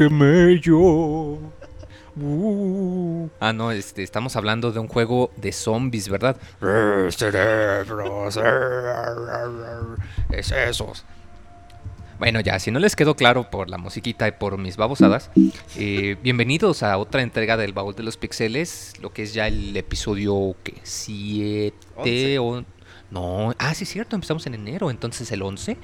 [0.00, 0.78] que mello.
[2.16, 3.28] Uh.
[3.38, 6.38] Ah, no, este, estamos hablando de un juego de zombies, ¿verdad?
[7.10, 8.40] Cerebros.
[10.30, 11.04] Es esos.
[12.18, 15.30] Bueno, ya, si no les quedó claro por la musiquita y por mis babosadas,
[15.76, 19.76] eh, bienvenidos a otra entrega del Baúl de los Pixeles, lo que es ya el
[19.76, 22.64] episodio que 7 o...
[23.10, 25.76] No, ah, sí es cierto, empezamos en enero, entonces el 11.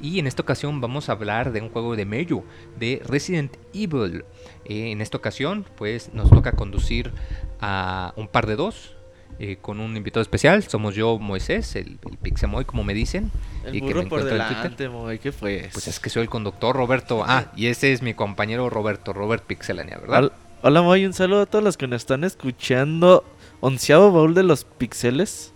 [0.00, 2.44] Y en esta ocasión vamos a hablar de un juego de Medio,
[2.78, 4.24] de Resident Evil.
[4.64, 7.12] Eh, en esta ocasión, pues nos toca conducir
[7.60, 8.94] a un par de dos,
[9.40, 10.62] eh, con un invitado especial.
[10.64, 13.30] Somos yo, Moisés, el, el Pixemoy, como me dicen.
[13.64, 15.68] El y que me por delante, Moy, ¿qué fue?
[15.72, 17.24] Pues es que soy el conductor Roberto.
[17.26, 20.24] Ah, y ese es mi compañero Roberto, Robert Pixelania, ¿verdad?
[20.24, 20.32] Hol-
[20.62, 23.24] Hola, Moy, un saludo a todos los que nos están escuchando.
[23.60, 25.52] Onceavo baúl de los pixeles.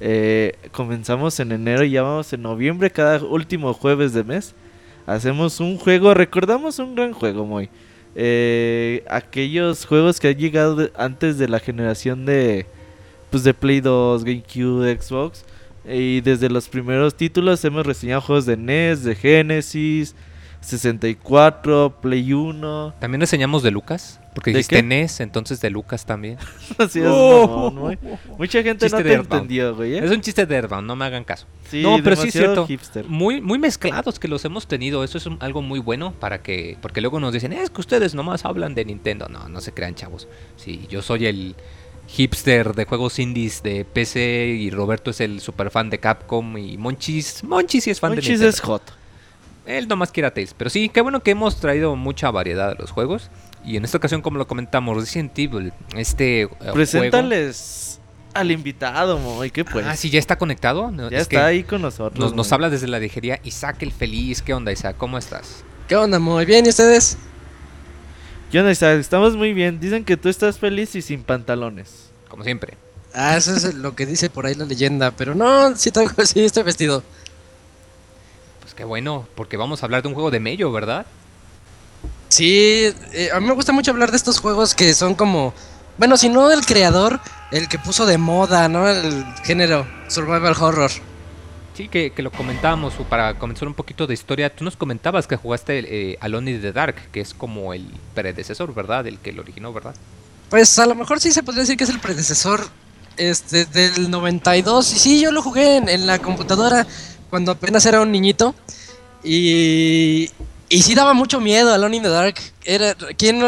[0.00, 4.54] Eh, comenzamos en enero y ya vamos en noviembre, cada último jueves de mes.
[5.06, 7.70] Hacemos un juego, recordamos un gran juego, Moy.
[8.14, 12.66] Eh, aquellos juegos que han llegado antes de la generación de,
[13.30, 15.44] pues de Play 2, GameCube, Xbox.
[15.88, 20.16] Y desde los primeros títulos hemos reseñado juegos de NES, de Genesis,
[20.60, 22.94] 64, Play 1.
[22.98, 24.82] También reseñamos de Lucas, porque ¿De dijiste qué?
[24.82, 26.38] NES, entonces de Lucas también.
[26.78, 27.46] Así es, Oh.
[27.70, 27.98] mamón, güey.
[28.38, 29.94] Mucha gente Chiste no te entendió, güey.
[29.94, 30.04] ¿eh?
[30.04, 31.46] Es un chiste de Earthbound, no me hagan caso.
[31.70, 32.66] Sí, no, pero sí es cierto.
[32.66, 33.04] hipster.
[33.06, 35.02] Muy, muy mezclados que los hemos tenido.
[35.04, 36.76] Eso es un- algo muy bueno para que.
[36.80, 39.28] Porque luego nos dicen, es que ustedes nomás hablan de Nintendo.
[39.28, 40.28] No, no se crean, chavos.
[40.56, 41.54] Sí, yo soy el
[42.08, 46.76] hipster de juegos indies de PC y Roberto es el super fan de Capcom y
[46.78, 47.42] Monchis.
[47.42, 48.50] Monchis sí es fan de Monchis Nintendo.
[48.50, 48.82] es hot.
[49.66, 50.54] Él nomás quiere a Tales.
[50.56, 53.30] Pero sí, qué bueno que hemos traído mucha variedad de los juegos.
[53.64, 58.00] Y en esta ocasión, como lo comentamos, Resident Evil, este eh, juego- Preséntales
[58.34, 59.50] al invitado, Moy.
[59.50, 59.86] ¿Qué pues?
[59.86, 60.90] Ah, sí, ya está conectado.
[60.90, 62.18] No, ya es está que ahí con nosotros.
[62.18, 62.54] Nos, nos Moy.
[62.54, 64.42] habla desde la ligería Isaac el Feliz.
[64.42, 64.96] ¿Qué onda, Isaac?
[64.98, 65.64] ¿Cómo estás?
[65.88, 66.18] ¿Qué onda?
[66.18, 67.16] Muy bien, ¿y ustedes?
[68.52, 68.98] ¿Qué onda, Isaac?
[69.00, 69.80] Estamos muy bien.
[69.80, 72.10] Dicen que tú estás feliz y sin pantalones.
[72.28, 72.74] Como siempre.
[73.14, 76.44] Ah, eso es lo que dice por ahí la leyenda, pero no, sí, traigo, sí
[76.44, 77.02] estoy vestido.
[78.76, 81.06] Qué bueno, porque vamos a hablar de un juego de mello, ¿verdad?
[82.28, 85.54] Sí, eh, a mí me gusta mucho hablar de estos juegos que son como,
[85.96, 87.18] bueno, si no el creador,
[87.52, 88.86] el que puso de moda, ¿no?
[88.86, 90.90] El género survival horror.
[91.74, 94.54] Sí, que, que lo comentábamos para comenzar un poquito de historia.
[94.54, 98.74] Tú nos comentabas que jugaste eh, Alone in the Dark, que es como el predecesor,
[98.74, 99.06] ¿verdad?
[99.06, 99.94] El que lo originó, ¿verdad?
[100.50, 102.66] Pues a lo mejor sí se podría decir que es el predecesor
[103.16, 104.92] este, del 92.
[104.92, 106.86] Y sí, yo lo jugué en, en la computadora
[107.30, 108.54] cuando apenas era un niñito.
[109.22, 110.30] Y,
[110.68, 112.36] y sí daba mucho miedo Alone in the Dark.
[112.64, 113.42] Era, ¿quién,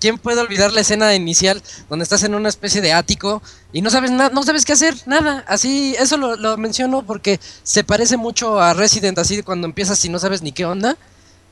[0.00, 3.42] ¿Quién puede olvidar la escena inicial donde estás en una especie de ático
[3.72, 5.44] y no sabes nada, no sabes qué hacer, nada?
[5.48, 10.10] Así, eso lo, lo menciono porque se parece mucho a Resident, así cuando empiezas y
[10.10, 10.98] no sabes ni qué onda.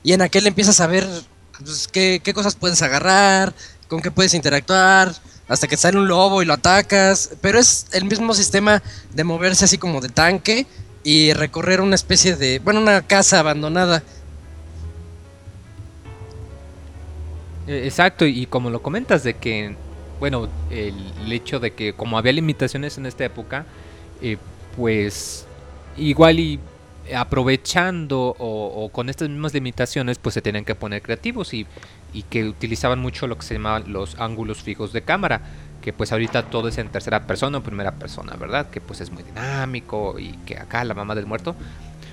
[0.03, 1.09] Y en aquel empiezas a ver
[1.59, 3.55] pues, qué, qué cosas puedes agarrar,
[3.89, 5.15] con qué puedes interactuar,
[5.49, 7.31] hasta que sale un lobo y lo atacas.
[7.41, 8.83] Pero es el mismo sistema
[9.15, 10.67] de moverse así como de tanque
[11.05, 14.03] y recorrer una especie de, bueno, una casa abandonada.
[17.67, 19.75] Eh, Exacto, y como lo comentas de que,
[20.21, 23.67] bueno, el, hecho de que como había limitaciones en esta época,
[24.21, 24.37] eh,
[24.77, 25.47] pues
[25.97, 26.61] igual y
[27.17, 31.67] aprovechando o, o con estas mismas limitaciones, pues se tenían que poner creativos y,
[32.13, 35.43] y que utilizaban mucho lo que se llamaban los ángulos fijos de cámara,
[35.83, 38.71] que pues ahorita todo es en tercera persona o primera persona, ¿verdad?
[38.71, 41.55] Que pues es muy dinámico y que acá la mamá del muerto.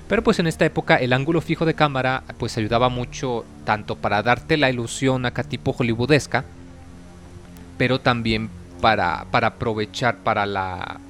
[0.08, 4.22] Pero pues en esta época el ángulo fijo de cámara pues ayudaba mucho tanto para
[4.22, 6.44] darte la ilusión acá tipo hollywoodesca,
[7.78, 8.50] pero también
[8.80, 11.00] para, para aprovechar para la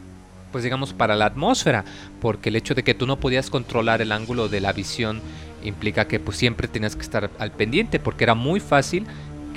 [0.52, 1.84] pues digamos para la atmósfera,
[2.20, 5.20] porque el hecho de que tú no podías controlar el ángulo de la visión
[5.62, 9.06] implica que pues siempre tenías que estar al pendiente, porque era muy fácil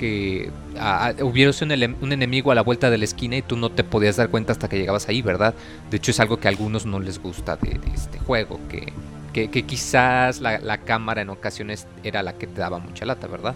[0.04, 1.72] que ah, hubiese un,
[2.12, 4.68] enemigo a la vuelta de la esquina y tú no te podías dar cuenta hasta
[4.68, 5.54] que llegabas ahí, ¿verdad?
[5.90, 8.92] De hecho es algo que a algunos no les gusta de, de este juego, que,
[9.32, 13.26] que, que quizás la, la cámara en ocasiones era la que te daba mucha lata,
[13.28, 13.54] ¿verdad?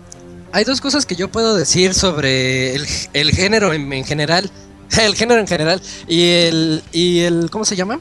[0.53, 4.51] Hay dos cosas que yo puedo decir sobre el, el género en, en general.
[4.99, 5.83] El género en general.
[6.09, 6.83] Y el.
[6.93, 7.51] Y el.
[7.51, 8.01] ¿Cómo se llama?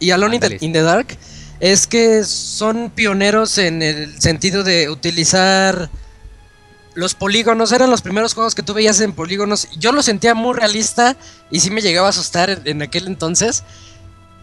[0.00, 0.66] Y Alone in the, Ándale.
[0.66, 1.16] in the Dark.
[1.60, 5.90] Es que son pioneros en el sentido de utilizar
[6.94, 7.72] los polígonos.
[7.72, 9.68] Eran los primeros juegos que tú veías en polígonos.
[9.78, 11.16] Yo lo sentía muy realista.
[11.50, 13.64] Y sí me llegaba a asustar en, aquel entonces.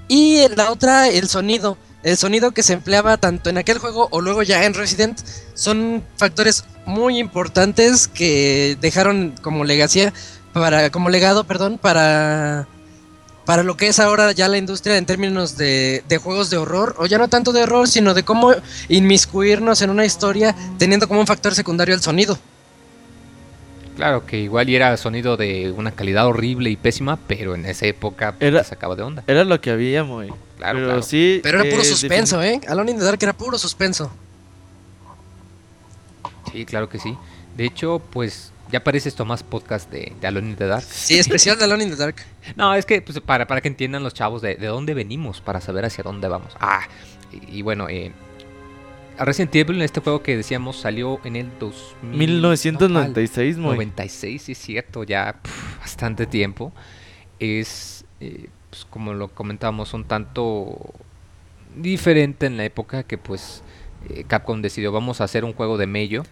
[0.08, 1.78] Y la otra, el sonido.
[2.02, 5.20] El sonido que se empleaba tanto en aquel juego o luego ya en Resident
[5.54, 10.14] son factores muy importantes que dejaron como legacía
[10.54, 12.68] para como legado, perdón, para
[13.50, 16.94] para lo que es ahora ya la industria en términos de, de juegos de horror,
[17.00, 18.54] o ya no tanto de horror, sino de cómo
[18.90, 22.38] inmiscuirnos en una historia teniendo como un factor secundario el sonido.
[23.96, 27.88] Claro, que igual y era sonido de una calidad horrible y pésima, pero en esa
[27.88, 29.24] época pues, Era- te sacaba de onda.
[29.26, 30.28] Era lo que había, muy.
[30.58, 31.02] Claro, Pero claro.
[31.02, 31.40] sí.
[31.42, 32.62] Pero era puro eh, suspenso, ¿eh?
[32.68, 34.12] Alone in the Dark era puro suspenso.
[36.52, 37.18] Sí, claro que sí.
[37.58, 40.84] De hecho, pues ya parece esto más podcast de, de Alone in the Dark.
[40.84, 42.16] Sí, especial de Alone in the Dark.
[42.56, 45.62] No, es que pues, para, para que entiendan los chavos de, de dónde venimos, para
[45.62, 46.56] saber hacia dónde vamos.
[46.60, 46.88] Ah,
[47.32, 48.12] y, y bueno, eh,
[49.20, 53.72] Resident Evil, este juego que decíamos, salió en el 2000, 1996, no, muy.
[53.76, 55.36] 96, sí es cierto, ya
[55.80, 56.72] bastante tiempo.
[57.40, 60.94] Es, eh, pues, como lo comentábamos, un tanto
[61.76, 63.62] diferente en la época que pues
[64.10, 66.24] eh, Capcom decidió vamos a hacer un juego de mello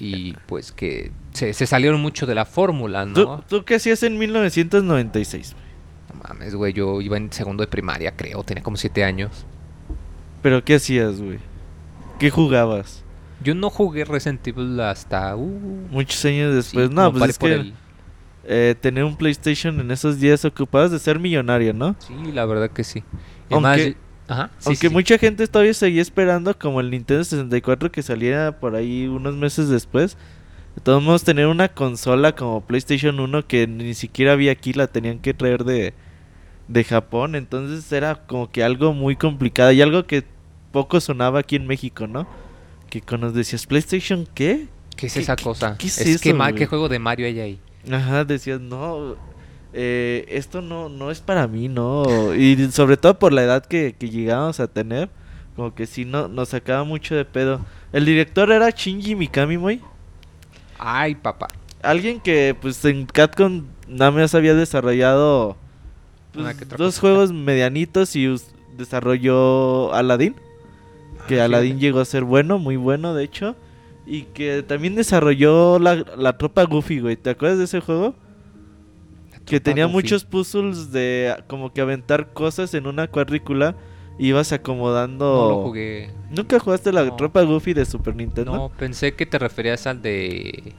[0.00, 3.12] y pues que se, se salieron mucho de la fórmula, ¿no?
[3.14, 5.54] ¿Tú, ¿Tú qué hacías en 1996?
[6.14, 9.44] No mames, güey, yo iba en segundo de primaria, creo, tenía como siete años.
[10.42, 11.38] ¿Pero qué hacías, güey?
[12.18, 13.04] ¿Qué jugabas?
[13.42, 15.36] Yo no jugué Resident Evil hasta...
[15.36, 16.90] Uh, Muchos años sí, después.
[16.90, 17.74] no, pues es que el-
[18.44, 21.94] eh, tener un PlayStation en esos días ocupabas de ser millonario, ¿no?
[21.98, 23.02] Sí, la verdad que sí.
[23.50, 23.96] Aunque- además,
[24.30, 24.94] ajá, sí, Aunque sí.
[24.94, 29.68] mucha gente todavía seguía esperando como el Nintendo 64 que saliera por ahí unos meses
[29.68, 30.16] después.
[30.76, 34.86] De todos modos, tener una consola como PlayStation 1 que ni siquiera había aquí, la
[34.86, 35.92] tenían que traer de,
[36.68, 37.34] de Japón.
[37.34, 40.22] Entonces era como que algo muy complicado y algo que
[40.72, 42.26] poco sonaba aquí en México, ¿no?
[42.88, 44.68] Que cuando nos decías, ¿PlayStation qué?
[44.96, 45.76] ¿Qué es ¿Qué- esa qué- cosa?
[45.76, 46.20] qué es eso?
[46.54, 47.60] ¿Qué juego de Mario hay ahí?
[47.90, 49.16] Ajá, decías, no,
[49.72, 52.34] eh, esto no, no es para mí, no.
[52.34, 55.10] Y sobre todo por la edad que, que llegábamos a tener,
[55.56, 57.60] como que sí no, nos sacaba mucho de pedo.
[57.92, 59.80] El director era Shinji Mikami, muy.
[60.78, 61.48] Ay, papá.
[61.82, 65.56] Alguien que pues en Capcom nada más había desarrollado
[66.32, 68.34] pues, que dos juegos medianitos y
[68.76, 70.36] desarrolló Aladdin.
[71.26, 71.80] Que Ah, Aladdin fíjate.
[71.80, 73.56] llegó a ser bueno, muy bueno de hecho.
[74.06, 77.16] Y que también desarrolló la, la tropa Goofy, güey.
[77.16, 78.14] ¿Te acuerdas de ese juego?
[79.46, 79.94] Que tenía Goofy.
[79.96, 83.74] muchos puzzles de como que aventar cosas en una cuadrícula.
[84.18, 85.24] Y ibas acomodando.
[85.24, 86.10] No lo jugué.
[86.30, 87.16] ¿Nunca jugaste la No.
[87.16, 88.52] tropa Goofy de Super Nintendo?
[88.54, 90.74] No, pensé que te referías al de...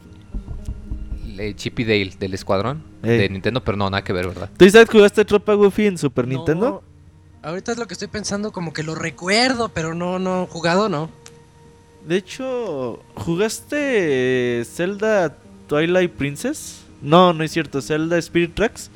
[1.35, 3.17] de Chip y Dale, del escuadrón Ey.
[3.17, 4.49] de Nintendo, pero no, nada que ver, ¿verdad?
[4.57, 6.83] ¿Tú sabes jugaste tropa Goofy en Super Nintendo?
[7.41, 10.87] No, ahorita es lo que estoy pensando, como que lo recuerdo, pero no, no, jugado
[10.87, 11.09] no.
[12.07, 15.35] De hecho, ¿jugaste Zelda
[15.67, 16.80] Twilight Princess?
[17.01, 18.89] No, no es cierto, Zelda Spirit Tracks.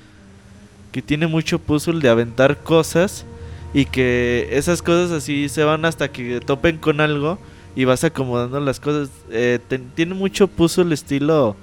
[0.91, 3.25] Que tiene mucho puzzle de aventar cosas.
[3.73, 7.37] Y que esas cosas así se van hasta que topen con algo.
[7.75, 9.09] Y vas acomodando las cosas.
[9.31, 11.55] Eh, ten- tiene mucho puzzle estilo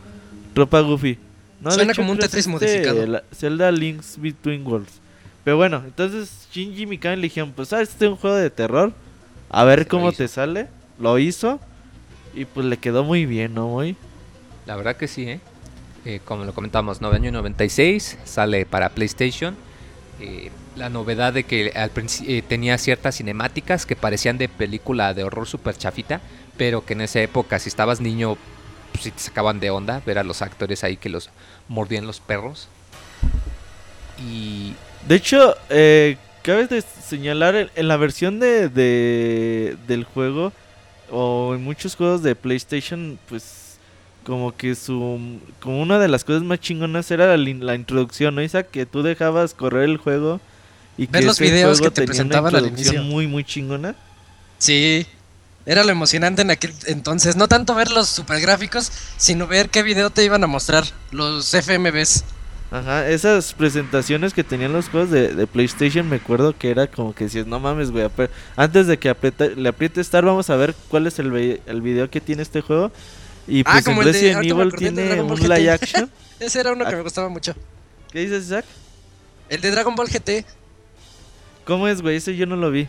[0.55, 1.19] Tropa Goofy.
[1.63, 3.07] No, Suena hecho, como un Tetris es modificado.
[3.07, 5.01] la- Zelda Links Between Worlds.
[5.45, 8.93] Pero bueno, entonces Shinji Mikami le dijeron, pues sabes, este es un juego de terror.
[9.49, 10.69] A ver cómo te sale.
[10.99, 11.61] Lo hizo.
[12.35, 13.69] Y pues le quedó muy bien, ¿no?
[13.69, 13.97] Muy.
[14.67, 15.41] La verdad que sí, ¿eh?
[16.05, 19.55] Eh, como lo comentamos, no, año 96, sale para PlayStation.
[20.21, 25.47] Eh, la novedad de que eh, tenía ciertas cinemáticas que parecían de película de horror
[25.47, 26.21] super chafita,
[26.57, 28.37] pero que en esa época, si estabas niño,
[28.93, 31.31] pues sí te sacaban de onda ver a los actores ahí que los
[31.69, 32.69] mordían los perros.
[34.27, 34.75] Y
[35.09, 35.55] De hecho,
[36.43, 40.53] cabe de señalar en la versión de, de- del juego
[41.11, 43.62] o en muchos juegos de PlayStation, pues
[44.25, 48.43] como que su como una de las cosas más chingonas era la, introducción, ¿no?
[48.71, 50.41] Que tú dejabas correr el juego
[50.97, 53.13] y Ver que los videos juego que te presentaban al introducción inicio.
[53.13, 53.95] muy muy chingona.
[54.59, 55.07] Sí,
[55.67, 57.37] era lo emocionante en aquel entonces.
[57.37, 61.53] No tanto ver los super gráficos, sino ver qué video te iban a mostrar, los
[61.55, 62.25] FMVs.
[62.71, 67.15] Ajá, esas presentaciones que tenían los juegos de, de PlayStation, me acuerdo que era como
[67.15, 68.09] que decías, no mames, güey,
[68.57, 72.09] antes de que aprieta- le apriete Start, vamos a ver cuál es el, el video
[72.09, 72.91] que tiene este juego.
[73.47, 76.11] Y Ah, pues como en el de- Resident Evil acordé tiene un live action.
[76.41, 76.97] Ese era uno que Ah.
[76.97, 77.55] me gustaba mucho.
[78.13, 78.65] ¿Qué dices, Zach?
[79.49, 80.45] El de Dragon Ball GT.
[81.65, 82.17] ¿Cómo es, güey?
[82.17, 82.89] Ese yo no lo vi.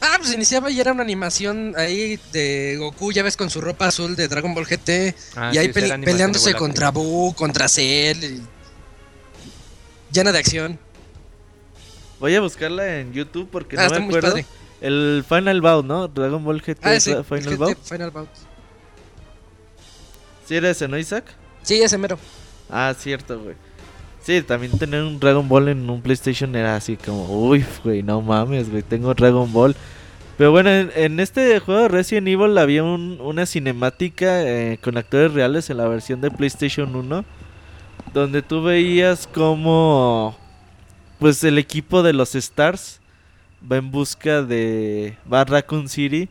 [0.00, 3.86] Ah, pues iniciaba y era una animación ahí de Goku, ya ves, con su ropa
[3.86, 5.14] azul de Dragon Ball GT.
[5.34, 8.22] Ah, y ahí sí, pele- peleándose contra Buu, contra Cell.
[8.22, 8.42] y-
[10.12, 10.78] Llena de acción.
[12.20, 14.36] Voy a buscarla en YouTube porque Ah, no me acuerdo.
[14.80, 16.08] El Final Bout, ¿no?
[16.08, 17.24] Dragon Ball GT Ah, ese.
[17.24, 17.78] Final Bout.
[17.82, 18.28] Final Bout.
[20.46, 21.24] ¿Sí era ese, no, Isaac?
[21.62, 22.18] Sí, ese mero.
[22.70, 23.54] Ah, cierto, güey.
[24.22, 28.20] Sí, también tener un Dragon Ball en un PlayStation era así como, uy, güey, no
[28.20, 29.76] mames, güey, tengo Dragon Ball.
[30.36, 34.96] Pero bueno, en, en este juego de Resident Evil había un- una cinemática eh, con
[34.98, 37.24] actores reales en la versión de PlayStation 1,
[38.12, 40.36] donde tú veías como
[41.18, 43.00] pues el equipo de los Stars
[43.70, 45.16] va en busca de.
[45.32, 46.28] Va a Raccoon City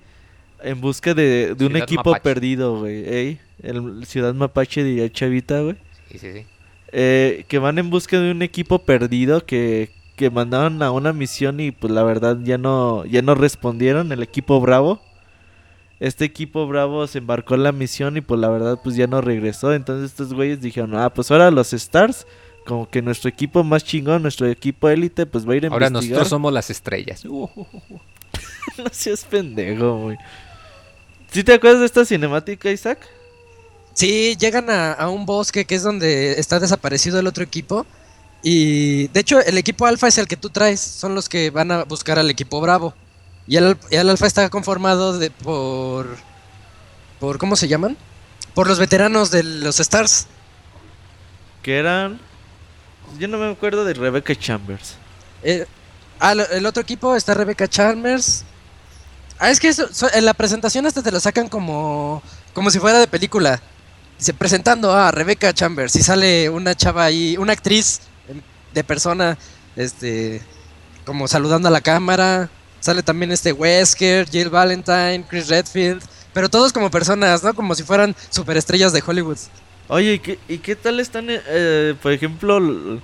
[0.62, 2.22] en busca de, de un equipo Mapache.
[2.24, 3.08] perdido, güey.
[3.10, 5.76] Ey, el Ciudad Mapache de Chavita, güey.
[6.12, 6.46] Sí, sí, sí.
[6.92, 11.60] Eh, que van en busca de un equipo perdido que, que mandaron a una misión
[11.60, 15.02] y pues la verdad ya no, ya no respondieron, el equipo Bravo.
[16.00, 19.22] Este equipo Bravo se embarcó en la misión y pues la verdad pues ya no
[19.22, 19.74] regresó.
[19.74, 22.28] Entonces estos güeyes dijeron, ah, pues ahora los Stars,
[22.66, 25.88] como que nuestro equipo más chingón, nuestro equipo élite, pues va a ir a Ahora
[25.88, 26.14] investigar.
[26.16, 27.26] nosotros somos las estrellas.
[27.26, 28.00] Uh, uh, uh.
[28.78, 30.18] no seas pendejo, güey.
[31.32, 33.00] ¿Sí te acuerdas de esta cinemática, Isaac?
[33.96, 37.86] Sí, llegan a, a un bosque que es donde está desaparecido el otro equipo.
[38.44, 40.80] Y de hecho, el equipo alfa es el que tú traes.
[40.80, 42.94] Son los que van a buscar al equipo bravo.
[43.48, 46.18] Y el, y el alfa está conformado de, por.
[47.20, 47.38] por.
[47.40, 47.98] ¿Cómo se llaman?
[48.54, 50.28] Por los veteranos de los Stars.
[51.64, 52.20] Que eran...
[53.18, 54.96] Yo no me acuerdo de Rebecca Chambers.
[55.42, 55.66] Eh,
[56.20, 58.44] ah, el otro equipo está Rebecca Chalmers.
[59.40, 62.22] Ah, es que eso- so- en la presentación hasta te lo sacan como,
[62.54, 63.62] como si fuera de película.
[64.18, 68.00] Dice, presentando a Rebecca Chambers y sale una chava ahí, una actriz
[68.74, 69.38] de persona,
[69.76, 70.42] este,
[71.06, 72.50] como saludando a la cámara.
[72.80, 76.04] Sale también este Wesker, Jill Valentine, Chris Redfield,
[76.34, 77.54] pero todos como personas, ¿no?
[77.56, 79.38] Como si fueran superestrellas de Hollywood.
[79.88, 83.00] Oye, ¿y qué, y qué tal están, eh, eh, por ejemplo,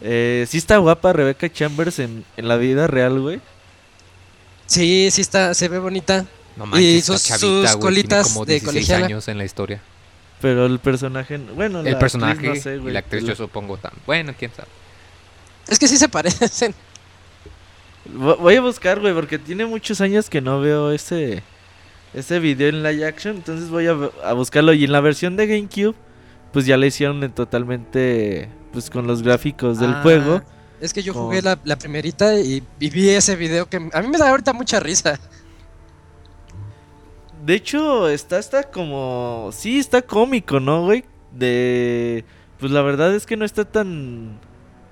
[0.00, 3.40] eh, sí está guapa Rebecca Chambers en, en la vida real, güey?
[4.66, 6.24] Sí, sí está, se ve bonita.
[6.56, 9.06] No Y sus- sus tiene colitas de 16 colegiala.
[9.06, 9.80] años en la historia.
[10.42, 13.28] Pero el personaje, bueno, la El actriz personaje no sé, y güey, la actriz la-
[13.30, 13.92] yo supongo tan...
[14.04, 14.68] Bueno, quién sabe.
[15.68, 16.74] Es que sí se parecen.
[18.14, 21.42] Vo- Voy a buscar, güey, porque tiene muchos años que no veo ese
[22.14, 25.46] ese video en live action, entonces voy a, a buscarlo y en la versión de
[25.46, 25.94] GameCube
[26.52, 30.42] pues ya le hicieron en totalmente pues con los gráficos del Ah, juego.
[30.80, 34.02] Es que yo Con- jugué la, la primerita y, y vi ese video que a
[34.02, 35.18] mí me da ahorita mucha risa.
[37.44, 41.04] De hecho, está está como sí, está cómico, ¿no, güey?
[41.32, 42.24] De
[42.60, 44.38] pues la verdad es que no está tan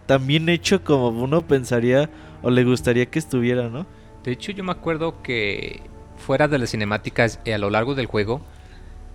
[0.07, 2.11] tan bien hecho como uno pensaría
[2.43, 3.87] o le gustaría que estuviera, ¿no?
[4.25, 5.83] De hecho, yo me acuerdo que
[6.17, 8.41] fuera de las cinemáticas y a lo largo del juego,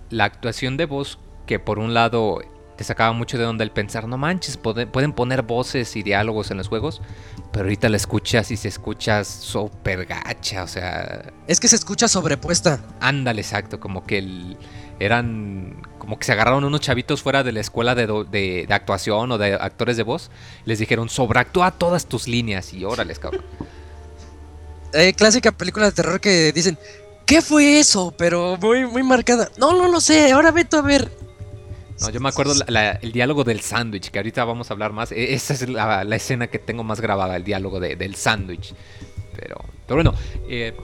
[0.08, 2.40] la actuación de voz que por un lado
[2.76, 6.58] te sacaba mucho de onda el pensar, no manches, pueden poner voces y diálogos en
[6.58, 7.00] los juegos,
[7.52, 12.06] pero ahorita la escuchas y se escucha súper gacha, o sea, Es que se escucha
[12.08, 12.80] sobrepuesta.
[13.00, 14.56] ándale exacto, como que el-
[14.98, 18.74] eran, como que se agarraron unos chavitos fuera de la escuela de, do- de- de
[18.74, 20.30] actuación o de actores de voz,
[20.64, 23.42] les dijeron, sobreactúa todas tus líneas y órales, cabrón.
[24.92, 26.78] Eh, clásica película de terror que dicen,
[27.26, 28.14] ¿qué fue eso?
[28.16, 29.50] Pero muy, muy marcada.
[29.58, 31.10] No, no lo sé, ahora vete a ver.
[32.00, 35.12] No, yo me acuerdo la- el diálogo del sándwich, que ahorita vamos a hablar más.
[35.12, 38.74] E- Esa es la, la escena que tengo más grabada, el diálogo de- del sándwich.
[39.34, 40.14] Pero, pero bueno,
[40.48, 40.74] eh,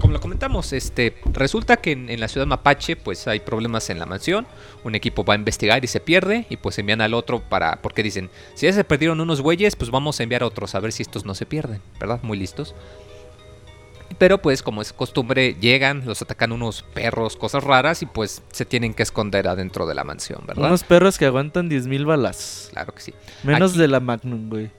[0.00, 4.06] como lo comentamos, este, resulta que en, la ciudad mapache pues hay problemas en la
[4.06, 4.46] mansión.
[4.84, 7.76] Un equipo va a investigar y se pierde y pues envían al otro para...
[7.82, 10.80] Porque dicen, si ya se perdieron unos güeyes, pues vamos a enviar a otros a
[10.80, 12.20] ver si estos no se pierden, ¿verdad?
[12.22, 12.74] Muy listos.
[14.18, 18.64] Pero pues como es costumbre, llegan, los atacan unos perros, cosas raras y pues se
[18.64, 20.66] tienen que esconder adentro de la mansión, ¿verdad?
[20.66, 22.68] Unos perros que aguantan 10.000 balas.
[22.72, 23.14] Claro que sí.
[23.42, 24.70] Menos Aquí- de la Magnum, güey.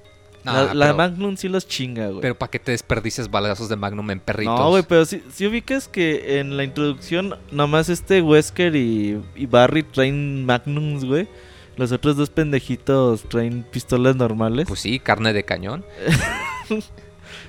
[0.43, 2.21] No, la la pero, Magnum sí los chinga, güey.
[2.21, 4.57] pero ¿para qué te desperdices balazos de Magnum en perritos?
[4.57, 9.45] No, güey, pero si, si ubicas que en la introducción nomás este Wesker y, y
[9.45, 11.27] Barry traen Magnums, güey.
[11.75, 14.67] Los otros dos pendejitos traen pistolas normales.
[14.67, 15.85] Pues sí, carne de cañón.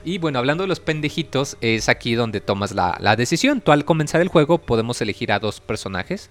[0.09, 3.61] y bueno, hablando de los pendejitos, es aquí donde tomas la, la decisión.
[3.61, 6.31] Tú al comenzar el juego podemos elegir a dos personajes.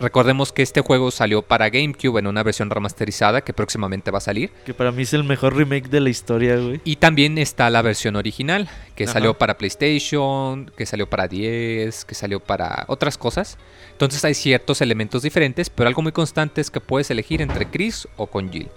[0.00, 4.22] Recordemos que este juego salió para GameCube en una versión remasterizada que próximamente va a
[4.22, 4.50] salir.
[4.64, 6.80] Que para mí es el mejor remake de la historia, güey.
[6.84, 9.14] Y también está la versión original, que Ajá.
[9.14, 13.58] salió para PlayStation, que salió para 10, que salió para otras cosas.
[13.92, 18.06] Entonces hay ciertos elementos diferentes, pero algo muy constante es que puedes elegir entre Chris
[18.16, 18.68] o con Jill.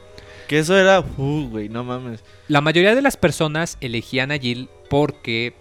[0.52, 2.26] Que eso era, uh, güey, no mames.
[2.50, 5.54] La mayoría de las personas elegían a Jill porque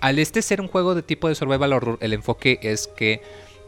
[0.00, 3.20] al este ser un juego de tipo de survival horror, el enfoque es que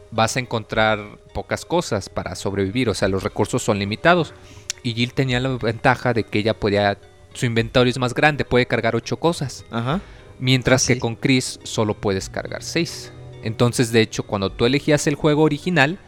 [0.09, 4.33] vas a encontrar pocas cosas para sobrevivir, o sea, los recursos son limitados.
[4.81, 6.97] Y Jill tenía la ventaja de que ella podía,
[7.35, 9.65] su inventario es más grande, puede cargar ocho cosas.
[9.69, 10.01] Ajá.
[10.39, 10.95] Mientras sí.
[10.95, 13.11] que con Chris solo puedes cargar 6.
[13.43, 15.99] Entonces, de hecho, cuando tú elegías el juego original,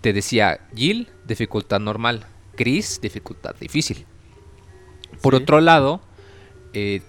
[0.00, 2.26] te decía Jill, dificultad normal,
[2.56, 4.06] Chris, dificultad difícil.
[5.22, 5.42] Por Sí.
[5.42, 6.00] otro lado,
[6.72, 7.02] eh,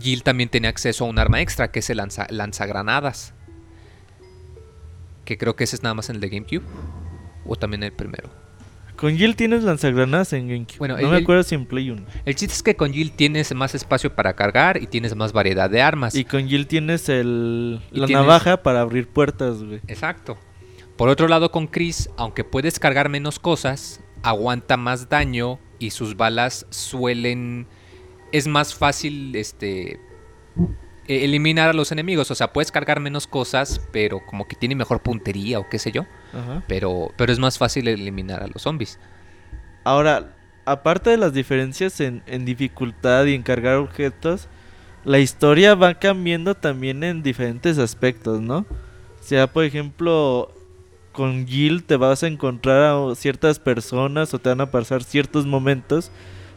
[0.00, 3.32] Jill también tenía acceso a un arma extra, que es el lanza, lanzagranadas.
[5.24, 6.62] Que creo que ese es nada más en el de GameCube.
[7.46, 8.28] O también el primero.
[8.96, 10.78] Con Jill tienes lanzagranadas en GameCube.
[10.78, 12.04] Bueno, no me acuerdo si en Play 1.
[12.24, 15.68] El chiste es que con Jill tienes más espacio para cargar y tienes más variedad
[15.68, 16.14] de armas.
[16.14, 19.80] Y con Jill tienes el, la tienes- navaja para abrir puertas, güey.
[19.88, 20.38] Exacto.
[20.96, 26.16] Por otro lado, con Chris, aunque puedes cargar menos cosas, aguanta más daño y sus
[26.16, 27.66] balas suelen.
[28.32, 30.00] Es más fácil este.
[31.06, 32.30] e- eliminar a los enemigos.
[32.30, 35.92] O sea, puedes cargar menos cosas, pero como que tiene mejor puntería o qué sé
[35.92, 36.06] yo.
[36.32, 36.64] Ajá.
[36.66, 38.98] Pero, pero es más fácil eliminar a los zombies.
[39.84, 44.48] Ahora, aparte de las diferencias en, en dificultad y en cargar objetos,
[45.04, 48.58] la historia va cambiando también en diferentes aspectos, ¿no?
[49.20, 50.50] O sea, por ejemplo,
[51.14, 55.46] con Jill te vas a encontrar a ciertas personas o te van a pasar ciertos
[55.46, 56.10] momentos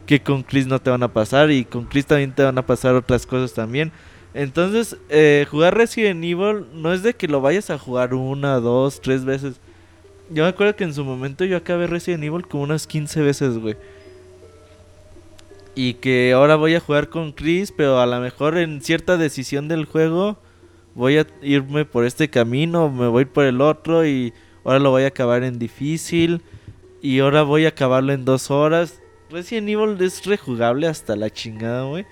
[0.04, 2.66] que con Chris no te van a pasar y con Chris también te van a
[2.66, 3.92] pasar otras cosas también.
[4.34, 9.00] Entonces, eh, jugar Resident Evil no es de que lo vayas a jugar una, dos,
[9.00, 9.60] tres veces.
[10.30, 13.58] Yo me acuerdo que en su momento yo acabé Resident Evil como unas 15 veces,
[13.58, 13.76] güey.
[15.74, 19.68] Y que ahora voy a jugar con Chris, pero a lo mejor en cierta decisión
[19.68, 20.38] del juego
[20.94, 24.32] voy a irme por este camino, me voy por el otro y
[24.64, 26.42] ahora lo voy a acabar en difícil
[27.00, 29.00] y ahora voy a acabarlo en dos horas.
[29.30, 32.06] Resident Evil es rejugable hasta la chingada, güey.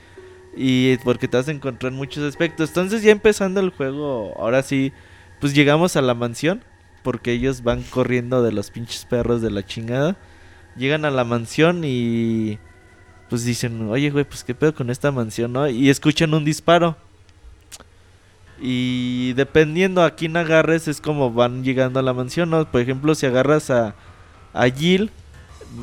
[0.57, 2.70] Y porque te vas a encontrar muchos aspectos.
[2.70, 4.92] Entonces ya empezando el juego, ahora sí,
[5.40, 6.62] pues llegamos a la mansión.
[7.03, 10.16] Porque ellos van corriendo de los pinches perros de la chingada.
[10.77, 12.59] Llegan a la mansión y
[13.29, 15.68] pues dicen, oye, güey, pues qué pedo con esta mansión, ¿no?
[15.68, 16.97] Y escuchan un disparo.
[18.61, 22.64] Y dependiendo a quién agarres es como van llegando a la mansión, ¿no?
[22.71, 23.95] Por ejemplo, si agarras a,
[24.55, 25.11] a Jill,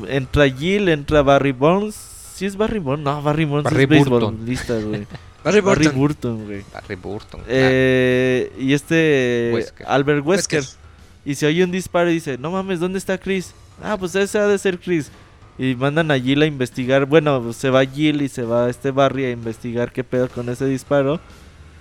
[0.08, 1.94] entra Jill, entra Barry Bones.
[2.34, 3.04] ¿Sí es Barry Bones?
[3.04, 4.36] No, Barry Bones Barry es Burton.
[4.38, 5.06] beisbolista, güey.
[5.44, 6.00] Barry Barry Burton.
[6.00, 6.64] Burton, güey.
[6.72, 7.40] Barry Burton.
[7.46, 9.86] Eh, y este Wesker.
[9.86, 10.60] Albert Wesker.
[10.60, 10.78] Wesker.
[11.24, 13.54] Y se oye un disparo y dice, no mames, ¿dónde está Chris?
[13.82, 15.10] Ah, pues ese ha de ser Chris.
[15.58, 17.06] Y mandan a Jill a investigar.
[17.06, 20.66] Bueno, se va Jill y se va este Barry a investigar qué pedo con ese
[20.66, 21.20] disparo.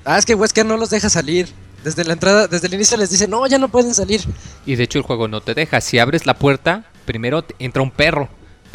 [0.06, 1.50] Ah, es que Wesker no los deja salir.
[1.84, 4.22] Desde la entrada, desde el inicio les dice, no, ya no pueden salir.
[4.66, 5.82] Y de hecho el juego no te deja.
[5.82, 8.30] Si abres la puerta, primero entra un perro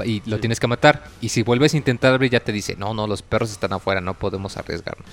[0.04, 0.40] y lo Sí.
[0.42, 1.04] tienes que matar.
[1.20, 4.00] Y si vuelves a intentar abrir ya te dice, no, no, los perros están afuera,
[4.02, 5.06] no podemos arriesgarnos.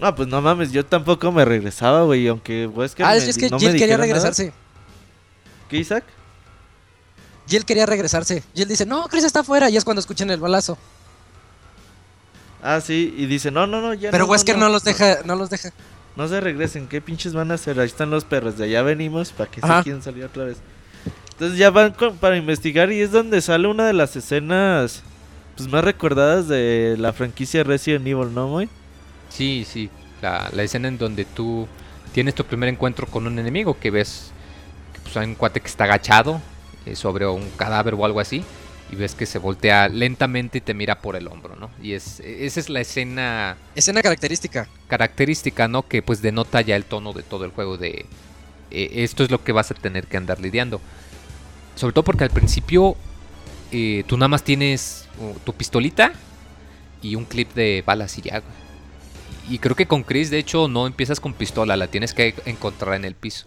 [0.00, 2.26] No, pues no mames, yo tampoco me regresaba, güey.
[2.28, 4.02] Aunque Wesker Ah, me es, que no Jill quería nada.
[4.06, 4.52] regresarse.
[5.68, 6.04] ¿Qué, Isaac?
[7.48, 8.42] Jill quería regresarse.
[8.54, 9.68] Jill dice, no, Chris está afuera.
[9.70, 10.78] Y es cuando escuchan el balazo.
[12.62, 15.34] Ah, sí, y dice, no, no, no, ya Pero no, Wesker no, los deja, no
[15.34, 15.70] los deja.
[16.16, 17.78] No se regresen, ¿qué pinches van a hacer?
[17.80, 20.58] Ahí están los perros, de allá venimos para que se quieren salir otra vez.
[21.32, 25.02] Entonces ya van con- para investigar y es donde sale una de las escenas
[25.56, 28.68] pues más recordadas de la franquicia Resident Evil, ¿no, muy?
[29.30, 29.88] Sí, sí.
[30.20, 31.66] La, la escena en donde tú
[32.12, 34.32] tienes tu primer encuentro con un enemigo que ves
[34.92, 36.42] que pues, hay un cuate que está agachado
[36.84, 38.44] eh, sobre un cadáver o algo así
[38.90, 41.70] y ves que se voltea lentamente y te mira por el hombro, ¿no?
[41.82, 44.68] Y es esa es la escena Escena característica.
[44.88, 45.86] característica, ¿no?
[45.86, 48.06] Que pues denota ya el tono de todo el juego de
[48.70, 50.80] eh, esto es lo que vas a tener que andar lidiando.
[51.76, 52.96] Sobre todo porque al principio
[53.72, 56.12] eh, tú nada más tienes uh, tu pistolita
[57.02, 58.42] y un clip de balas y ya.
[59.48, 62.94] Y creo que con Chris, de hecho, no empiezas con pistola, la tienes que encontrar
[62.94, 63.46] en el piso.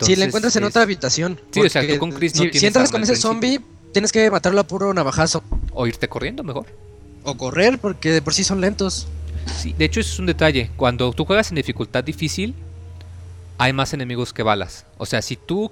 [0.00, 1.40] Si la encuentras en es- otra habitación.
[1.50, 3.60] Sí, o sea, tú con Chris no si, si entras con ese zombie,
[3.92, 5.42] tienes que matarlo a puro navajazo.
[5.72, 6.66] O irte corriendo mejor.
[7.24, 9.06] O correr, porque de por sí son lentos.
[9.58, 10.70] Sí, de hecho eso es un detalle.
[10.76, 12.54] Cuando tú juegas en dificultad difícil,
[13.58, 14.86] hay más enemigos que balas.
[14.98, 15.70] O sea, si tú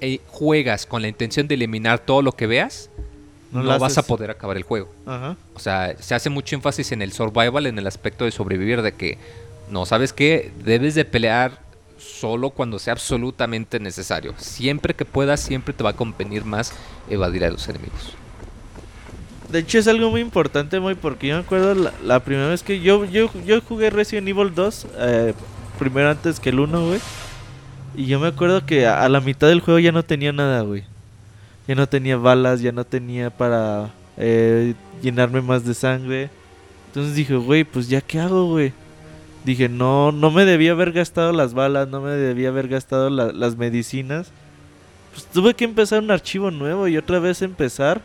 [0.00, 2.88] eh, juegas con la intención de eliminar todo lo que veas,
[3.50, 4.92] No no, lo vas a poder acabar el juego.
[5.06, 5.36] Ajá.
[5.54, 8.92] O sea, se hace mucho énfasis en el survival, en el aspecto de sobrevivir, de
[8.92, 9.18] que,
[9.70, 10.52] no, ¿sabes qué?
[10.64, 11.60] Debes de pelear
[12.20, 14.34] solo cuando sea absolutamente necesario.
[14.36, 16.72] Siempre que puedas, siempre te va a convenir más
[17.08, 18.14] evadir a los enemigos.
[19.50, 22.80] De hecho es algo muy importante, muy porque yo me acuerdo la, primera vez que
[22.80, 25.34] yo, yo, yo jugué Resident Evil 2, eh,
[25.78, 27.00] primero antes que el 1, güey.
[27.96, 30.60] Y yo me acuerdo que a, a la mitad del juego ya no tenía nada,
[30.60, 30.84] güey.
[31.66, 36.30] Ya no tenía balas, ya no tenía para eh, llenarme más de sangre.
[36.88, 38.72] Entonces dije, güey, pues ya qué hago, güey.
[39.44, 43.32] Dije, no, no me debía haber gastado las balas, no me debía haber gastado la-
[43.32, 44.30] las medicinas.
[45.12, 48.00] Pues tuve que empezar un archivo nuevo y otra vez empezar.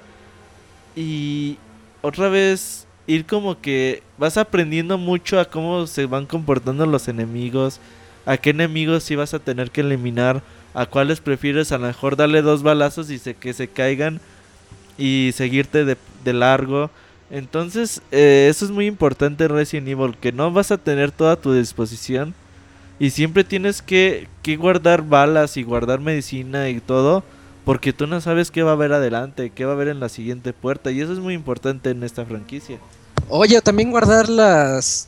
[0.96, 1.58] Y
[2.02, 7.80] otra vez ir como que vas aprendiendo mucho a cómo se van comportando los enemigos,
[8.26, 10.42] a qué enemigos sí vas a tener que eliminar,
[10.74, 14.22] a cuáles prefieres a lo mejor darle dos balazos y se, que se caigan
[14.98, 16.90] y seguirte de, de largo.
[17.34, 21.36] Entonces, eh, eso es muy importante en Resident Evil, que no vas a tener toda
[21.36, 22.36] tu disposición
[23.00, 27.24] y siempre tienes que, que guardar balas y guardar medicina y todo
[27.66, 30.10] Porque tú no sabes qué va a haber adelante, qué va a haber en la
[30.10, 30.92] siguiente puerta.
[30.92, 32.78] Y eso es muy importante en esta franquicia.
[33.30, 35.08] Oye, también guardar las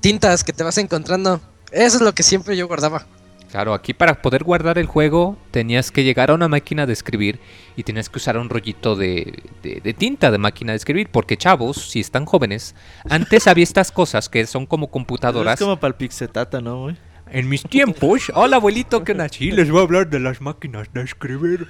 [0.00, 1.40] tintas que te vas encontrando.
[1.70, 3.06] Eso es lo que siempre yo guardaba.
[3.52, 7.38] Claro, aquí para poder guardar el juego tenías que llegar a una máquina de escribir
[7.76, 11.10] y tenías que usar un rollito de, de- de tinta de máquina de escribir.
[11.12, 12.74] Porque chavos, si están jóvenes,
[13.10, 15.60] antes había estas cosas que son como computadoras.
[15.60, 16.96] Es como para el pixetata, ¿no, güey?
[17.30, 21.02] En mis tiempos, hola abuelito que nací, les voy a hablar de las máquinas de
[21.02, 21.66] escribir.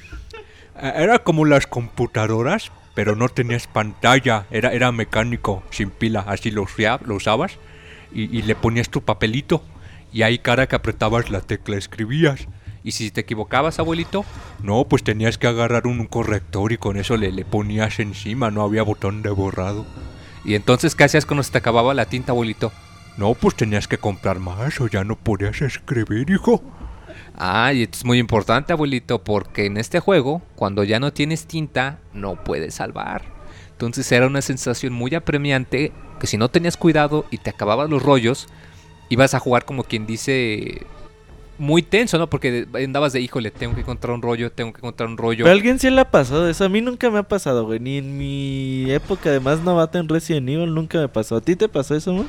[0.81, 6.53] Eh, Era como las computadoras, pero no tenías pantalla, era, era mecánico, sin pila, así
[6.53, 6.65] lo,
[7.09, 7.59] usabas
[8.15, 9.65] y, y le ponías tu papelito
[10.13, 12.47] y ahí cada que apretabas la tecla escribías.
[12.85, 14.25] Y si te equivocabas, abuelito,
[14.63, 18.51] no, pues tenías que agarrar un, un corrector y con eso le, le ponías encima,
[18.51, 19.87] no había botón de borrado.
[20.45, 22.73] Y entonces, ¿qué hacías cuando se te acababa la tinta, abuelito?
[23.17, 26.63] No, pues tenías que comprar más o ya no podías escribir, hijo.
[27.37, 31.47] Ah, y esto es muy importante, abuelito, porque en este juego, cuando ya no tienes
[31.47, 33.23] tinta, no puedes salvar.
[33.71, 38.03] Entonces era una sensación muy apremiante que si no tenías cuidado y te acababas los
[38.03, 38.49] rollos,
[39.13, 40.87] ibas a jugar como quien dice
[41.59, 42.29] muy tenso, ¿no?
[42.29, 45.45] Porque andabas de, híjole, tengo que encontrar un rollo, tengo que encontrar un rollo.
[45.45, 46.65] Pero alguien sí le ha pasado eso.
[46.65, 47.79] A mí nunca me ha pasado, güey.
[47.79, 51.37] Ni en mi época de más novata en Resident Evil nunca me pasó.
[51.37, 52.27] ¿A ti te pasó eso, güey?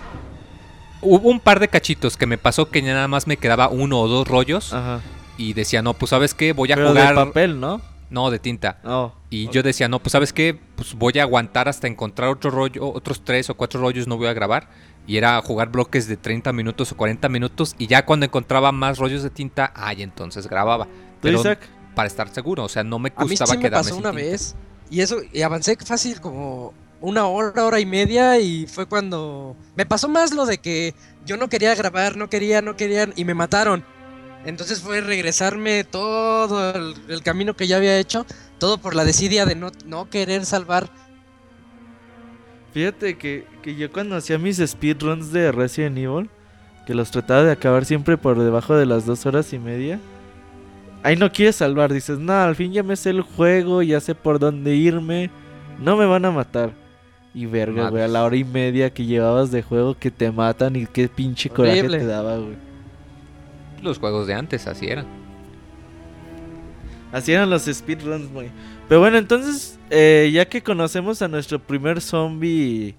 [1.02, 4.00] Hubo un par de cachitos que me pasó que ya nada más me quedaba uno
[4.00, 5.02] o dos rollos Ajá.
[5.38, 7.10] y decía, no, pues sabes qué, voy a Pero jugar...
[7.10, 7.82] de papel, ¿no?
[8.10, 8.80] No, de tinta.
[8.84, 9.14] No.
[9.30, 12.94] Y yo decía, no, pues sabes qué, pues voy a aguantar hasta encontrar otro rollo,
[12.94, 14.70] otros tres o cuatro rollos, no voy a grabar.
[15.06, 17.76] Y era jugar bloques de 30 minutos o 40 minutos.
[17.78, 20.90] Y ya cuando encontraba más rollos de tinta, ay, entonces grababa.
[21.20, 21.74] ¿Tú, Pero Isaac?
[21.94, 24.02] para estar seguro, o sea, no me A mí gustaba sí me quedarme pasó sin
[24.02, 24.14] una tinta.
[24.14, 24.58] vez.
[24.90, 28.40] Y eso, y avancé fácil como una hora, hora y media.
[28.40, 29.58] Y fue cuando.
[29.76, 33.14] Me pasó más lo de que yo no quería grabar, no quería, no querían.
[33.16, 33.86] Y me mataron.
[34.46, 38.26] Entonces fue regresarme todo el, el camino que ya había hecho.
[38.58, 40.92] Todo por la desidia de no, no querer salvar.
[42.74, 46.30] Fíjate que, que yo cuando hacía mis speedruns de Resident Evil,
[46.86, 50.00] que los trataba de acabar siempre por debajo de las dos horas y media.
[51.04, 54.16] Ahí no quieres salvar, dices, no, al fin ya me sé el juego, ya sé
[54.16, 55.30] por dónde irme,
[55.80, 56.72] no me van a matar.
[57.36, 60.76] Y verga, güey, a la hora y media que llevabas de juego que te matan
[60.76, 62.00] y qué pinche coraje Horrible.
[62.00, 62.56] te daba, güey.
[63.82, 65.06] Los juegos de antes, así eran.
[67.12, 68.50] Así eran los speedruns, güey.
[68.88, 72.96] Pero bueno, entonces, eh, ya que conocemos a nuestro primer zombie,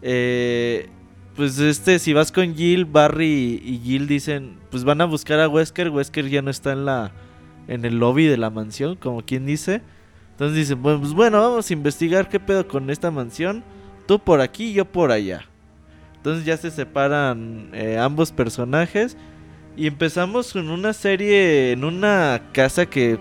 [0.00, 0.88] eh,
[1.36, 5.48] pues este, si vas con Jill, Barry y Jill dicen, pues van a buscar a
[5.48, 5.90] Wesker.
[5.90, 7.12] Wesker ya no está en la,
[7.68, 9.82] en el lobby de la mansión, como quien dice.
[10.32, 13.62] Entonces dicen, pues bueno, vamos a investigar qué pedo con esta mansión.
[14.06, 15.46] Tú por aquí, yo por allá.
[16.16, 19.16] Entonces ya se separan eh, ambos personajes.
[19.76, 23.18] Y empezamos con una serie en una casa que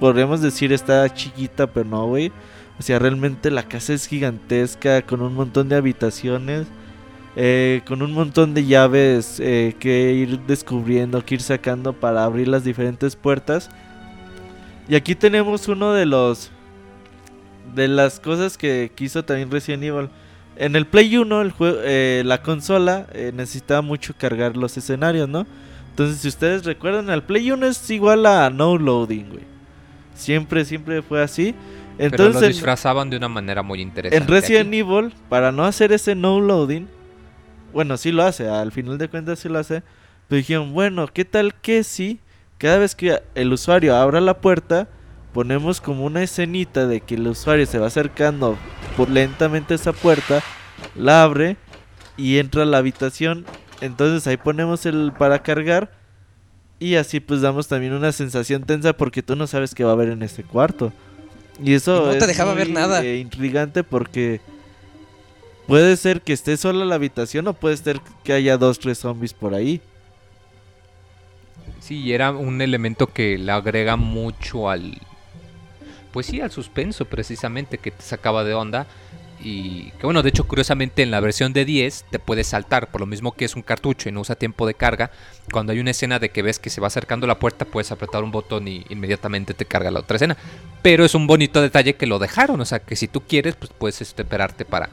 [0.00, 2.32] podríamos decir está chiquita, pero no, güey.
[2.78, 6.66] O sea, realmente la casa es gigantesca, con un montón de habitaciones,
[7.36, 12.48] eh, con un montón de llaves eh, que ir descubriendo, que ir sacando para abrir
[12.48, 13.68] las diferentes puertas.
[14.88, 16.50] Y aquí tenemos uno de los...
[17.74, 20.08] De las cosas que quiso también Resident Evil.
[20.56, 25.46] En el Play 1, el jue- eh, la consola necesitaba mucho cargar los escenarios, ¿no?
[25.90, 29.44] Entonces, si ustedes recuerdan, el Play 1 es igual a no loading, güey.
[30.20, 31.54] Siempre, siempre fue así.
[31.96, 34.22] Pero Entonces, lo en- disfrazaban de una manera muy interesante.
[34.24, 34.78] en Resident aquí.
[34.78, 36.86] Evil, para no hacer ese no loading,
[37.72, 39.82] bueno, sí lo hace, al final de cuentas sí lo hace.
[40.28, 42.20] Pero dijeron, bueno, ¿qué tal que si
[42.58, 44.88] cada vez que el usuario abra la puerta,
[45.32, 48.56] ponemos como una escenita de que el usuario se va acercando
[48.96, 50.42] por lentamente a esa puerta,
[50.96, 51.56] la abre
[52.16, 53.44] y entra a la habitación.
[53.80, 55.90] Entonces ahí ponemos el para cargar.
[56.80, 59.94] Y así pues damos también una sensación tensa porque tú no sabes qué va a
[59.94, 60.92] haber en este cuarto.
[61.62, 63.04] Y eso Y no te es dejaba ver nada.
[63.04, 64.40] eh, intrigante porque
[65.66, 69.34] puede ser que esté sola la habitación o puede ser que haya dos, tres zombies
[69.34, 69.80] por ahí.
[71.80, 74.98] Sí, y era un elemento que le agrega mucho al.
[76.12, 78.86] Pues sí, al suspenso, precisamente, que te sacaba de onda.
[79.42, 83.00] Y que bueno, de hecho, curiosamente en la versión de 10 te puedes saltar, por
[83.00, 85.10] lo mismo que es un cartucho y no usa tiempo de carga.
[85.52, 88.22] Cuando hay una escena de que ves que se va acercando la puerta, puedes apretar
[88.22, 90.36] un botón y inmediatamente te carga la otra escena.
[90.82, 93.72] Pero es un bonito detalle que lo dejaron, o sea que si tú quieres, pues
[93.76, 94.90] puedes este, esperarte para,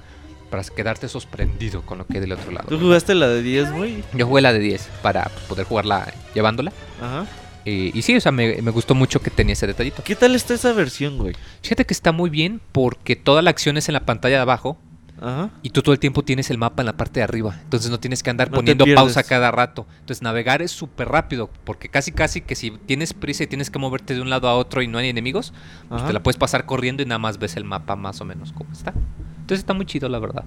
[0.50, 2.68] para quedarte sorprendido con lo que hay del otro lado.
[2.70, 4.04] ¿Tú jugaste la de 10, güey?
[4.14, 6.72] Yo jugué la de 10 para poder jugarla llevándola.
[7.02, 7.26] Ajá.
[7.70, 10.02] Eh, y sí, o sea, me, me gustó mucho que tenía ese detallito.
[10.02, 11.36] ¿Qué tal está esa versión, güey?
[11.62, 14.78] Fíjate que está muy bien porque toda la acción es en la pantalla de abajo.
[15.20, 15.50] Ajá.
[15.64, 17.60] y tú todo el tiempo tienes el mapa en la parte de arriba.
[17.64, 19.88] Entonces no tienes que andar No poniendo pausa cada rato.
[20.00, 23.80] Entonces navegar es súper rápido, porque casi casi que si tienes prisa y tienes que
[23.80, 25.54] moverte de un lado a otro y no hay enemigos,
[25.90, 28.54] pues te la puedes pasar corriendo y nada más ves el mapa más o menos
[28.54, 28.94] como está.
[29.40, 30.46] Entonces está muy chido, la verdad.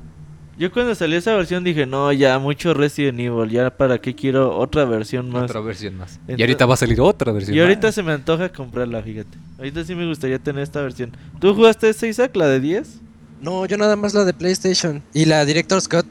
[0.61, 4.55] Yo cuando salió esa versión dije, no, ya mucho Resident Evil, ya para qué quiero
[4.59, 5.45] otra versión más.
[5.45, 6.17] Otra versión más.
[6.17, 7.95] Entonces- y ahorita va a salir otra versión Y ahorita más.
[7.95, 9.39] se me antoja comprarla, fíjate.
[9.57, 11.13] Ahorita sí me gustaría tener esta versión.
[11.41, 13.01] ¿Tú jugaste esta Isaac, la de 10?
[13.41, 15.03] No, yo nada más la de PlayStation.
[15.15, 16.05] Y la Director's Cut.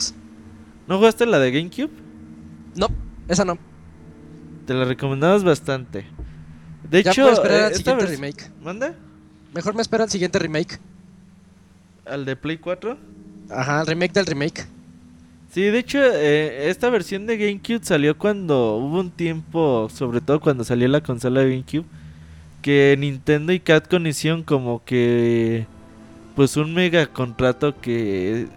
[0.88, 1.92] ¿No jugaste la de GameCube?
[2.76, 2.88] No,
[3.28, 3.56] esa no.
[4.66, 6.06] Te la recomendamos bastante.
[6.90, 8.52] De ya hecho, puedo esperar eh, al esta siguiente vers- remake.
[8.64, 8.96] ¿Manda?
[9.54, 10.80] Mejor me espera el siguiente remake.
[12.08, 12.98] ¿Al de Play 4?
[13.50, 14.68] Ajá, el remake del remake.
[15.52, 20.40] Sí, de hecho, eh, esta versión de GameCube salió cuando hubo un tiempo, sobre todo
[20.40, 21.86] cuando salió la consola de GameCube,
[22.62, 25.66] que Nintendo y Capcom hicieron como que,
[26.36, 28.48] pues un mega contrato que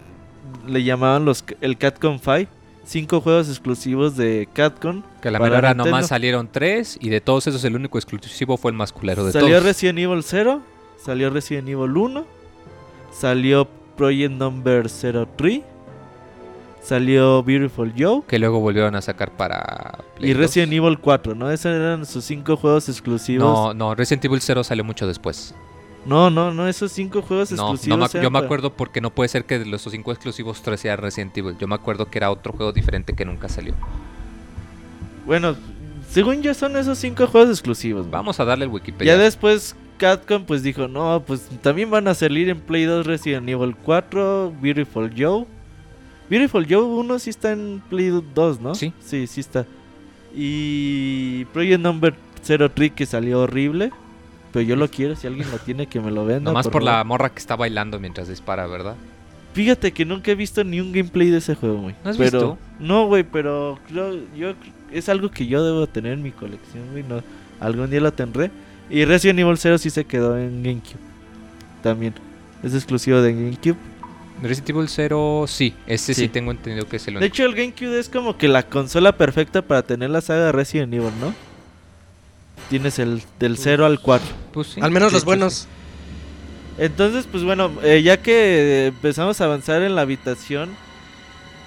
[0.67, 2.51] le llamaban los el Capcom 5,
[2.85, 5.01] cinco juegos exclusivos de Capcom.
[5.19, 5.85] Que la para menor Nintendo.
[5.85, 9.31] nomás salieron tres y de todos esos el único exclusivo fue el más culero de
[9.31, 9.63] Salió todos.
[9.63, 10.61] Resident Evil 0,
[11.03, 12.25] salió Resident Evil 1,
[13.11, 15.61] salió Project Number 03,
[16.81, 18.21] salió Beautiful Joe.
[18.27, 19.99] Que luego volvieron a sacar para...
[20.15, 20.41] Play Y 2.
[20.41, 21.49] Resident Evil 4, ¿no?
[21.51, 23.43] Esos eran sus cinco juegos exclusivos.
[23.45, 25.55] No, no, Resident Evil 0 salió mucho después.
[26.05, 27.97] No, no, no, esos cinco juegos No, exclusivos.
[27.97, 30.81] no me yo me acuerdo porque no puede ser que de los cinco exclusivos tres
[30.81, 31.55] sea Resident Evil.
[31.57, 33.73] Yo me acuerdo que era otro juego diferente que nunca salió.
[35.25, 35.55] Bueno,
[36.09, 38.09] según yo son esos cinco juegos exclusivos.
[38.09, 39.15] Vamos a darle el Wikipedia.
[39.15, 43.47] Ya después Capcom pues dijo, no, pues también van a salir en Play 2 Resident
[43.47, 45.45] Evil 4, Beautiful Joe.
[46.29, 48.75] Beautiful Joe 1 sí está en Play 2, ¿no?
[48.75, 48.93] Sí.
[48.99, 49.65] Sí, sí está.
[50.35, 53.91] Y Project Number 03 que salió horrible.
[54.51, 56.51] Pero yo lo quiero, si alguien lo tiene que me lo venda.
[56.51, 58.95] Nomás por, la morra que está bailando mientras dispara, ¿verdad?
[59.53, 61.95] Fíjate que nunca he visto ni un gameplay de ese juego, güey.
[62.03, 62.57] ¿No has pero, visto?
[62.79, 63.79] No, güey, pero
[64.35, 64.53] yo
[64.91, 67.03] es algo que yo debo tener en mi colección, güey.
[67.03, 67.21] No,
[67.59, 68.51] algún día lo tendré.
[68.89, 70.99] Y Resident Evil 0 sí se quedó en GameCube.
[71.81, 72.13] También.
[72.63, 73.75] Es exclusivo de GameCube.
[74.41, 75.73] Resident Evil 0, sí.
[75.87, 76.27] Ese sí, Sí.
[76.29, 77.33] tengo entendido que es el De único.
[77.33, 81.11] hecho, el GameCube es como que la consola perfecta para tener la saga Resident Evil,
[81.21, 81.33] ¿no?
[82.69, 84.27] Tienes el del 0 al 4.
[84.53, 85.67] Pues sí, Al menos de los hecho, buenos.
[86.77, 90.69] Entonces, pues bueno, eh, ya que empezamos a avanzar en la habitación,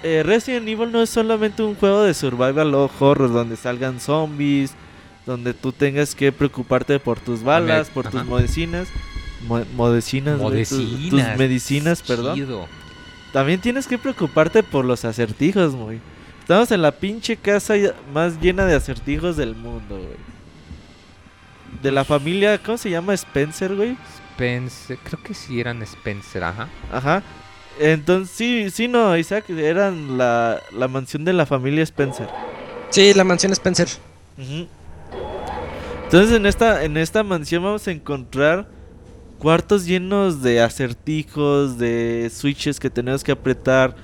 [0.03, 4.73] eh, Resident Evil no es solamente un juego de survival o horror donde salgan zombies,
[5.27, 8.87] donde tú tengas que preocuparte por tus balas, por tus medicinas,
[9.47, 10.63] mo- modecinas, güey,
[11.09, 12.35] tus- medicinas, perdón.
[12.35, 12.67] Chido.
[13.33, 15.99] También tienes que preocuparte por los acertijos, güey.
[16.39, 17.73] Estamos en la pinche casa
[18.13, 20.17] más llena de acertijos del mundo, güey.
[21.83, 23.13] De la familia, ¿cómo se llama?
[23.13, 23.97] Spencer, güey.
[24.33, 26.69] Spencer, creo que sí eran Spencer, ajá.
[26.91, 27.21] Ajá.
[27.79, 32.27] Entonces, sí, sí, no, Isaac, eran la, la mansión de la familia Spencer.
[32.89, 33.87] Sí, la mansión Spencer.
[36.07, 38.67] Entonces, en esta, en esta mansión vamos a encontrar
[39.39, 43.95] cuartos llenos de acertijos, de switches que tenemos que apretar,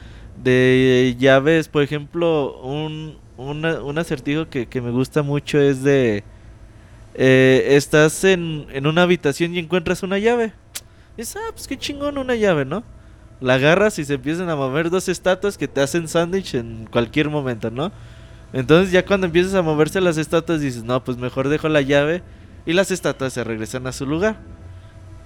[0.43, 1.69] de llaves.
[1.69, 6.23] Por ejemplo, un, una- un acertijo que, que me gusta mucho es de...
[7.13, 10.51] eh, estás en, en una habitación y encuentras una llave.
[11.15, 12.83] Dices, ah, pues qué chingón una llave, ¿no?
[13.39, 17.29] La agarras y se empiezan a mover dos estatuas que te hacen sándwich en cualquier
[17.29, 17.91] momento, ¿no?
[18.53, 22.21] Entonces ya cuando empiezas a moverse las estatuas dices, no, pues mejor dejo la llave
[22.65, 24.37] y las estatuas se regresan a su lugar.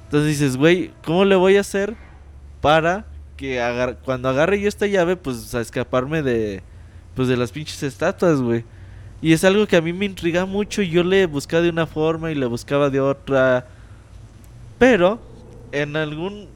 [0.06, 1.96] Entonces dices, güey, ¿cómo le voy a hacer
[2.62, 6.63] para que agar- cuando agarre yo esta llave, pues a escaparme de,
[7.16, 8.63] pues de las pinches estatuas, güey?
[9.22, 12.32] Y es algo que a mí me intriga mucho yo le buscaba de una forma
[12.32, 13.68] y le buscaba de otra.
[14.80, 15.20] Pero,
[15.72, 16.48] en algún...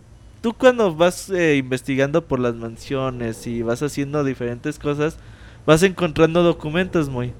[0.42, 5.18] Tú cuando vas eh, investigando por las mansiones y vas haciendo diferentes cosas,
[5.65, 7.34] vas encontrando documentos, muy.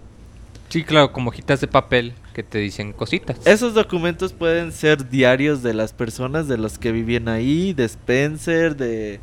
[0.70, 3.38] Sí, claro, como hojitas de papel que te dicen cositas.
[3.46, 8.76] Esos documentos pueden ser diarios de las personas, de los que vivían ahí, de Spencer,
[8.76, 9.20] de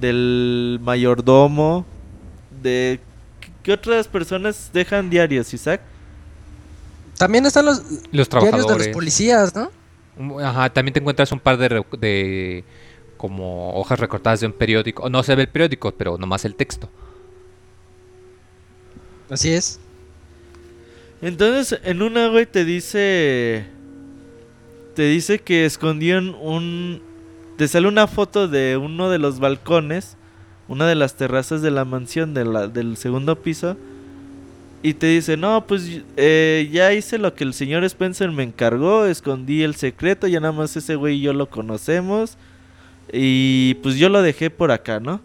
[0.00, 1.84] del mayordomo,
[2.62, 3.00] de
[3.40, 5.80] ¿qué- ¿qué otras personas dejan diarios, Isaac?
[7.18, 8.88] También están los Los diarios de los trabajadores.
[8.88, 9.70] policías, ¿no?
[10.42, 12.64] Ajá, también te encuentras un par de, de
[13.16, 15.08] como hojas recortadas de un periódico.
[15.08, 16.88] No se ve el periódico, pero nomás el texto.
[19.30, 19.80] Así es.
[21.22, 23.66] Entonces, en una, güey, te dice.
[24.94, 27.00] Te dice que escondieron un.
[27.56, 30.16] Te sale una foto de uno de los balcones,
[30.68, 33.76] una de las terrazas de la mansión del segundo piso.
[34.82, 39.06] Y te dice: No, pues eh, ya hice lo que el señor Spencer me encargó,
[39.06, 42.36] escondí el secreto, ya nada más ese güey y yo lo conocemos.
[43.12, 45.20] Y pues yo lo dejé por acá, ¿no?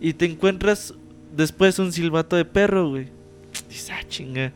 [0.00, 0.94] Y te encuentras
[1.32, 3.08] después un silbato de perro, güey.
[3.68, 4.52] Dices, ah, chinga.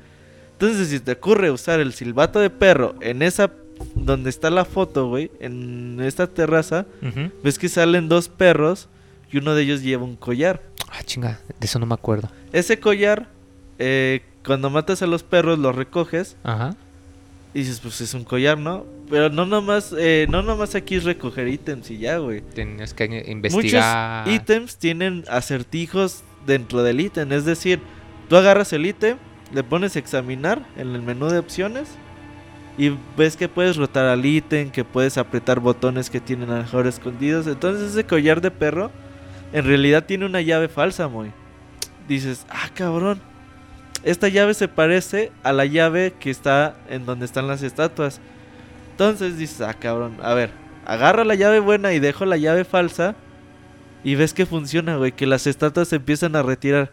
[0.53, 3.51] Entonces, si te ocurre usar el silbato de perro en esa.
[3.95, 6.87] donde está la foto, güey, en esta terraza,
[7.43, 8.89] ves que salen dos perros
[9.31, 10.63] y uno de ellos lleva un collar.
[10.91, 12.31] Ah, chinga, de eso no me acuerdo.
[12.55, 13.29] Ese collar,
[13.79, 16.75] eh, cuando matas a los perros, los recoges Ajá.
[17.53, 18.87] y dices, pues es un collar, ¿no?
[19.11, 22.41] Pero no nomás, eh, no nomás aquí es recoger ítems y ya, güey.
[22.41, 24.27] Tenías que investigar.
[24.27, 27.31] Muchos ítems tienen acertijos dentro del ítem.
[27.33, 27.81] Es decir,
[28.29, 29.19] tú agarras el ítem,
[29.53, 31.89] le pones examinar en el menú de opciones
[32.79, 36.63] y ves que puedes rotar al ítem, que puedes apretar botones que tienen a lo
[36.63, 37.47] mejor escondidos.
[37.47, 38.91] Entonces ese collar de perro
[39.53, 41.31] en realidad tiene una llave falsa, muy.
[42.09, 43.21] Dices, ah, cabrón.
[44.05, 48.21] Esta llave se parece a la llave que está en donde están las estatuas.
[48.93, 50.51] Entonces dices, ah, cabrón, a ver,
[50.85, 53.17] agarra la llave buena y dejo la llave falsa.
[54.07, 56.93] Y ves que funciona, güey, que las estatuas se empiezan a retirar.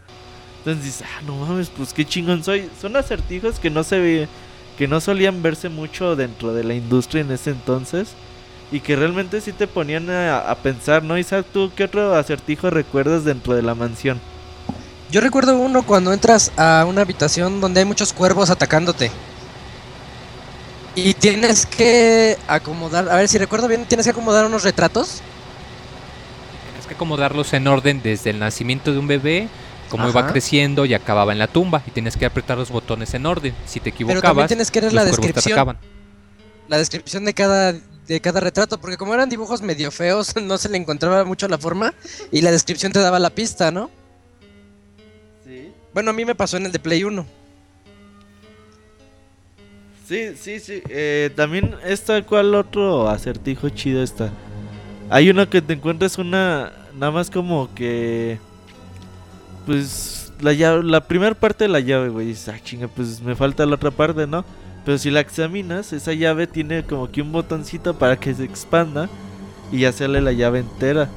[0.58, 2.68] Entonces dices, ah, no mames, pues qué chingón soy.
[2.80, 4.28] Son acertijos que no se ve,
[4.76, 8.08] que no solían verse mucho dentro de la industria en ese entonces.
[8.72, 11.16] Y que realmente sí te ponían a, a pensar, ¿no?
[11.16, 14.20] Isaac, ¿tú qué otro acertijo recuerdas dentro de la mansión?
[15.12, 19.12] Yo recuerdo uno cuando entras a una habitación donde hay muchos cuervos atacándote.
[20.96, 25.22] Y tienes que acomodar, a ver si recuerdo bien, tienes que acomodar unos retratos.
[26.84, 29.48] Tienes que acomodarlos en orden desde el nacimiento de un bebé,
[29.88, 31.82] cómo iba creciendo y acababa en la tumba.
[31.86, 33.54] Y tienes que apretar los botones en orden.
[33.64, 35.78] Si te Pero también equivocabas, tienes que leer la descripción.
[36.68, 40.68] La descripción de cada, de cada retrato, porque como eran dibujos medio feos, no se
[40.68, 41.94] le encontraba mucho la forma.
[42.30, 43.90] Y la descripción te daba la pista, ¿no?
[45.46, 45.72] Sí.
[45.94, 47.26] Bueno, a mí me pasó en el de Play 1.
[50.06, 50.82] Sí, sí, sí.
[50.90, 54.30] Eh, también está cual otro acertijo chido está.
[55.14, 58.40] Hay uno que te encuentras una nada más como que
[59.66, 63.36] pues la llave, la primera parte de la llave, güey, dices, ah, chinga, pues me
[63.36, 64.44] falta la otra parte, ¿no?
[64.84, 69.08] Pero si la examinas, esa llave tiene como que un botoncito para que se expanda
[69.70, 71.08] y ya sale la llave entera.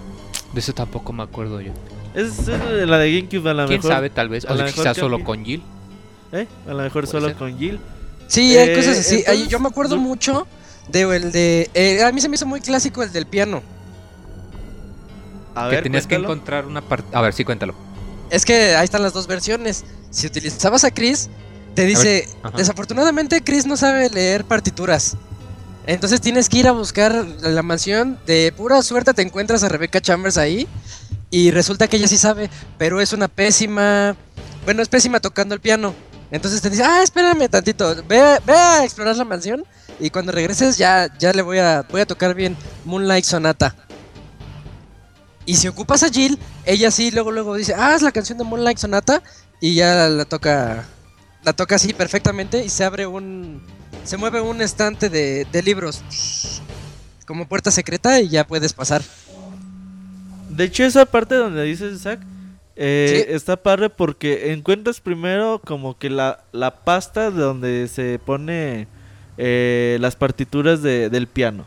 [0.53, 1.71] De eso tampoco me acuerdo yo.
[2.13, 3.91] Es eh, la de GameCube a lo ¿Quién mejor.
[3.91, 4.10] sabe?
[4.12, 4.45] Tal vez.
[4.45, 5.63] O sea, quizás solo con Jill.
[6.31, 6.47] ¿Eh?
[6.67, 7.36] A lo mejor solo ser.
[7.36, 7.79] con Jill.
[8.27, 9.15] Sí, hay Eh, cosas así.
[9.15, 10.47] Ay, entonces, yo me acuerdo no- mucho
[10.88, 11.69] de el de.
[11.73, 13.62] eh, a mí se me hizo muy clásico el del piano.
[15.65, 17.15] A que ver, tenías que encontrar una parte.
[17.15, 17.73] A ver, sí, cuéntalo.
[18.29, 19.83] Es que ahí están las dos versiones.
[20.11, 21.29] Si utilizabas a Chris,
[21.75, 25.15] te dice, desafortunadamente Chris no sabe leer partituras.
[25.85, 28.19] Entonces tienes que ir a buscar la mansión.
[28.25, 30.67] De pura suerte te encuentras a Rebecca Chambers ahí.
[31.29, 34.15] Y resulta que ella sí sabe, pero es una pésima...
[34.65, 35.93] Bueno, es pésima tocando el piano.
[36.31, 39.63] Entonces te dice, ah, espérame tantito, ve, a- ve a explorar la mansión.
[39.99, 43.73] Y cuando regreses ya, ya le voy a, voy a tocar bien Moonlight Sonata.
[45.47, 48.43] Y si ocupas a Jill, ella sí luego luego dice, ah, es la canción de
[48.43, 49.23] Moonlight Sonata.
[49.60, 50.86] Y ya la toca,
[51.43, 53.63] la toca así perfectamente y se abre un,
[54.03, 56.03] se mueve un estante de, de libros.
[57.25, 59.01] Como puerta secreta y ya puedes pasar.
[60.49, 62.19] De hecho, esa parte donde dices Isaac
[62.75, 63.33] eh, Sí.
[63.33, 68.88] está padre porque encuentras primero como que la, la pasta de donde se pone
[69.38, 71.65] eh, las partituras de- del piano.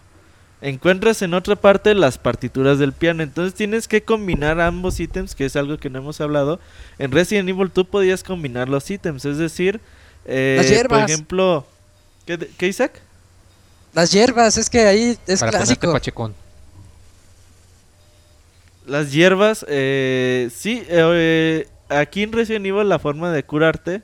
[0.62, 3.22] Encuentras en otra parte las partituras del piano.
[3.22, 6.60] Entonces tienes que combinar ambos ítems, que es algo que no hemos hablado.
[6.98, 9.80] En Resident Evil tú podías combinar los ítems, es decir,
[10.26, 11.66] eh, Las por ejemplo,
[12.26, 13.00] ¿qué, Isaac?
[13.94, 15.92] Las hierbas, es que ahí es para ponerte clásico.
[15.92, 16.34] pachecón.
[18.86, 24.02] Las hierbas, eh, sí, eh, eh, aquí en Resident Evil la forma de curarte,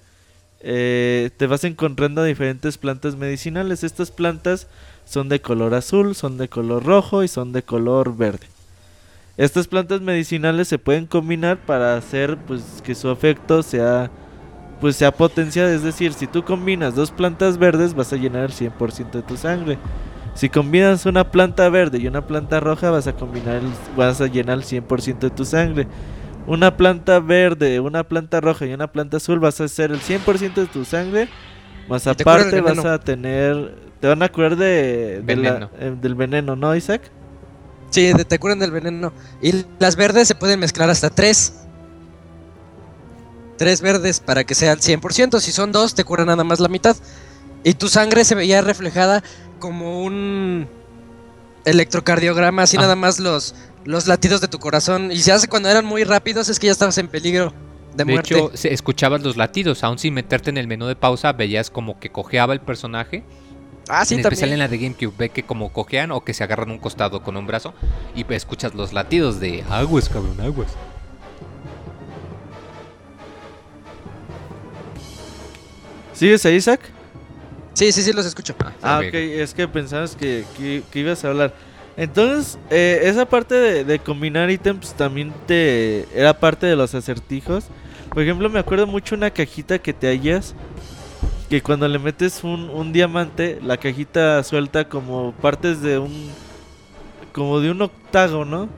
[0.61, 3.85] eh, te vas encontrando diferentes plantas medicinales.
[3.85, 4.67] Estas plantas
[5.07, 8.47] son de color azul, son de color rojo y son de color verde.
[9.39, 14.11] Estas plantas medicinales se pueden combinar para hacer pues que su efecto sea
[14.81, 18.53] pues sea potenciado, es decir, si tú combinas dos plantas verdes vas a llenar el
[18.53, 19.79] 100% de tu sangre.
[20.35, 24.27] Si combinas una planta verde y una planta roja, vas a combinar, el- vas a
[24.27, 25.89] llenar el 100% de tu sangre.
[26.47, 30.61] Una planta verde, una planta roja y una planta azul, vas a hacer el 100%
[30.61, 31.31] de tu sangre.
[31.89, 35.71] Más aparte vas a tener, te van a curar de, de la- Veneno.
[35.79, 37.11] eh, del veneno, ¿no, Isaac?
[37.91, 39.13] Sí, de- te curan del veneno.
[39.41, 41.55] Y las verdes se pueden mezclar hasta tres.
[43.59, 45.41] Tres verdes para que sea el 100%.
[45.41, 46.97] Si son dos, te curan nada más la mitad.
[47.65, 49.23] Y tu sangre se veía reflejada
[49.59, 50.69] como un
[51.65, 52.83] electrocardiograma, así Ah.
[52.83, 55.11] nada más los, los latidos de tu corazón.
[55.11, 57.55] Y se hace cuando eran muy rápidos, es que ya estabas en peligro
[57.97, 58.35] de, De muerte.
[58.39, 62.11] hecho, escuchabas los latidos, aún sin meterte en el menú de pausa, veías como que
[62.11, 63.25] cojeaba el personaje
[63.89, 64.59] Ah, sí, en especial en también.
[64.59, 67.47] la de GameCube, ve que como cojean o que se agarran un costado con un
[67.47, 67.73] brazo
[68.15, 70.73] y escuchas los latidos de aguas, cabrón, aguas.
[76.13, 76.81] ¿Sigues ahí, Isaac?
[77.75, 78.55] Sí, sí, sí, los escucho.
[78.83, 79.09] Ah, ok.
[79.09, 81.55] ok, es que pensabas que, que- que ibas a hablar.
[81.99, 87.65] Entonces, eh, esa parte de, de combinar ítems también te era parte de los acertijos.
[88.13, 90.55] Por ejemplo, me acuerdo mucho una cajita que te hallas.
[91.49, 96.31] Que cuando le metes un, un diamante, la cajita suelta como partes de un.
[97.33, 98.69] como de un octágono.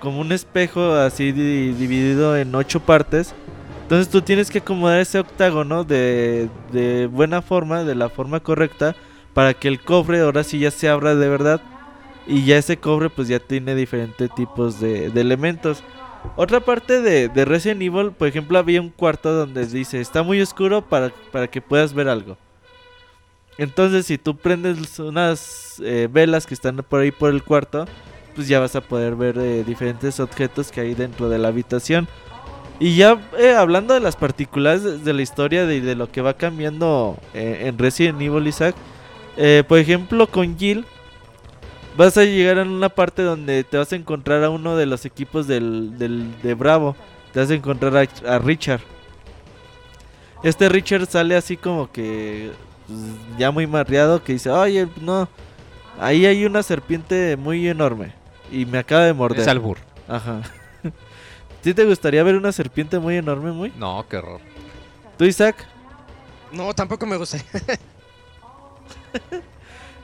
[0.00, 3.34] Como un espejo así di- dividido en ocho partes.
[3.82, 8.96] Entonces tú tienes que acomodar ese octágono de, de buena forma, de la forma correcta,
[9.32, 11.60] para que el cobre ahora sí ya se abra de verdad.
[12.26, 15.82] Y ya ese cobre pues ya tiene diferentes tipos de, de elementos.
[16.34, 20.40] Otra parte de, de Resident Evil, por ejemplo, había un cuarto donde dice, está muy
[20.40, 22.36] oscuro para, para que puedas ver algo.
[23.58, 27.86] Entonces si tú prendes unas eh, velas que están por ahí por el cuarto,
[28.34, 32.06] pues ya vas a poder ver eh, diferentes objetos que hay dentro de la habitación.
[32.78, 36.34] Y ya eh, hablando de las particulares de, la historia de, de lo que va
[36.34, 38.74] cambiando en Resident Evil Isaac,
[39.66, 40.84] por ejemplo con Jill,
[41.96, 45.04] vas a llegar a una parte donde te vas a encontrar a uno de los
[45.04, 46.96] equipos del, del- de Bravo,
[47.32, 48.80] te vas a encontrar a, a Richard.
[50.42, 52.52] Este Richard sale así como que
[52.86, 52.98] pues,
[53.38, 55.28] ya muy marreado que dice, oye, no,
[55.98, 58.12] ahí hay una serpiente muy enorme
[58.52, 59.40] y me acaba de morder.
[59.40, 59.78] Es albur.
[60.08, 60.42] Ajá.
[61.62, 63.72] ¿Sí te gustaría ver una serpiente muy enorme, muy?
[63.76, 64.40] No, qué horror.
[65.18, 65.66] ¿Tú, Isaac?
[66.52, 67.38] No, tampoco me gusta.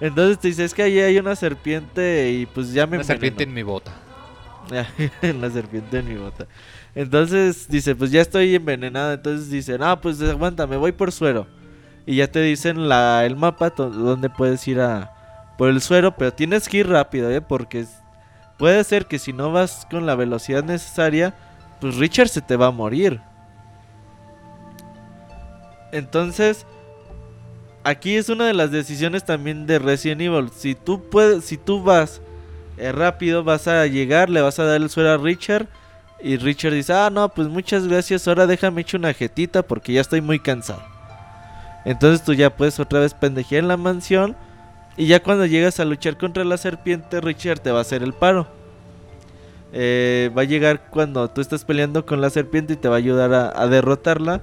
[0.03, 3.44] Entonces te dice, es que ahí hay una serpiente y pues ya me Una serpiente
[3.44, 3.55] en envenenó".
[3.55, 3.92] mi bota.
[5.22, 6.48] la serpiente en mi bota.
[6.96, 9.12] Entonces dice, pues ya estoy envenenado.
[9.12, 11.46] Entonces dice, no, pues aguanta, me voy por suero.
[12.05, 15.12] Y ya te dicen la, el mapa donde puedes ir a
[15.57, 17.40] por el suero, pero tienes que ir rápido, ¿eh?
[17.40, 17.86] Porque
[18.59, 21.32] puede ser que si no vas con la velocidad necesaria,
[21.80, 23.20] pues Richard se te va a morir.
[25.92, 26.66] Entonces,
[27.84, 30.50] aquí es una de las decisiones también de Resident Evil.
[30.54, 32.20] Si tú puedes, si tú vas
[32.76, 35.66] eh, rápido, vas a llegar, le vas a dar el suero a Richard.
[36.22, 40.00] Y Richard dice, ah, no, pues muchas gracias, ahora déjame echar una jetita porque ya
[40.00, 40.82] estoy muy cansado.
[41.84, 44.36] Entonces tú ya puedes otra vez pendejear en la mansión.
[44.96, 48.12] Y ya cuando llegas a luchar contra la serpiente, Richard te va a hacer el
[48.12, 48.46] paro.
[49.72, 52.98] Eh, va a llegar cuando tú estás peleando con la serpiente y te va a
[52.98, 54.42] ayudar a, a derrotarla.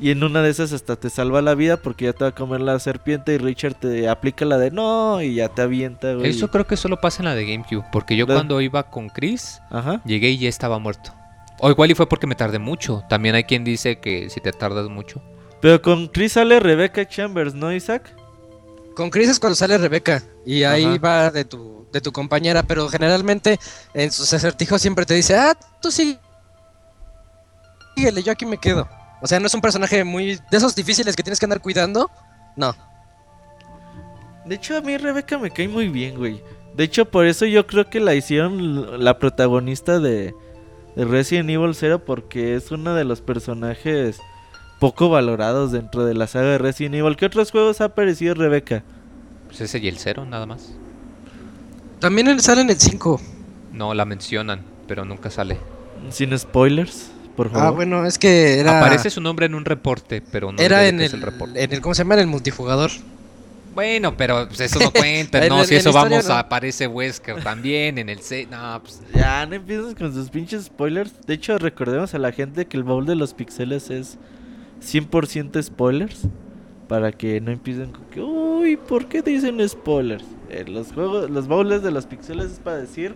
[0.00, 2.34] Y en una de esas hasta te salva la vida porque ya te va a
[2.34, 6.30] comer la serpiente y Richard te aplica la de no y ya te avienta, güey.
[6.30, 7.84] Eso creo que solo pasa en la de GameCube.
[7.92, 10.02] Porque yo La- cuando iba con Chris, Ajá.
[10.04, 11.12] llegué y ya estaba muerto.
[11.60, 13.04] O igual y fue porque me tardé mucho.
[13.08, 15.22] También hay quien dice que si te tardas mucho.
[15.60, 18.12] Pero con Chris sale Rebecca Chambers, ¿no, Isaac?
[18.96, 20.98] Con Chris es cuando sale Rebeca y ahí Ajá.
[20.98, 23.58] va de tu, de tu compañera, pero generalmente
[23.94, 26.18] en sus acertijos siempre te dice, ah, tú sigue,
[27.96, 28.88] síguele, yo aquí me quedo.
[29.24, 32.10] O sea, no es un personaje muy de esos difíciles que tienes que andar cuidando.
[32.56, 32.74] No.
[34.44, 36.42] De hecho, a mí Rebeca me cae muy bien, güey.
[36.76, 40.34] De hecho, por eso yo creo que la hicieron la protagonista de,
[40.94, 44.18] de Resident Evil 0 porque es uno de los personajes
[44.78, 47.16] poco valorados dentro de la saga de Resident Evil.
[47.16, 48.82] ¿Qué otros juegos ha aparecido Rebeca?
[49.46, 50.74] Pues ese y el cero, nada más.
[51.98, 53.18] También en- sale en el 5.
[53.72, 55.56] No, la mencionan, pero nunca sale.
[56.10, 57.66] Sin spoilers, por favor.
[57.66, 58.78] Ah, bueno, es que era.
[58.80, 61.62] Aparece su nombre en un reporte, pero no era en el, es el reporte.
[61.62, 61.80] en el.
[61.80, 62.14] ¿Cómo se llama?
[62.14, 62.90] En el multijugador.
[63.74, 66.34] Bueno, pero pues, eso no cuenta, En no, el- si eso vamos no.
[66.34, 70.66] a aparece Wesker también en el C, no, pues Ya, no empieces con sus pinches
[70.66, 71.12] spoilers.
[71.26, 74.16] De hecho, recordemos a la gente que el baúl de los pixeles es
[74.80, 76.22] 100% spoilers.
[76.88, 80.22] Para que no empiecen con que, uy, ¿por qué dicen spoilers?
[80.50, 83.14] Eh, los juegos, los baúles de los pixeles es para decir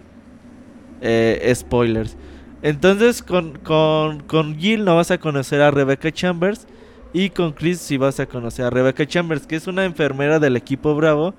[1.02, 2.16] eh, spoilers.
[2.62, 6.66] Entonces, con, con, con Jill no vas a conocer a Rebecca Chambers.
[7.12, 10.56] Y con Chris sí vas a conocer a Rebecca Chambers, que es una enfermera del
[10.56, 11.34] equipo Bravo.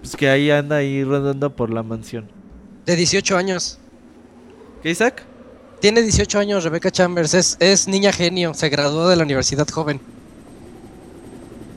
[0.00, 2.26] Pues que ahí anda ahí rodando por la mansión.
[2.86, 3.78] De 18 años.
[4.82, 5.24] ¿Qué, Isaac?
[5.80, 7.34] Tiene 18 años Rebecca Chambers.
[7.34, 8.54] Es, es niña genio.
[8.54, 10.00] Se graduó de la universidad joven.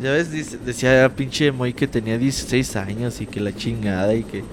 [0.01, 4.23] Ya ves, dice- decía pinche Moy que tenía 16 años y que la chingada y
[4.23, 4.43] que...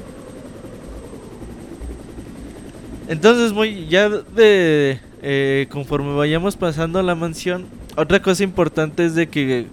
[3.08, 5.00] Entonces, Moy, ya de...
[5.22, 9.66] eh, conforme vayamos pasando a la mansión, otra cosa importante es de que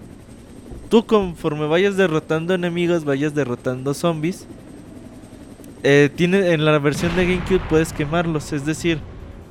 [0.88, 4.46] tú conforme vayas derrotando enemigos, vayas derrotando zombies,
[5.82, 8.98] eh, tiene, en la versión de GameCube puedes quemarlos, es decir,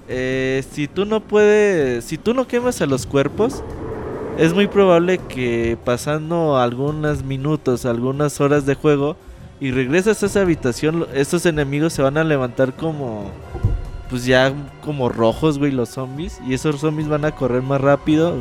[0.09, 3.63] eh, si tú no puedes, si tú no quemas a los cuerpos,
[4.37, 9.15] es muy probable que pasando algunos minutos, algunas horas de juego
[9.61, 13.31] y regresas a esa habitación, estos enemigos se van a levantar como
[14.09, 14.53] pues ya
[14.83, 18.35] como rojos, güey, los zombies y esos zombies van a correr más rápido.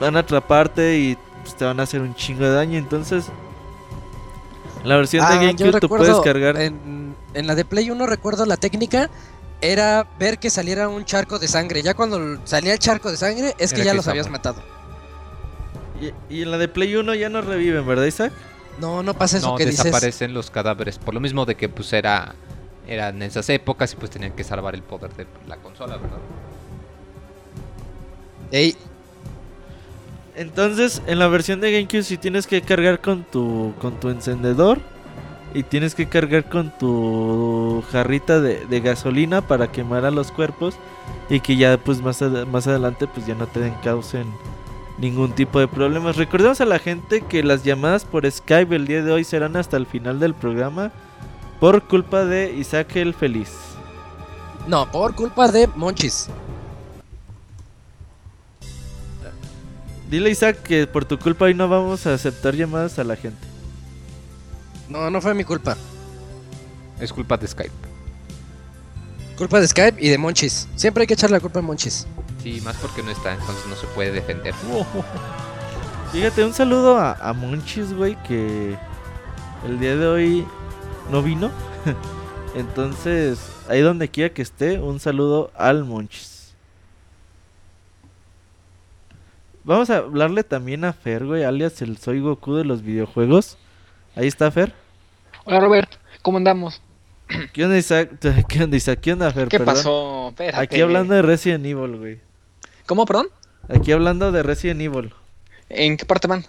[0.00, 3.26] Van a atraparte y pues, te van a hacer un chingo de daño, entonces
[4.84, 8.46] la versión de Ah, GameCube tú puedes cargar En, en la de Play 1 recuerdo
[8.46, 9.10] la técnica
[9.60, 11.82] era ver que saliera un charco de sangre.
[11.82, 14.62] Ya cuando salía el charco de sangre es que Era ya que los habías matado.
[16.00, 18.32] y, y en la de Play 1 ya no reviven, ¿verdad, Isaac?
[18.78, 19.84] No, no pasa eso no que dices.
[19.84, 22.34] desaparecen los cadáveres por lo mismo de que pues era
[22.90, 26.22] eran esas épocas y pues tenían que salvar el poder de la consola, ¿verdad?
[28.50, 28.76] Ey,
[30.34, 34.80] Entonces, en la versión de GameCube sí tienes que cargar con tu con tu encendedor
[35.52, 40.80] y tienes que cargar con tu jarrita de, de gasolina para quemar a los cuerpos
[41.28, 44.38] y que ya pues más, ad- más adelante pues ya no te den causen
[44.96, 46.16] ningún tipo de problemas.
[46.16, 49.76] Recordemos a la gente que las llamadas por Skype el día de hoy serán hasta
[49.76, 50.92] el final del programa
[51.60, 53.50] por culpa de Isaac el Feliz.
[54.66, 56.28] no, por culpa de Monchis.
[60.10, 63.46] Dile Isaac que por tu culpa hoy no vamos a aceptar llamadas a la gente.
[64.88, 65.76] No, no fue mi culpa.
[66.98, 67.70] Es culpa de Skype.
[69.38, 70.68] Culpa de Skype y de Monchis.
[70.74, 72.06] Siempre hay que echar la culpa a Monchis.
[72.42, 74.52] Sí, más porque no está, entonces no se puede defender.
[76.12, 78.76] Fíjate, un saludo a, a Monchis, güey, que
[79.64, 80.46] el día de hoy
[81.10, 81.50] no vino.
[82.54, 86.54] Entonces, ahí donde quiera que esté, un saludo al Monchis.
[89.62, 93.58] Vamos a hablarle también a Fer, güey, alias el Soy Goku de los videojuegos.
[94.16, 94.72] Ahí está Fer.
[95.44, 95.90] Hola Robert,
[96.22, 96.82] ¿cómo andamos?
[97.52, 98.10] ¿Qué onda, Isaac?
[98.48, 99.00] ¿Qué onda, Isaac?
[99.00, 99.48] ¿Qué onda, Fer?
[99.48, 99.74] ¿Qué Perdón.
[99.74, 100.28] pasó?
[100.30, 100.62] Espérate.
[100.62, 102.20] Aquí hablando de Resident Evil, güey.
[102.86, 103.28] ¿Cómo, perdón?
[103.68, 105.12] Aquí hablando de Resident Evil.
[105.68, 106.44] ¿En qué parte van?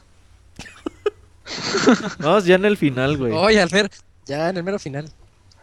[2.20, 3.34] Vamos ya en el final, güey.
[3.34, 3.92] Oye, Alfer,
[4.32, 5.12] ya en el mero final.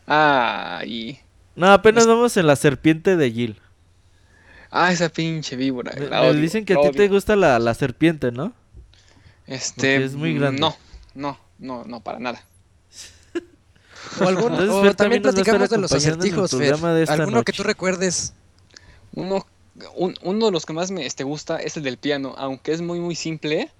[0.06, 1.18] Ah, y...
[1.56, 3.60] No, apenas vamos en la serpiente de Jill.
[4.70, 5.92] Ah, esa pinche víbora.
[5.98, 6.92] Me, la me odio, dicen que a ti odio.
[6.92, 8.52] te gusta la, la serpiente, ¿no?
[9.46, 9.74] Este...
[9.74, 10.60] porque es muy grande.
[10.60, 10.76] No,
[11.14, 12.44] no, no, no, para nada.
[14.20, 16.58] O, algún- Entonces, o Fer también platicamos de los acertijos, Fer.
[16.60, 18.34] programa de esta Alguno que tú recuerdes.
[19.14, 19.46] Uno,
[19.96, 22.80] un- uno de los que más me este, gusta es el del piano, aunque es
[22.82, 23.70] muy, muy simple.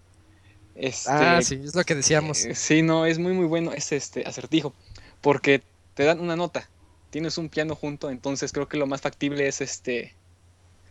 [0.81, 2.45] Este, Ah, sí, es lo que decíamos.
[2.45, 4.75] eh, sí, no, es muy, muy bueno ese este, acertijo.
[5.21, 5.63] Porque
[5.95, 6.69] te dan una nota.
[7.11, 10.15] Tienes un piano junto, entonces creo que lo más factible es este.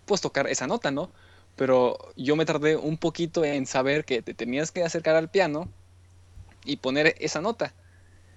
[0.05, 1.11] Pues tocar esa nota, ¿no?
[1.55, 5.69] Pero yo me tardé un poquito en saber que te tenías que acercar al piano
[6.65, 7.75] y poner esa nota.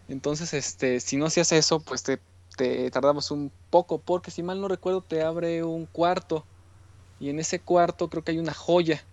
[0.09, 2.20] Entonces, este, si no hacías eso, pues te,
[2.57, 6.46] te tardabas un poco, porque si mal no recuerdo, te abre un cuarto.
[7.18, 9.07] Y en ese cuarto creo que hay una joya.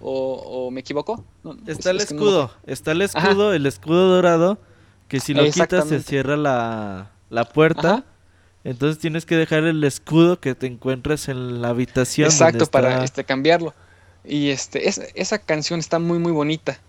[0.00, 0.34] ¿O,
[0.66, 1.24] o me equivoco?
[1.42, 2.50] No, Está el es- no escudo.
[2.66, 4.58] Está el escudo, el escudo dorado.
[5.08, 7.92] Que si lo quitas se cierra la, la puerta.
[7.92, 8.04] Ajá.
[8.64, 12.26] Entonces tienes que dejar el escudo que te encuentres en la habitación.
[12.26, 13.72] Exacto, para este, cambiarlo.
[14.24, 16.80] Y este, es- esa canción está muy, muy bonita.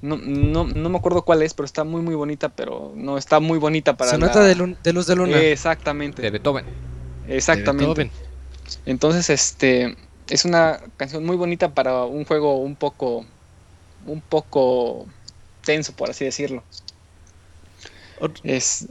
[0.00, 3.40] No, no, no me acuerdo cuál es, pero está muy, muy bonita, pero no está
[3.40, 5.36] muy bonita para Sonata la- de, lun- de luz de luna.
[5.40, 6.64] Exactamente, De Beethoven.
[7.26, 8.04] exactamente.
[8.04, 8.10] Beethoven.
[8.86, 9.96] Entonces, este,
[10.30, 13.24] es una canción muy bonita para un juego un poco,
[14.06, 15.06] un poco
[15.64, 16.62] tenso, por así decirlo.
[18.20, 18.86] Ot- Es,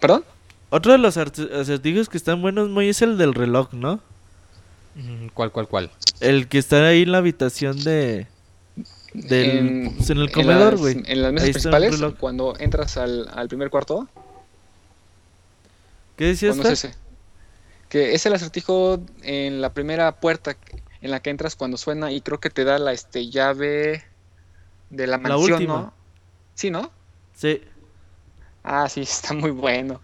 [0.00, 0.24] ¿perdón?
[0.70, 4.00] Otro de los acertijos que están buenos, muy es el del reloj, ¿no?
[4.94, 5.90] Mm, ¿Cuál, cuál, cuál?
[6.20, 8.26] El que está ahí en la habitación de.
[9.12, 11.02] Del, pues, en el comedor, las- güey.
[11.06, 14.08] En las mesas Ahí está el principales, cuando entras al, al primer cuarto,
[16.16, 16.56] ¿Qué decías.
[17.88, 20.54] Que es el acertijo en la primera puerta
[21.00, 24.04] en la que entras cuando suena y creo que te da la este, llave
[24.90, 25.66] de la La mansión, última.
[25.66, 25.94] ¿no?
[26.54, 26.92] Sí, ¿no?
[27.32, 27.60] Sí.
[28.62, 30.00] Ah, sí, está muy bueno.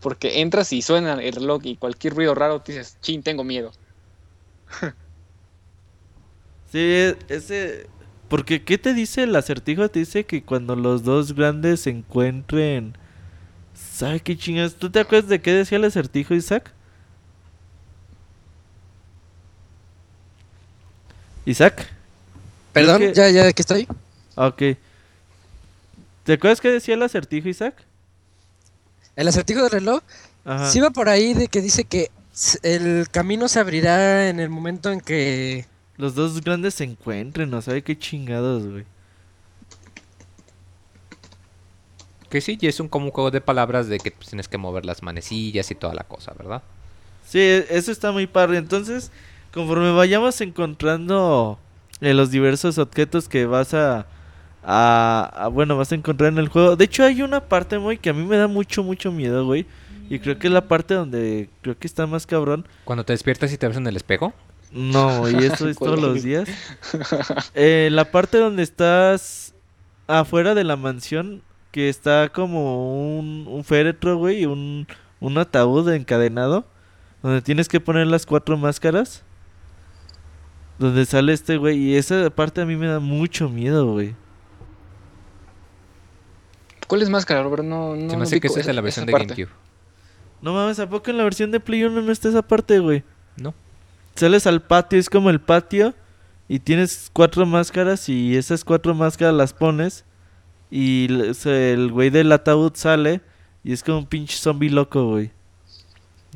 [0.00, 3.72] Porque entras y suena el reloj y cualquier ruido raro te dices, chin, tengo miedo.
[6.70, 6.78] Sí,
[7.28, 7.90] ese.
[8.28, 9.90] Porque, ¿qué te dice el acertijo?
[9.90, 12.96] Te dice que cuando los dos grandes se encuentren.
[13.74, 14.76] ¿Sabe qué chingas?
[14.76, 16.74] ¿Tú te acuerdas de qué decía el acertijo, Isaac?
[21.44, 21.86] ¿Isaac?
[22.72, 23.86] Perdón, que- ya, ya, aquí estoy.
[24.36, 24.62] Ah, Ok.
[26.24, 27.74] ¿Te acuerdas qué decía el acertijo, Isaac?
[29.16, 30.02] El acertijo del reloj
[30.44, 30.70] Ajá.
[30.70, 32.10] sí va por ahí de que dice que
[32.62, 35.66] el camino se abrirá en el momento en que...
[35.96, 37.60] Los dos grandes se encuentren, ¿no?
[37.60, 38.84] ¿Sabe qué chingados, güey?
[42.30, 44.56] Que sí, y es un como un juego de palabras de que pues, tienes que
[44.58, 46.62] mover las manecillas y toda la cosa, ¿verdad?
[47.28, 48.56] Sí, e- eso está muy padre.
[48.58, 49.10] Entonces,
[49.52, 51.58] conforme vayamos encontrando
[52.00, 54.06] de los diversos objetos que vas a,
[54.64, 56.76] a, a- bueno, vas a encontrar en el juego.
[56.76, 59.66] De hecho, hay una parte, muy que a mí me da mucho, mucho miedo, güey.
[60.10, 62.66] Y creo que es la parte donde creo que está más cabrón.
[62.84, 64.32] Cuando te despiertas y te ves en el espejo.
[64.72, 66.48] No, y eso es todos los días.
[67.54, 69.54] Eh, la parte donde estás
[70.06, 74.86] afuera de la mansión, que está como un, un féretro, güey, un
[75.38, 76.66] ataúd encadenado,
[77.22, 79.22] donde tienes que poner las cuatro máscaras.
[80.82, 84.16] Donde sale este güey, y esa parte a mí me da mucho miedo, güey.
[86.88, 87.62] ¿Cuál es máscara, Robert?
[87.62, 89.28] No, no Se me no hace que esa es de la versión de parte.
[89.34, 89.54] GameCube.
[90.40, 93.04] No mames, ¿a poco en la versión de Play 1 no está esa parte, güey?
[93.36, 93.54] No.
[94.16, 95.94] Sales al patio, es como el patio,
[96.48, 100.04] y tienes cuatro máscaras, y esas cuatro máscaras las pones,
[100.68, 101.06] y
[101.44, 103.20] el güey del ataúd sale,
[103.62, 105.30] y es como un pinche zombie loco, güey.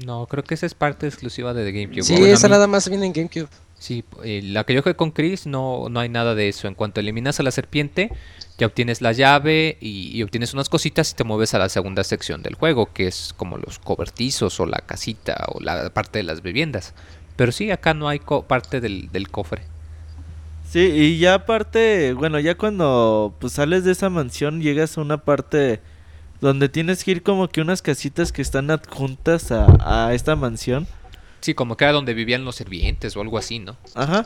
[0.04, 2.02] No, creo que esa es parte exclusiva de GameCube.
[2.04, 3.48] Sí, Bueno, esa mí- nada más viene en GameCube.
[3.78, 6.66] Sí, eh, la que yo jugué con Chris no, no hay nada de eso.
[6.66, 8.10] En cuanto eliminas a la serpiente,
[8.58, 12.42] ya obtienes la llave y, obtienes unas cositas y te mueves a la segunda sección
[12.42, 16.42] del juego, que es como los cobertizos o la casita o la parte de las
[16.42, 16.94] viviendas.
[17.36, 19.62] Pero sí, acá no hay co- parte del, del cofre.
[20.68, 25.18] Sí, y ya aparte, bueno, ya cuando pues sales de esa mansión llegas a una
[25.18, 25.80] parte
[26.40, 30.88] donde tienes que ir como que unas casitas que están adjuntas a, a esta mansión.
[31.40, 33.76] Sí, como que era donde vivían los sirvientes o algo así, ¿no?
[33.94, 34.24] Ajá.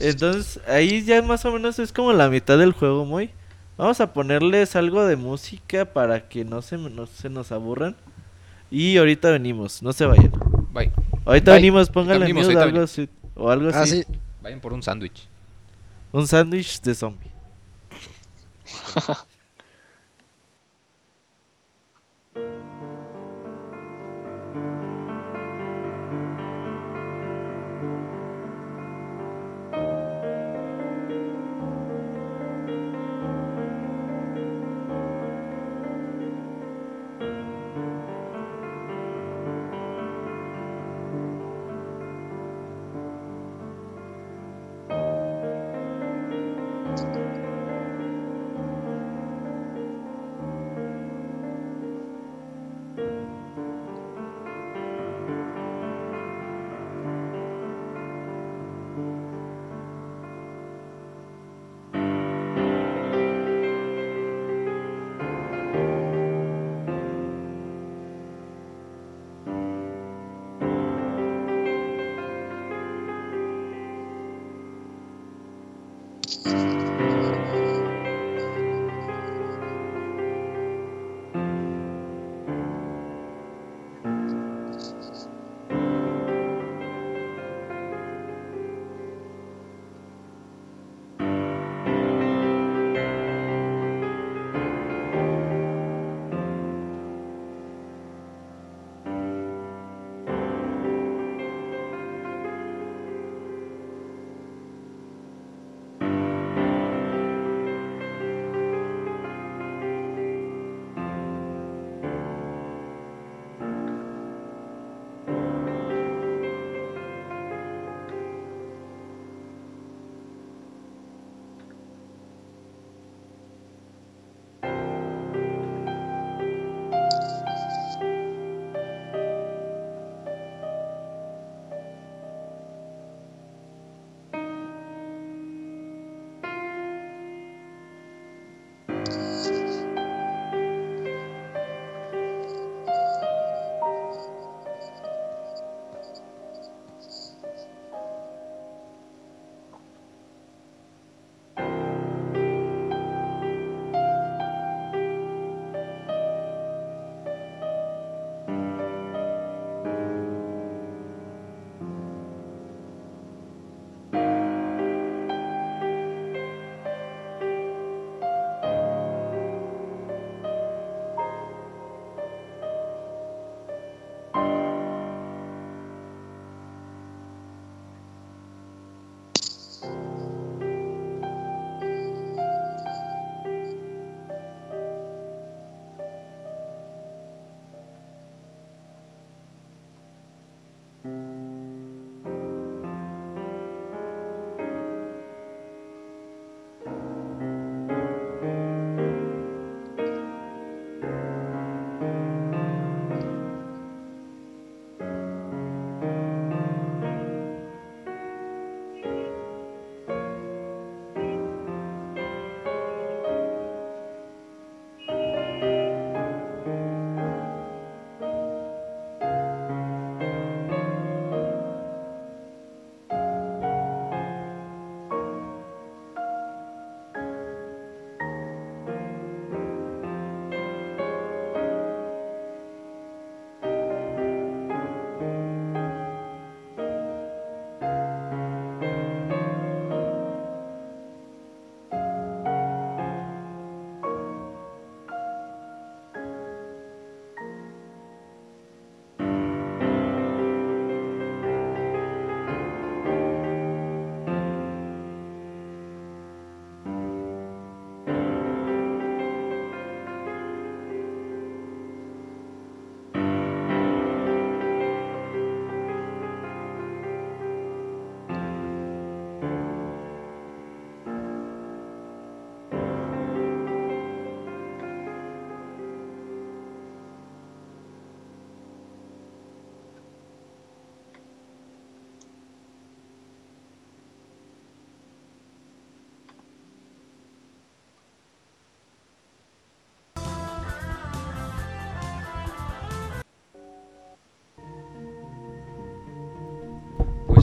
[0.00, 3.30] Entonces, ahí ya más o menos es como la mitad del juego, muy.
[3.76, 7.96] Vamos a ponerles algo de música para que no se, no se nos aburran.
[8.70, 10.32] Y ahorita venimos, no se vayan.
[10.72, 10.90] Bye.
[11.24, 11.60] Ahorita Bye.
[11.60, 13.08] venimos, pónganle venimos, mute o ahorita algo así.
[13.36, 14.02] O algo Ah, así.
[14.02, 14.12] sí.
[14.42, 15.28] Vayan por un sándwich.
[16.12, 17.30] Un sándwich de zombie.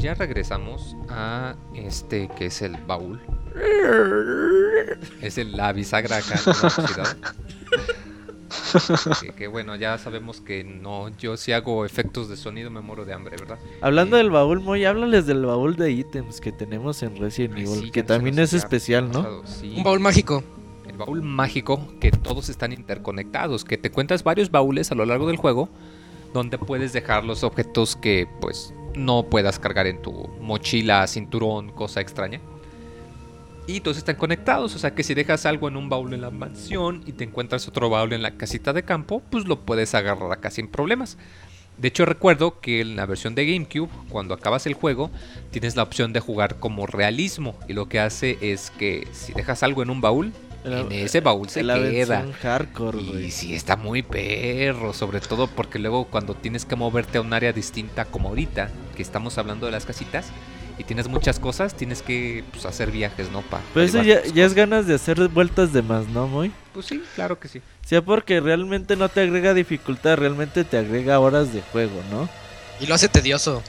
[0.01, 3.21] pues ya regresamos a este que es el baúl.
[5.21, 6.39] Es el, la bisagra acá.
[9.21, 13.05] que, que bueno, ya sabemos que no, yo si hago efectos de sonido me muero
[13.05, 13.59] de hambre, ¿verdad?
[13.81, 17.81] Hablando Eh, del baúl, Moy, háblales del baúl de ítems que tenemos en Resident Evil,
[17.83, 19.45] sí, que también es especial, ¿no?
[19.45, 19.75] sí.
[19.77, 20.43] Un baúl mágico.
[20.87, 25.27] El baúl mágico, que todos están interconectados, que te cuentas varios baúles a lo largo
[25.27, 25.69] del juego,
[26.33, 32.01] donde puedes dejar los objetos que pues no puedas cargar en tu mochila, cinturón, cosa
[32.01, 32.39] extraña.
[33.67, 36.31] Y todos están conectados, o sea que si dejas algo en un baúl en la
[36.31, 40.31] mansión y te encuentras otro baúl en la casita de campo, pues lo puedes agarrar
[40.31, 41.17] acá sin problemas.
[41.77, 45.09] De hecho recuerdo que en la versión de GameCube, cuando acabas el juego,
[45.51, 49.63] tienes la opción de jugar como realismo y lo que hace es que si dejas
[49.63, 52.27] algo en un baúl, En la- en ese baúl se la queda.
[52.41, 52.99] hardcore.
[53.01, 57.33] Y sí, está muy perro, sobre todo porque luego cuando tienes que moverte a un
[57.33, 60.27] área distinta como ahorita, que estamos hablando de las casitas,
[60.77, 63.41] y tienes muchas cosas, tienes que pues, hacer viajes, ¿no?
[63.41, 66.51] Pa, Pero eso ya, ya es ganas de hacer vueltas de más, ¿no, Moy?
[66.73, 67.61] Pues sí, claro que sí.
[67.85, 72.29] sea porque realmente no te agrega dificultad, realmente te agrega horas de juego, ¿no?
[72.79, 73.61] Y lo hace tedioso.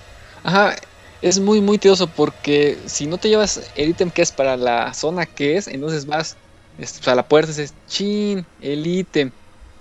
[0.44, 0.74] Ajá,
[1.20, 4.94] es muy, muy tedioso porque si no te llevas el ítem que es para la
[4.94, 6.36] zona que es, entonces vas
[6.78, 9.30] este, a la puerta dices, chin, el ítem,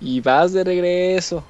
[0.00, 1.44] y vas de regreso.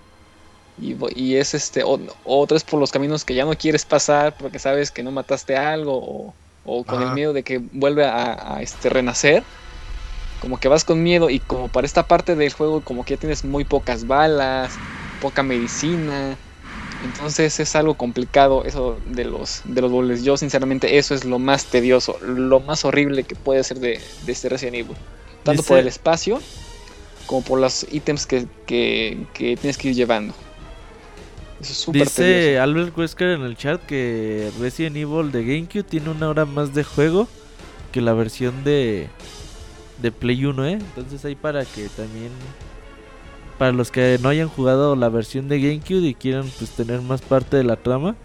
[0.80, 4.58] Y, es este, o, otra vez por los caminos que ya no quieres pasar porque
[4.58, 6.34] sabes que no mataste algo, o,
[6.64, 9.44] o con el miedo de que vuelve a, a, este, renacer.
[10.40, 13.20] Como que vas con miedo y como para esta parte del juego como que ya
[13.20, 14.80] tienes muy pocas balas,
[15.20, 16.36] poca medicina.
[17.04, 20.24] Entonces es algo complicado eso de los, de los boles.
[20.24, 24.32] Yo sinceramente eso es lo más tedioso, lo más horrible que puede ser de, de
[24.32, 24.96] este Resident Evil.
[25.42, 26.40] Tanto por el espacio
[27.26, 30.34] como por los ítems que, que, que tienes que ir llevando.
[31.60, 32.62] Eso es súper Dice tedioso.
[32.62, 36.84] Albert Wesker en el chat que Resident Evil de GameCube tiene una hora más de
[36.84, 37.28] juego
[37.92, 39.08] que la versión de,
[40.00, 40.72] de Play 1, ¿eh?
[40.72, 42.30] Entonces ahí para que también...
[43.58, 47.22] Para los que no hayan jugado la versión de GameCube y quieran pues tener más
[47.22, 48.16] parte de la trama,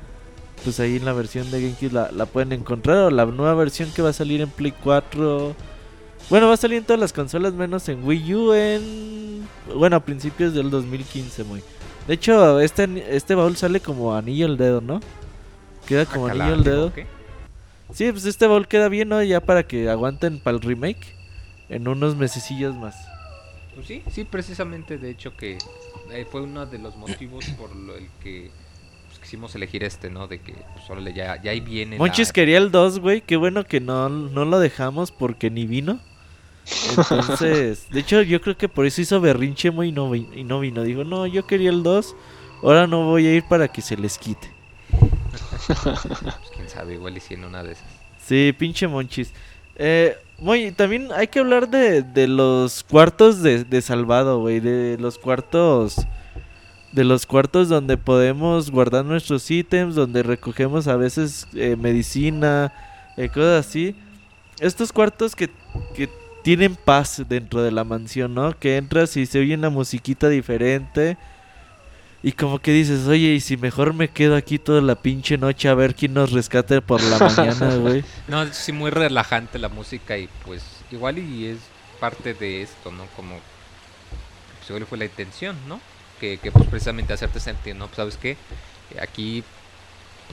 [0.64, 2.98] pues ahí en la versión de GameCube la, la pueden encontrar.
[2.98, 5.56] O la nueva versión que va a salir en Play 4.
[6.30, 9.48] Bueno, va a salir en todas las consolas menos en Wii U en...
[9.74, 11.62] Bueno, a principios del 2015, muy.
[12.08, 15.00] De hecho, este, este baúl sale como anillo al dedo, ¿no?
[15.86, 16.88] Queda como Guácala, anillo al dedo.
[16.88, 17.00] ¿ok?
[17.94, 19.24] Sí, pues este baúl queda bien, ¿no?
[19.24, 21.16] Ya para que aguanten para el remake
[21.70, 22.96] en unos mesecillos más.
[23.76, 25.58] Pues sí, sí, precisamente, de hecho que
[26.12, 28.52] eh, fue uno de los motivos por lo el que
[29.08, 30.28] pues, quisimos elegir este, ¿no?
[30.28, 33.22] De que pues órale, ya, ya ahí viene Monchis la- quería el 2, güey.
[33.22, 36.00] Qué bueno que no, no lo dejamos porque ni vino.
[36.98, 40.60] Entonces, de hecho, yo creo que por eso hizo berrinche muy y no, y no
[40.60, 40.84] vino.
[40.84, 42.16] Dijo, no, yo quería el 2.
[42.64, 44.52] Ahora no voy a ir para que se les quite.
[45.68, 47.86] Pues quién sabe, igual en una de esas.
[48.26, 49.32] Sí, pinche Monchis.
[49.76, 54.60] Eh, muy, también hay que hablar de, de los cuartos de, de salvado, güey.
[54.60, 55.96] De los cuartos.
[56.92, 62.74] De los cuartos donde podemos guardar nuestros ítems, donde recogemos a veces eh, medicina,
[63.18, 63.96] eh, cosas así.
[64.60, 65.50] Estos cuartos que,
[65.96, 66.10] que
[66.48, 68.58] tienen paz dentro de la mansión, ¿no?
[68.58, 71.18] Que entras y se oye una musiquita diferente.
[72.24, 75.68] Y como que dices, oye, y si mejor me quedo aquí toda la pinche noche
[75.68, 78.02] a ver quién nos rescate por la mañana, güey.
[78.30, 81.58] No, es sí muy relajante la música y pues igual y es
[82.00, 83.08] parte de esto, ¿no?
[83.18, 83.42] Como
[84.60, 85.82] pues igual fue la intención, ¿no?
[86.18, 87.88] Que, que pues precisamente hacerte sentir, ¿no?
[87.88, 88.38] Pues sabes qué,
[88.92, 89.44] Eh, aquí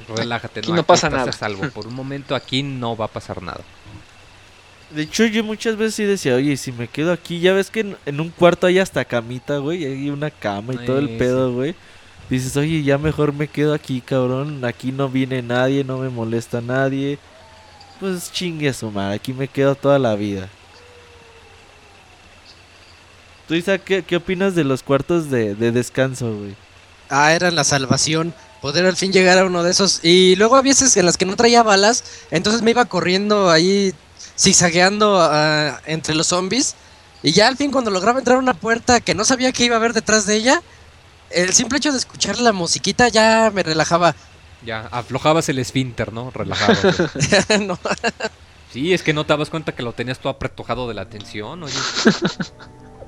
[0.06, 1.32] pues, relájate, Aquí no pasa estás a nada.
[1.32, 1.68] salvo.
[1.70, 3.64] Por un momento aquí no va a pasar nada.
[4.90, 7.80] De hecho, yo muchas veces sí decía, oye, si me quedo aquí, ya ves que
[7.80, 11.52] en, en un cuarto hay hasta camita, güey, hay una cama y todo el pedo,
[11.52, 11.74] güey.
[12.30, 16.60] Dices, oye, ya mejor me quedo aquí, cabrón, aquí no viene nadie, no me molesta
[16.60, 17.18] nadie.
[18.00, 20.48] Pues chingue a su madre, aquí me quedo toda la vida.
[23.46, 26.54] ¿Tú, Isaac, qué, qué opinas de los cuartos de, de descanso, güey?
[27.10, 28.32] Ah, era la salvación.
[28.62, 30.00] Poder al fin llegar a uno de esos.
[30.02, 32.04] Y luego había veces en las que no traía balas.
[32.30, 33.92] Entonces me iba corriendo ahí,
[34.38, 36.74] zigzagueando ah, entre los zombies.
[37.22, 39.76] Y ya al fin cuando lograba entrar a una puerta que no sabía que iba
[39.76, 40.62] a haber detrás de ella.
[41.30, 44.14] El simple hecho de escuchar la musiquita ya me relajaba.
[44.64, 46.30] Ya, aflojabas el esfínter, ¿no?
[46.30, 46.78] Relajabas.
[47.66, 47.78] No,
[48.72, 51.62] sí, es que no te dabas cuenta que lo tenías todo apretujado de la tensión,
[51.62, 51.74] oye.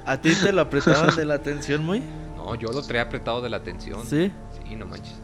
[0.07, 2.01] ¿A ti te lo apretaban de la atención, muy?
[2.37, 4.07] No, yo lo traía apretado de la tensión.
[4.07, 4.31] ¿Sí?
[4.69, 5.15] Sí, no manches.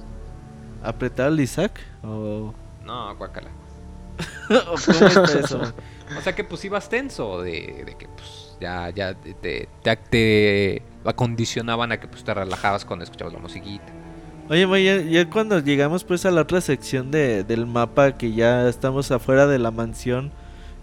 [0.82, 1.80] ¿Apretaba el Isaac?
[2.02, 2.52] ¿O,
[2.84, 3.50] No, guácala.
[4.50, 5.72] ¿O cómo está eso?
[6.16, 9.68] O sea que pues ibas tenso de, de que pues ya, ya te, te,
[10.10, 13.92] te- acondicionaban a que pues te relajabas cuando escuchabas la musiquita.
[14.48, 18.68] Oye, ya, ya cuando llegamos pues a la otra sección de, del mapa, que ya
[18.68, 20.30] estamos afuera de la mansión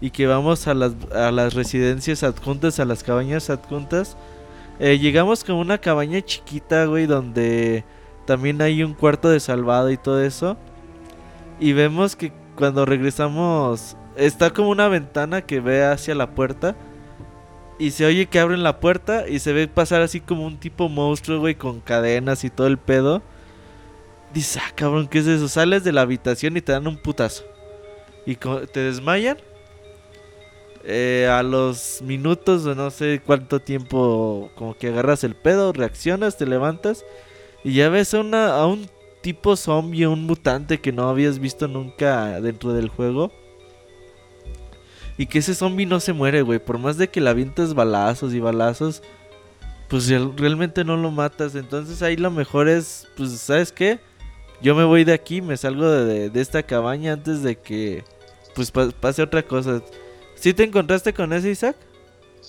[0.00, 4.16] y que vamos a las, a las residencias adjuntas, a las cabañas adjuntas,
[4.78, 7.84] eh, llegamos con una cabaña chiquita, güey, donde
[8.26, 10.56] también hay un cuarto de salvado y todo eso.
[11.60, 16.76] Y vemos que cuando regresamos está como una ventana que ve hacia la puerta.
[17.78, 20.90] Y se oye que abren la puerta y se ve pasar así como un tipo
[20.90, 23.22] monstruo, güey, con cadenas y todo el pedo.
[24.34, 25.48] Dices, ah, cabrón, ¿qué es eso?
[25.48, 27.44] Sales de la habitación y te dan un putazo.
[28.26, 29.38] Y te desmayan.
[30.84, 36.36] Eh, a los minutos o no sé cuánto tiempo, como que agarras el pedo, reaccionas,
[36.36, 37.04] te levantas.
[37.64, 38.88] Y ya ves a, una, a un
[39.22, 43.32] tipo zombie, un mutante que no habías visto nunca dentro del juego.
[45.20, 46.58] Y que ese zombie no se muere, güey.
[46.58, 49.02] Por más de que le avientas balazos y balazos,
[49.88, 51.54] pues real- realmente no lo matas.
[51.56, 54.00] Entonces ahí lo mejor es, pues, ¿sabes qué?
[54.62, 58.02] Yo me voy de aquí, me salgo de, de- de esta cabaña antes de que,
[58.54, 59.82] pues, pa- pase otra cosa.
[60.36, 61.76] ¿Sí te encontraste con ese, Isaac?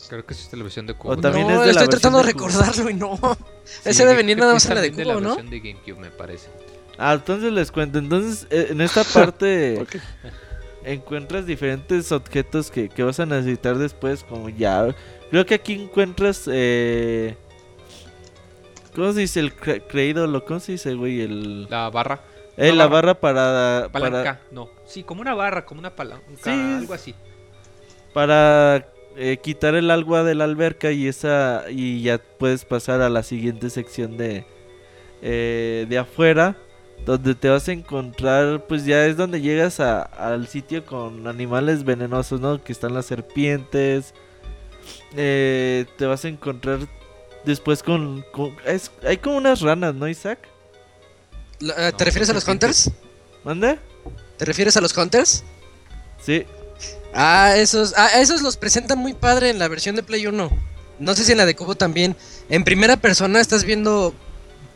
[0.08, 1.18] Creo que es televisión de O cubo.
[1.18, 3.38] también no, es de la estoy tratando de versión de recordarlo y no.
[3.66, 5.36] Sí, Ese debe creo venir nada más en la de también de cubo, la ¿no?
[5.36, 6.48] versión de GameCube, me parece.
[6.98, 8.00] Ah, entonces les cuento.
[8.00, 9.96] Entonces, eh, en esta parte Ok.
[10.84, 14.96] Encuentras diferentes objetos que, que vas a necesitar después, como ya.
[15.30, 16.48] Creo que aquí encuentras.
[16.52, 17.36] Eh,
[18.96, 19.40] ¿Cómo se dice?
[19.40, 21.22] El cre- cradle, ¿Cómo se dice, güey?
[21.22, 22.20] El, La barra.
[22.58, 23.14] eh, la barra.
[23.14, 23.90] barra para.
[23.92, 24.70] Para, Palanca, no.
[24.86, 26.26] Sí, como una barra, como una palanca.
[26.44, 26.50] Sí.
[26.50, 27.16] Algo así.
[28.14, 31.64] para eh, quitar el agua de la alberca y esa.
[31.70, 34.44] Y ya puedes pasar a la siguiente sección de.
[35.22, 36.58] eh, de afuera.
[37.06, 41.84] Donde te vas a encontrar, pues ya es donde llegas a- al sitio con animales
[41.84, 42.64] venenosos, ¿no?
[42.64, 44.14] Que están las serpientes.
[45.16, 46.80] Eh, te vas a encontrar
[47.44, 48.24] después con...
[48.32, 50.40] con- es- hay como unas ranas, ¿no, Isaac?
[51.60, 52.92] No, ¿Te refieres a los hunters?
[53.44, 53.80] ¿Mande?
[54.38, 55.44] ¿Te refieres a los hunters?
[56.24, 56.46] Sí.
[57.14, 60.50] Ah, esos, ah, esos los presentan muy padre en la versión de Play 1.
[61.00, 62.16] No sé si en la de Cubo también.
[62.50, 64.14] En primera persona estás viendo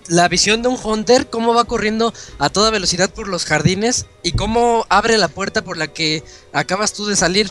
[0.07, 4.33] la visión de un Hunter, cómo va corriendo a toda velocidad por los jardines y
[4.33, 7.49] cómo abre la puerta por la que acabas tú de salir.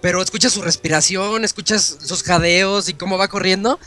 [0.00, 3.78] Pero escuchas su respiración, escuchas sus jadeos y cómo va corriendo.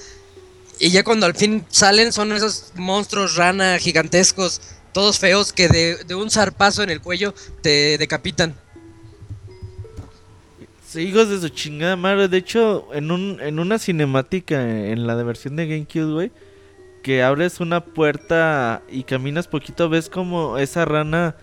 [0.79, 4.61] Y ya cuando al fin salen son esos monstruos rana gigantescos,
[4.93, 8.55] todos feos, que de, de un zarpazo en el cuello te decapitan.
[10.91, 12.27] Sí, hijos de su chingada madre.
[12.27, 16.31] De hecho, en, un, en una cinemática en la versión de GameCube, güey,
[17.01, 21.35] que abres una puerta y caminas poquito, ves como esa rana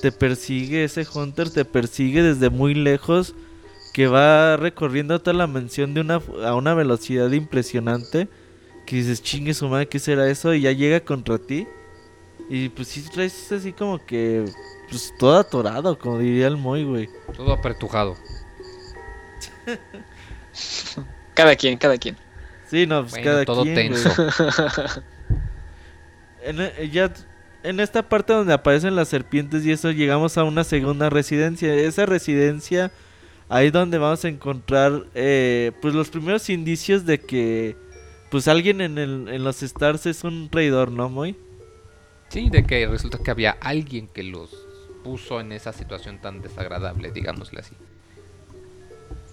[0.00, 3.34] te persigue, ese Hunter te persigue desde muy lejos,
[3.92, 8.28] que va recorriendo toda la mansión de una, a una velocidad impresionante.
[8.86, 10.54] Que dices, chingue su madre, ¿qué será eso?
[10.54, 11.68] Y ya llega contra ti.
[12.48, 14.44] Y pues sí traes así como que,
[14.88, 17.08] pues todo atorado, como diría el Moy, güey.
[17.36, 18.16] Todo apretujado.
[21.34, 22.16] Cada quien, cada quien.
[22.72, 24.10] Sí, no, pues Bueno, cada todo quien, tenso.
[26.42, 27.12] En, e- ya
[27.62, 31.74] en esta parte donde aparecen las serpientes y eso llegamos a una segunda residencia.
[31.74, 32.90] Esa residencia,
[33.50, 37.76] ahí donde vamos a encontrar eh, pues los primeros indicios de que
[38.30, 41.36] pues alguien en, el, en los stars es un traidor, ¿no, Moy?
[42.30, 44.48] Sí, de que resulta que había alguien que los
[45.04, 47.76] puso en esa situación tan desagradable, digámosle así.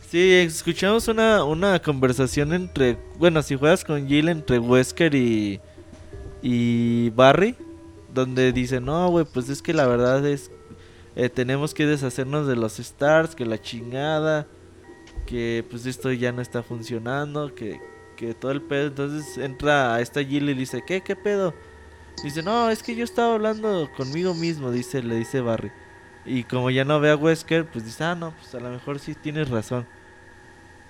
[0.10, 5.62] Sí, escuchamos una, una conversación entre, bueno, si juegas con Jill entre Wesker y,
[6.42, 7.56] y Barry,
[8.12, 10.50] donde dice, no, güey, pues es que la verdad es,
[11.16, 14.48] eh, tenemos que deshacernos de los stars, que la chingada,
[15.28, 17.80] que pues esto ya no está funcionando, que,
[18.18, 21.54] que todo el pedo, entonces entra a esta Jill y dice, ¿qué, qué pedo?
[22.24, 25.72] Dice, no, es que yo estaba hablando conmigo mismo, dice, le dice Barry.
[26.26, 28.98] Y como ya no ve a Wesker, pues dice, ah, no, pues a lo mejor
[28.98, 29.86] sí tienes razón.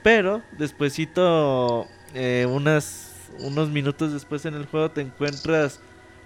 [0.03, 5.79] Pero, despuesito, eh, unas, unos minutos después en el juego te encuentras...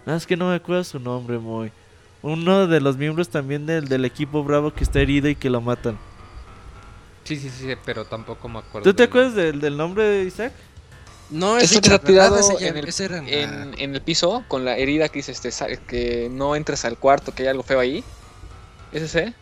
[0.05, 1.71] Nada, es que no me acuerdo su nombre, muy.
[2.21, 5.61] Uno de los miembros también del, del equipo Bravo que está herido y que lo
[5.61, 5.97] matan.
[7.23, 8.83] Sí, sí, sí, pero tampoco me acuerdo.
[8.83, 10.51] ¿Tú te del acuerdas del, del nombre de Isaac?
[11.29, 12.77] No, Es el que está tirado ya- en
[13.53, 17.33] el, en el piso con la herida que dice este, que no entres al cuarto,
[17.33, 18.03] que hay algo feo ahí.
[18.91, 19.33] ¿Es ese?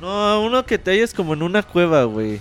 [0.00, 2.40] No, uno que te hallas como en una cueva, güey.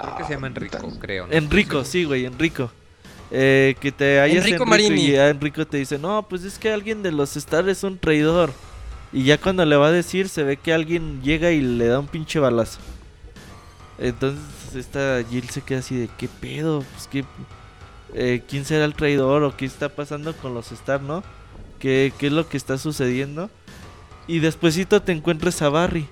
[0.00, 1.26] Creo que se llama Enrico, creo.
[1.26, 1.32] ¿no?
[1.32, 2.70] Enrico, sí, güey, Enrico.
[3.30, 5.02] Eh, que te hallas Enrico Enrico Marini.
[5.02, 7.98] y ya Enrico te dice, no, pues es que alguien de los Stars es un
[7.98, 8.52] traidor.
[9.12, 11.98] Y ya cuando le va a decir, se ve que alguien llega y le da
[11.98, 12.78] un pinche balazo.
[13.98, 14.40] Entonces
[14.74, 16.84] esta Jill se queda así de, ¿qué pedo?
[16.92, 17.24] Pues que,
[18.14, 21.22] eh, ¿quién será el traidor o qué está pasando con los Stars, no?
[21.78, 23.50] qué, qué es lo que está sucediendo.
[24.26, 26.06] Y despuesito te encuentras a Barry.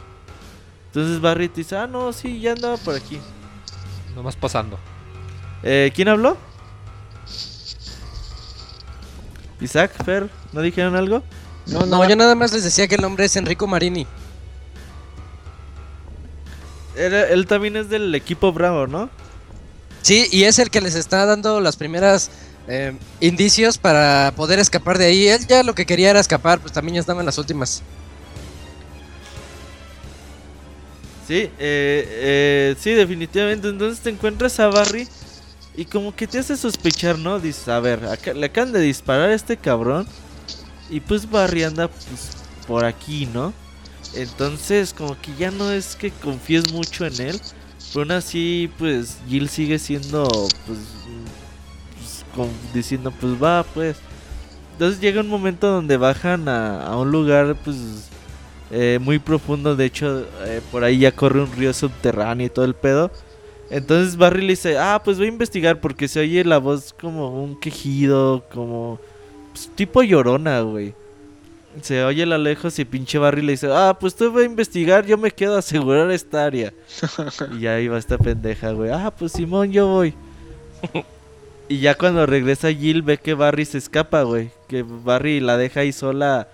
[0.87, 3.19] Entonces Barry te dice, ah, no, sí, ya andaba por aquí.
[4.17, 4.79] Nomás pasando.
[5.63, 6.37] Eh, ¿Quién habló?
[9.61, 11.23] Isaac, Fer, ¿no dijeron algo?
[11.67, 14.07] No, no, yo nada más les decía que el nombre es Enrico Marini.
[16.97, 19.11] Él también es del equipo Bravo, ¿no?
[20.01, 22.31] Sí, y es el que les está dando las primeras
[22.69, 25.29] eh, indicios para poder escapar de ahí.
[25.29, 27.83] Él ya lo que quería era escapar, pues también ya estaba en las últimas.
[31.27, 33.69] Sí, eh, eh, sí, definitivamente.
[33.69, 35.09] Entonces te encuentras a Barry
[35.75, 37.41] y como que te hace sospechar, ¿no?
[37.41, 40.09] Dices, a ver, acá- le acaban de disparar a este cabrón
[40.89, 42.33] y pues Barry anda pues,
[42.67, 43.55] por aquí, ¿no?
[44.13, 47.43] Entonces como que ya no es que confíes mucho en él,
[47.93, 50.79] pero aún así pues Jill sigue siendo pues,
[51.97, 53.97] pues, como diciendo pues va pues.
[54.73, 57.77] Entonces llega un momento donde bajan a, a un lugar pues
[58.71, 59.77] eh, muy profundo.
[59.77, 63.11] De hecho, eh, por ahí ya corre un río subterráneo y todo el pedo.
[63.71, 67.43] Entonces Barry le dice, ah, pues voy a investigar porque se oye la voz como
[67.43, 69.01] un quejido, como
[69.53, 70.95] pues, tipo llorona, güey.
[71.83, 74.47] Se oye a lo lejos y pinche Barry le dice, ah, pues tú voy a
[74.47, 76.73] investigar, yo me quedo a asegurar esta área.
[77.57, 78.91] y ya iba esta pendeja, güey.
[78.91, 80.15] Ah, pues Simón, yo voy.
[81.69, 84.51] y ya cuando regresa Jill ve que Barry se escapa, güey.
[84.69, 86.49] Que Barry la deja ahí sola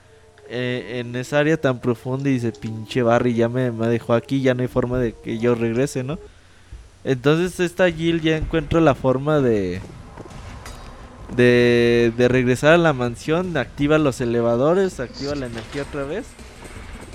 [0.49, 4.43] eh, en esa área tan profunda y dice, pinche Barry ya me, me dejó aquí,
[4.43, 6.19] ya no hay forma de que yo regrese, ¿no?
[7.05, 9.81] Entonces esta Jill ya encuentra la forma de,
[11.37, 16.27] de, de regresar a la mansión, activa los elevadores, activa la energía otra vez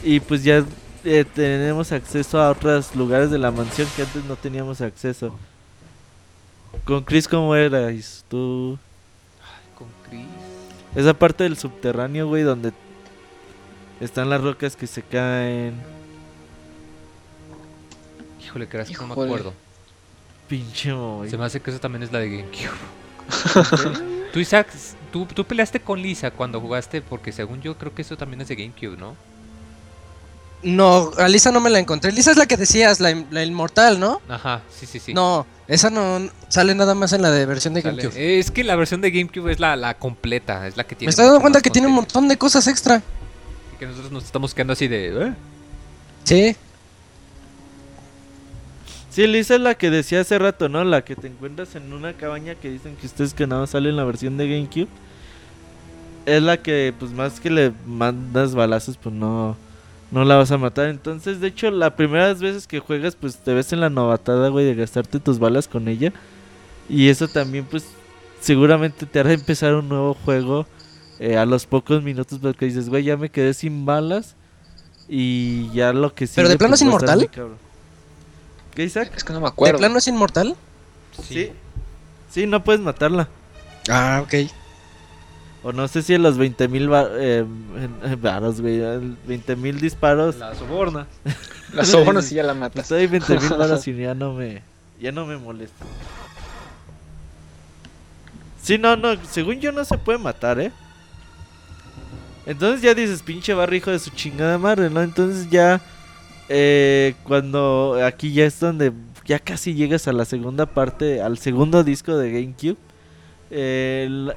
[0.03, 0.63] y pues ya
[1.03, 5.35] eh, tenemos acceso a otros lugares de la mansión que antes no teníamos acceso.
[6.85, 8.25] Con Chris, ¿cómo eras?
[8.29, 8.77] Tú...
[9.77, 10.25] Con Chris.
[10.95, 12.71] Esa parte del subterráneo, güey, donde
[14.01, 15.73] están las rocas que se caen.
[18.43, 19.53] Híjole, creas que no me acuerdo.
[20.47, 21.29] Pinche Moy.
[21.29, 24.07] Se me hace que eso también es la de GameCube.
[24.33, 24.67] Tú, Isaac,
[25.11, 28.47] tú, tú peleaste con Lisa cuando jugaste, porque según yo creo que eso también es
[28.49, 29.15] de GameCube, ¿no?
[30.63, 32.11] No, a Lisa no me la encontré.
[32.11, 34.21] Lisa es la que decías, la, la inmortal, ¿no?
[34.27, 35.13] Ajá, sí, sí, sí.
[35.13, 38.39] No, esa no sale nada más en la de versión de Sale- GameCube.
[38.39, 41.07] Es que la versión de GameCube es la, la completa, es la que tiene.
[41.07, 43.01] Me estoy dando cuenta que tiene un montón de cosas extra.
[43.79, 45.27] Que nosotros nos estamos quedando así de.
[45.27, 45.33] ¿eh?
[46.23, 46.55] Sí.
[49.09, 50.83] Sí, Lisa es la que decía hace rato, ¿no?
[50.83, 53.89] La que te encuentras en una cabaña que dicen que ustedes que nada más sale
[53.89, 54.89] en la versión de GameCube.
[56.25, 59.55] Es la que, pues más que le mandas balazos, pues no,
[60.11, 60.89] no la vas a matar.
[60.89, 64.65] Entonces, de hecho, la primeras veces que juegas, pues te ves en la novatada, güey,
[64.65, 66.13] de gastarte tus balas con ella.
[66.89, 67.87] Y eso también, pues,
[68.39, 70.67] seguramente te hará empezar un nuevo juego
[71.19, 74.35] eh, a los pocos minutos, porque dices, güey, ya me quedé sin balas.
[75.09, 77.29] Y ya lo que ¿Pero de plano pues, es inmortal?
[78.75, 79.11] ¿Qué, Isaac?
[79.15, 79.79] Es que no me ¿De acuerdo.
[79.79, 80.55] plano es inmortal?
[81.23, 81.51] Sí.
[82.29, 83.29] Sí, no puedes matarla.
[83.89, 84.51] Ah, ok.
[85.63, 87.45] O no sé si en los 20 mil eh,
[88.21, 88.79] varos, güey.
[89.25, 90.35] 20 mil disparos.
[90.35, 91.07] La soborna.
[91.73, 92.83] La soborno sí ya la matas.
[92.83, 94.61] Estoy 20 mil varos y ya no me.
[94.99, 95.85] Ya no me molesta.
[98.61, 99.15] Sí, no, no.
[99.25, 100.71] Según yo no se puede matar, ¿eh?
[102.47, 105.01] Entonces ya dices, pinche barro hijo de su chingada madre, ¿no?
[105.03, 105.81] Entonces ya.
[106.49, 108.93] eh, cuando aquí ya es donde
[109.25, 112.77] ya casi llegas a la segunda parte, al segundo disco de GameCube.
[113.51, 114.29] Eh,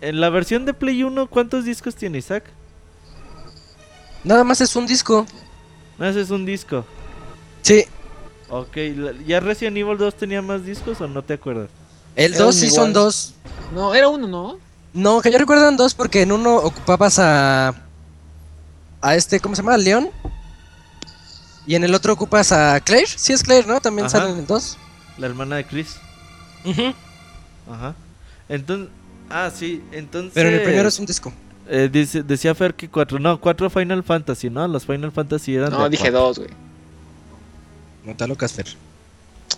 [0.00, 2.44] en la versión de Play 1, ¿cuántos discos tiene Isaac?
[4.24, 5.26] Nada más es un disco.
[5.98, 6.84] No, ese es un disco.
[7.62, 7.84] Sí.
[8.48, 8.76] Ok,
[9.26, 11.68] ¿ya Resident Evil 2 tenía más discos o no te acuerdas?
[12.16, 12.80] El Era 2 un sí igual.
[12.82, 13.34] son dos.
[13.74, 14.58] No, era uno, ¿no?
[14.94, 17.74] No, que yo recuerdo eran dos porque en uno ocupabas a.
[19.00, 19.76] A este, ¿cómo se llama?
[19.76, 20.10] León.
[21.66, 23.06] Y en el otro ocupas a Claire.
[23.06, 23.80] Sí, es Claire, ¿no?
[23.80, 24.18] También Ajá.
[24.20, 24.76] salen en dos.
[25.18, 25.96] La hermana de Chris.
[26.64, 26.92] Ujú.
[27.70, 27.94] Ajá.
[28.48, 28.88] Entonces,
[29.30, 30.32] ah, sí, entonces...
[30.34, 31.32] Pero en el primero es un disco.
[31.68, 34.66] eh, dice- decía Fer que cuatro, no, cuatro Final Fantasy, ¿no?
[34.68, 36.20] Los Final Fantasy eran No, de dije cuatro.
[36.20, 36.50] dos, güey.
[38.04, 38.66] No te locas, Fer.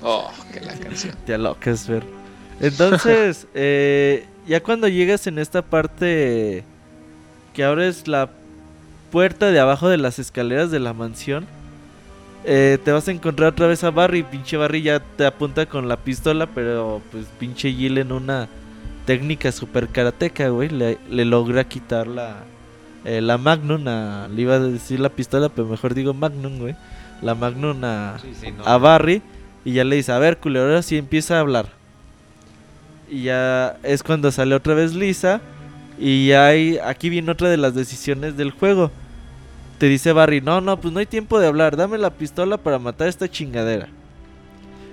[0.03, 1.17] Oh, que la canción.
[1.27, 2.05] Te locas, Fer.
[2.61, 6.65] Entonces, eh, ya cuando llegas en esta parte
[7.53, 8.31] que abres la
[9.11, 11.47] puerta de abajo de las escaleras de la mansión,
[12.45, 14.23] eh, te vas a encontrar otra vez a Barry.
[14.23, 18.49] Pinche Barry ya te apunta con la pistola, pero pues pinche Jill en una
[19.07, 22.43] técnica super karateca, güey, le, le logra quitar la,
[23.05, 24.29] eh, la Magnum a...
[24.29, 26.75] Le iba a decir la pistola, pero mejor digo Magnum, güey.
[27.23, 28.65] La Magnum a Sí, sí, no.
[28.67, 29.23] a Barry
[29.65, 31.69] y ya le dice, a ver, culero, ahora sí empieza a hablar.
[33.09, 35.41] Y ya es cuando sale otra vez Lisa
[35.99, 38.91] Y hay, aquí viene otra de las decisiones del juego.
[39.79, 42.79] Te dice Barry, no, no, pues no hay tiempo de hablar, dame la pistola para
[42.79, 43.89] matar esta chingadera.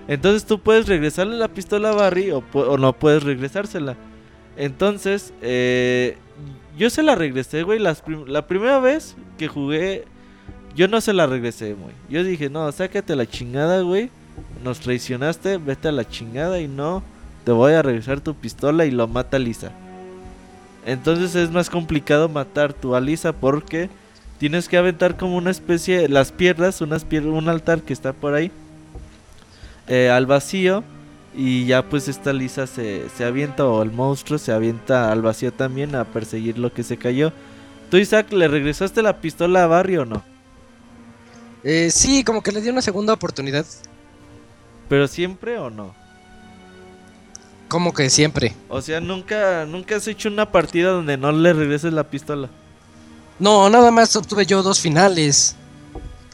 [0.08, 3.96] Entonces tú puedes regresarle la pistola a Barry o, no puedes regresársela.
[4.58, 6.18] Entonces, eh,
[6.78, 7.80] yo se la regresé, güey.
[7.80, 10.06] la primera vez que jugué,
[10.76, 11.94] yo no se la regresé, güey.
[12.10, 14.10] Yo dije, no, sácate la chingada, güey.
[14.64, 17.04] Nos traicionaste, vete a la chingada y no,
[17.44, 19.72] te voy a regresar tu pistola y lo mata Lisa.
[20.86, 23.90] Entonces es más complicado matar tu a Lisa porque
[24.40, 28.34] tienes que aventar como una especie, las piedras, unas pier- un altar que está por
[28.34, 28.52] ahí,
[29.88, 30.84] eh, al vacío.
[31.34, 35.54] Y ya pues esta Lisa se, se avienta o el monstruo se avienta al vacío
[35.54, 37.32] también a perseguir lo que se cayó.
[37.90, 40.24] ¿Tú Isaac le regresaste la pistola a Barry o no?
[41.64, 43.66] Eh, sí, como que le dio una segunda oportunidad.
[44.90, 45.94] ¿Pero siempre o no?
[47.72, 48.54] Como que siempre.
[48.68, 52.50] O sea, nunca, nunca has hecho una partida donde no le regreses la pistola.
[53.40, 55.56] No, nada más obtuve yo dos finales.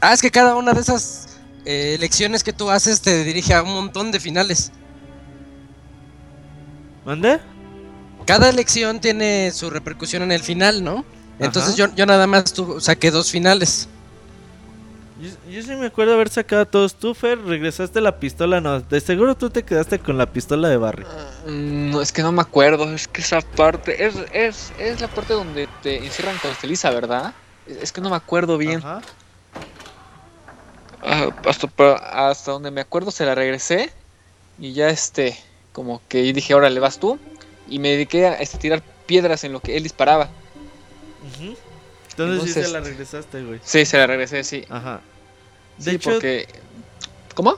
[0.02, 3.62] Ah, es que cada una de esas eh, elecciones que tú haces te dirige a
[3.62, 4.72] un montón de finales.
[7.06, 7.40] ¿Mande?
[8.26, 11.06] Cada elección tiene su repercusión en el final, ¿no?
[11.38, 13.88] Entonces yo, yo nada más tu- saqué dos finales.
[15.20, 16.96] Yo, yo sí me acuerdo haber sacado a todos.
[16.96, 18.80] Tú, Fer, regresaste la pistola, no.
[18.82, 21.04] De seguro tú te quedaste con la pistola de Barry.
[21.48, 25.08] Mm, No, es que no me acuerdo, es que esa parte, es, es, es la
[25.08, 27.34] parte donde te encierran con Felisa, ¿verdad?
[27.66, 28.80] Es es que no me acuerdo bien.
[28.80, 29.04] Ajá.
[31.02, 33.92] Ah, hasta, donde me acuerdo se la regresé
[34.58, 35.38] y ya este,
[35.72, 37.20] como que dije, ahora le vas tú
[37.68, 40.30] y me dediqué a este, tirar piedras en lo que él disparaba.
[41.22, 41.67] Ujú.
[42.18, 43.60] Entonces, sí Entonces- se la regresaste, güey.
[43.64, 44.64] Sí, se la regresé, sí.
[44.70, 45.02] Ajá.
[45.78, 46.48] De Sí, hecho, porque...
[47.36, 47.58] ¿Cómo?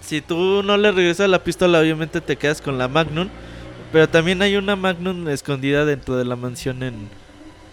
[0.00, 3.28] si tú no le regresas la pistola, obviamente te quedas con la Magnum.
[3.92, 7.08] Pero también hay una Magnum escondida dentro de la mansión en,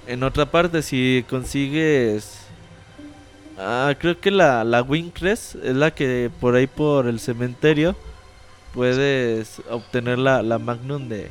[0.08, 0.82] en otra parte.
[0.82, 2.38] Si consigues...
[3.58, 7.96] Ah, creo que la, la Wingcrest es la que por ahí por el cementerio
[8.74, 11.30] puedes obtener la, la Magnum de...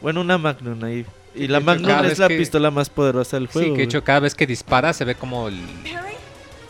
[0.00, 1.04] Bueno, una Magnum ahí.
[1.34, 3.66] Y la Magnum es la que- pistola más poderosa del juego.
[3.68, 5.58] Sí, que de hecho cada vez que dispara se ve como el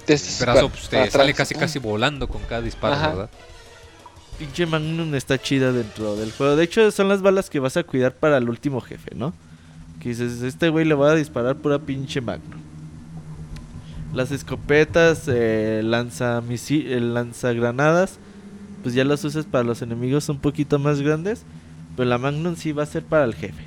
[0.06, 3.08] Des- brazo pues, te sale casi casi volando con cada disparo, Ajá.
[3.08, 3.30] ¿verdad?
[4.38, 6.54] Pinche Magnum está chida dentro del juego.
[6.56, 9.32] De hecho, son las balas que vas a cuidar para el último jefe, ¿no?
[10.00, 12.60] Que dices, este güey le va a disparar pura pinche Magnum.
[14.14, 18.18] Las escopetas, eh, lanza el lanzagranadas,
[18.82, 21.42] pues ya las usas para los enemigos un poquito más grandes.
[21.96, 23.64] Pero la Magnum sí va a ser para el jefe.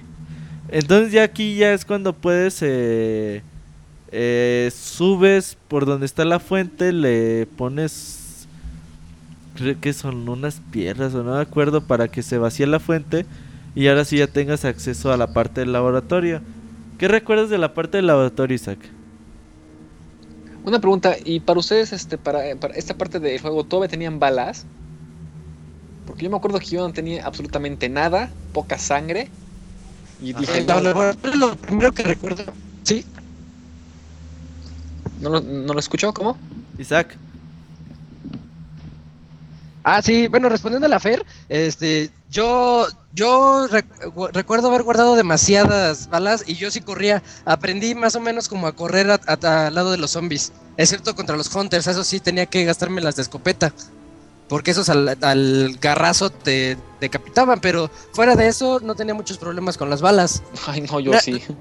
[0.72, 2.60] Entonces ya aquí ya es cuando puedes...
[2.62, 3.44] Eh,
[4.14, 8.46] eh, subes por donde está la fuente, le pones
[9.56, 13.26] creo que son unas piedras o no me acuerdo para que se vacíe la fuente
[13.76, 16.42] y ahora sí ya tengas acceso a la parte del laboratorio.
[16.98, 18.80] ¿Qué recuerdas de la parte del laboratorio, Isaac?
[20.64, 24.66] Una pregunta, ¿y para ustedes, este, para, para esta parte del juego, todavía tenían balas?
[26.06, 29.30] Porque yo me acuerdo que yo no tenía absolutamente nada, poca sangre.
[30.22, 32.44] Y dije, no, lo, primero que recuerdo.
[32.84, 33.04] Sí.
[35.20, 36.14] ¿no, lo, ¿no lo escuchó?
[36.14, 36.38] ¿Cómo?
[36.78, 37.18] Isaac,
[39.84, 46.08] Ah, sí, bueno, respondiendo a la Fer, este, yo, yo rec- recuerdo haber guardado demasiadas
[46.08, 47.24] balas y yo sí corría.
[47.46, 51.54] Aprendí más o menos como a correr al lado de los zombies, excepto contra los
[51.56, 51.88] hunters.
[51.88, 53.74] Eso sí tenía que gastarme las de escopeta,
[54.52, 57.62] porque esos al, al garrazo te decapitaban.
[57.62, 60.44] Pero fuera de eso, no tenía muchos problemas con las balas.
[60.68, 61.42] Ay, no, yo Na- sí.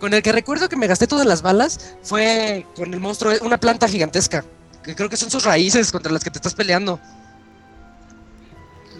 [0.00, 3.58] Con el que recuerdo que me gasté todas las balas fue con el monstruo, una
[3.58, 4.44] planta gigantesca.
[4.82, 7.00] Que creo que son sus raíces contra las que te estás peleando.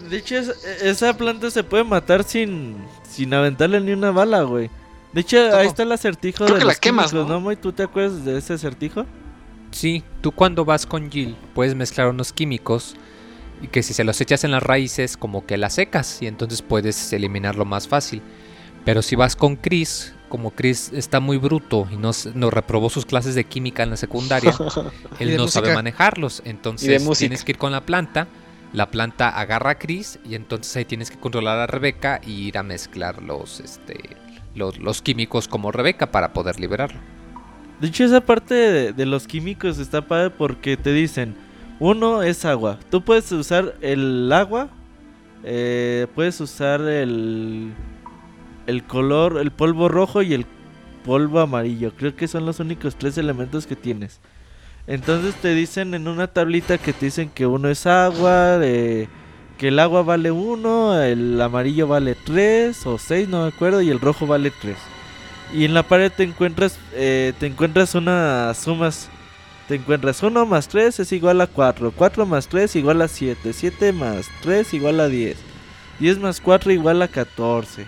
[0.09, 0.49] de hecho es-
[0.81, 2.75] esa planta se puede matar sin,
[3.07, 4.71] sin aventarle ni una bala, güey.
[5.13, 7.39] De hecho, ahí está el acertijo Creo de que la los quemas, químicos, ¿no?
[7.39, 7.57] ¿no?
[7.57, 9.05] ¿Tú te acuerdas de ese acertijo?
[9.75, 12.95] Sí, tú cuando vas con Jill puedes mezclar unos químicos
[13.61, 16.61] y que si se los echas en las raíces como que las secas y entonces
[16.61, 18.21] puedes eliminarlo más fácil.
[18.85, 22.89] Pero si vas con Chris, como Chris está muy bruto y no, s- no reprobó
[22.89, 24.51] sus clases de química en la secundaria,
[25.19, 26.41] él no sabe manejarlos.
[26.45, 26.87] Entonces
[27.19, 28.27] tienes que ir con la planta,
[28.71, 32.57] la planta agarra a Chris y entonces ahí tienes que controlar a Rebeca y ir
[32.57, 33.99] a mezclar los, este,
[34.53, 37.01] los, los químicos como Rebeca para poder liberarlo.
[37.79, 41.35] De hecho, esa parte de, los químicos está padre porque te dicen,
[41.79, 42.79] uno es agua.
[42.89, 44.69] Tú puedes usar el agua,
[45.43, 47.73] eh, puedes usar el,
[48.65, 50.45] el color, el polvo rojo y el
[51.03, 51.91] polvo amarillo.
[51.95, 54.21] Creo que son los únicos tres elementos que tienes.
[54.87, 59.09] Entonces te dicen en una tablita que te dicen que uno es agua, que
[59.59, 63.99] el agua vale 1, el amarillo vale 3 o 6, no me acuerdo, y el
[63.99, 64.75] rojo vale 3.
[65.55, 69.07] Y en la pared te encuentras, eh, te encuentras unas sumas.
[69.69, 73.53] Te encuentras 1 más 3 es igual a 4, 4 más 3 igual a 7,
[73.53, 75.37] 7 más 3 igual a 10,
[75.99, 77.87] 10 más 4 igual a 14,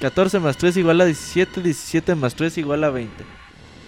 [0.00, 3.24] 14 más 3 igual a 17, 17 más 3 igual a 20.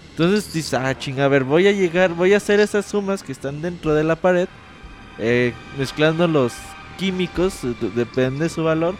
[0.09, 3.31] Entonces dices, ah, chinga, a ver, voy a llegar, voy a hacer esas sumas que
[3.31, 4.49] están dentro de la pared,
[5.19, 6.53] eh, mezclando los
[6.97, 7.59] químicos,
[7.95, 8.95] depende de su valor,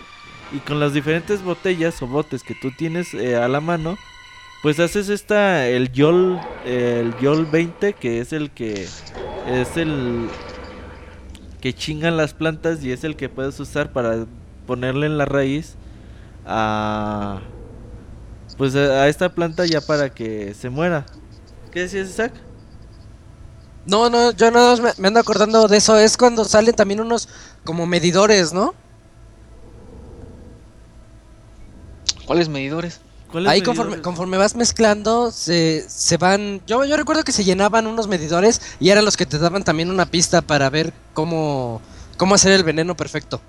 [0.51, 3.97] y con las diferentes botellas o botes que tú tienes eh, a la mano,
[4.61, 8.88] pues haces esta, el YOL, el YOL 20, que es el que
[9.47, 10.27] es el
[11.61, 14.26] que chingan las plantas y es el que puedes usar para
[14.65, 15.76] ponerle en la raíz
[16.45, 17.41] a
[18.57, 21.05] pues a, esta planta ya para que se muera.
[21.71, 22.34] ¿Qué decías, Isaac?
[23.85, 25.97] No, no, yo no me, me ando acordando de eso.
[25.97, 27.30] Es cuando salen también unos
[27.63, 28.73] como medidores, ¿no?
[32.30, 33.01] ¿Cuáles medidores?
[33.31, 34.03] ¿Cuáles Ahí conforme, medidores?
[34.03, 36.61] conforme vas mezclando, se, se van...
[36.68, 39.89] Yo, yo recuerdo que se llenaban unos medidores y eran los que te daban también
[39.89, 41.81] una pista para ver cómo,
[42.18, 43.41] cómo hacer el veneno perfecto.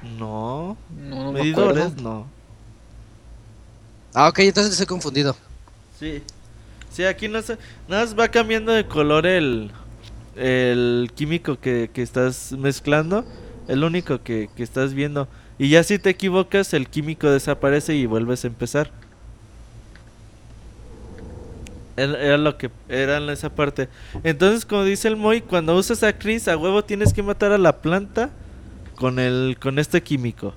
[0.00, 2.32] No, No, no me medidores no.
[4.14, 5.36] Ah, ok, entonces estoy confundido.
[5.98, 6.22] Sí.
[6.90, 7.58] Sí, aquí no sé.
[7.88, 9.72] Nada más va cambiando de color el,
[10.36, 13.24] el químico que, que estás mezclando.
[13.68, 15.28] El único que, que estás viendo.
[15.58, 18.90] Y ya si te equivocas, el químico desaparece y vuelves a empezar.
[21.96, 23.88] Era lo que era en esa parte.
[24.22, 27.58] Entonces, como dice el Moy, cuando usas a Chris, a huevo tienes que matar a
[27.58, 28.30] la planta
[28.96, 30.52] con el con este químico.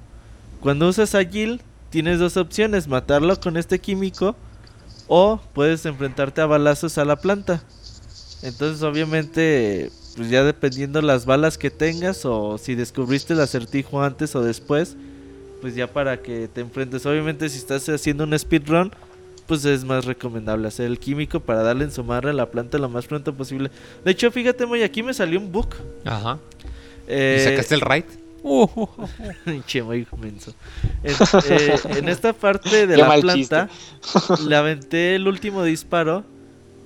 [0.59, 4.35] Cuando usas a Jill, tienes dos opciones, matarlo con este químico
[5.07, 7.63] o puedes enfrentarte a balazos a la planta.
[8.43, 14.35] Entonces, obviamente, pues ya dependiendo las balas que tengas o si descubriste el acertijo antes
[14.35, 14.95] o después,
[15.61, 17.05] pues ya para que te enfrentes.
[17.05, 18.91] Obviamente, si estás haciendo un speedrun,
[19.47, 22.77] pues es más recomendable hacer el químico para darle en su madre a la planta
[22.77, 23.71] lo más pronto posible.
[24.05, 25.75] De hecho, fíjate, muy aquí me salió un book.
[26.05, 26.37] Ajá.
[27.07, 28.05] Eh, ¿Y sacaste el raid?
[28.41, 29.61] Uh, uh, uh.
[29.67, 30.53] Che, muy menso.
[31.03, 31.13] En,
[31.49, 33.69] eh, en esta parte de Qué la planta,
[34.47, 36.23] le aventé el último disparo,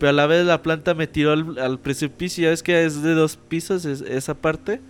[0.04, 2.44] pero a la vez la planta me tiró al, al precipicio.
[2.44, 4.82] Ya ves que es de dos pisos es- esa parte.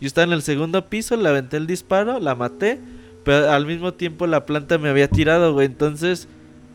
[0.00, 2.80] Yo estaba en el segundo piso, le aventé el disparo, la maté,
[3.22, 5.66] pero al mismo tiempo la planta me había tirado, güey.
[5.66, 6.26] Entonces,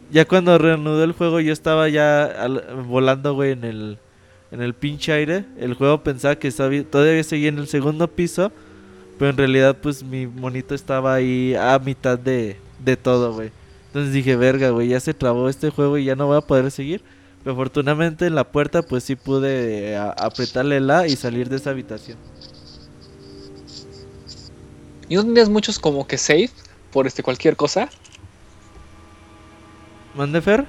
[0.09, 2.47] ya cuando reanudó el juego, yo estaba ya
[2.87, 3.97] volando, güey, en el,
[4.53, 5.43] en el pinche aire.
[5.59, 8.53] El juego pensaba que estaba, todavía seguía en el segundo piso.
[9.19, 12.55] Pero en realidad, pues mi monito estaba ahí a mitad de,
[12.85, 13.51] de todo, güey.
[13.87, 16.71] Entonces dije, verga, güey, ya se trabó este juego y ya no voy a poder
[16.71, 17.01] seguir.
[17.43, 21.71] Pero afortunadamente en la puerta, pues sí pude eh, apretarle la y salir de esa
[21.71, 22.17] habitación.
[25.09, 26.49] ¿Y no tendrías muchos como que save
[26.91, 27.89] por este cualquier cosa?
[30.15, 30.65] ¿Mande Fer?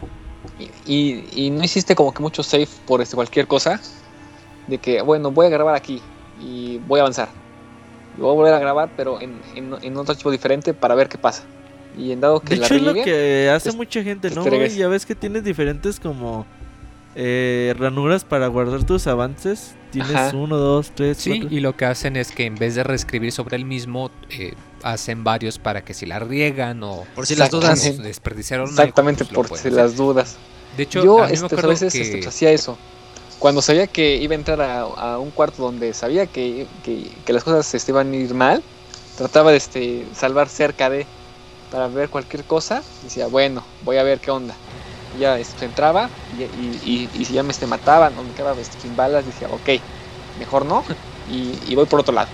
[0.59, 3.81] Y, y, y no hiciste como que mucho save por este cualquier cosa?
[4.67, 6.01] De que, bueno, voy a grabar aquí
[6.41, 7.29] y voy a avanzar.
[8.17, 11.09] Y voy a volver a grabar, pero en, en, en otro archivo diferente para ver
[11.09, 11.45] qué pasa.
[11.97, 14.67] Y en dado que De la hecho es lo que hace mucha gente, te ¿no?
[14.67, 16.47] Ya ves que tienes diferentes como
[17.15, 19.75] eh, ranuras para guardar tus avances.
[19.91, 20.37] Tienes Ajá.
[20.37, 21.57] uno, dos, tres, Sí, cuatro.
[21.57, 25.23] y lo que hacen es que en vez de reescribir sobre el mismo, eh, hacen
[25.23, 27.73] varios para que si la riegan o Por si las dudas.
[27.73, 28.09] Exactamente.
[28.09, 29.73] desperdiciaron algo, exactamente pues lo por si hacer.
[29.75, 30.37] las dudas.
[30.77, 32.01] De hecho, Yo a mí me este, a acuerdo veces que...
[32.01, 32.79] este, hacía eso.
[33.39, 37.33] Cuando sabía que iba a entrar a, a un cuarto donde sabía que, que- que
[37.33, 38.63] las cosas este, iban a ir mal,
[39.19, 41.07] trataba de este, salvar cerca de
[41.71, 42.83] para ver cualquier cosa.
[43.03, 44.55] Decía, bueno, voy a ver qué onda.
[45.19, 46.09] Ya este, entraba
[46.39, 49.27] y, y- y- y si ya me este, mataban o me quedaba este, sin balas,
[49.27, 49.81] decía, ok,
[50.39, 50.85] mejor no.
[51.31, 52.29] Y, y voy por otro lado.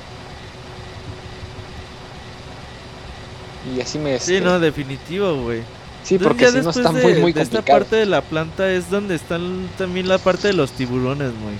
[3.76, 4.18] Y así me...
[4.18, 5.62] Sí, este, no, definitivo, güey.
[6.05, 8.70] sí, Entonces, porque si no está de, muy, muy de esta parte de la planta
[8.70, 11.56] es donde están también la parte de los tiburones, güey.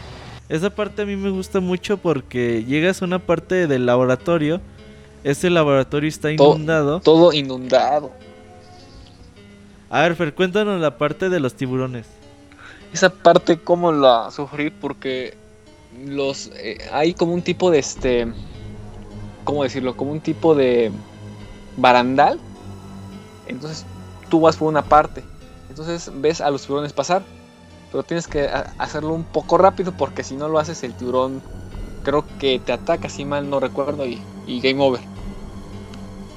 [0.49, 4.61] Esa parte a mí me gusta mucho porque llegas a una parte del laboratorio.
[5.25, 7.01] Este laboratorio está inundado.
[7.01, 8.11] Todo inundado.
[9.91, 12.07] A ver, Fer, cuéntanos la parte de los tiburones.
[12.93, 15.35] esa parte cómo la sufrí porque
[16.07, 18.27] los eh, hay como un tipo de este
[19.45, 20.93] cómo decirlo como un tipo de
[21.77, 22.39] barandal.
[23.47, 23.87] Entonces
[24.29, 25.23] tú vas por una parte.
[25.71, 27.23] Entonces ves a los tiburones pasar
[27.91, 28.49] pero tienes que
[28.79, 31.41] hacerlo un poco rápido porque si no lo haces el tiburón
[32.03, 35.01] creo que te ataca si mal no recuerdo y, y game over.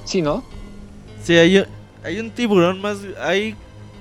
[0.05, 0.43] Sí no
[1.23, 1.65] Sí, hay,
[2.03, 2.97] hay un tiburón más.
[3.19, 3.55] Hay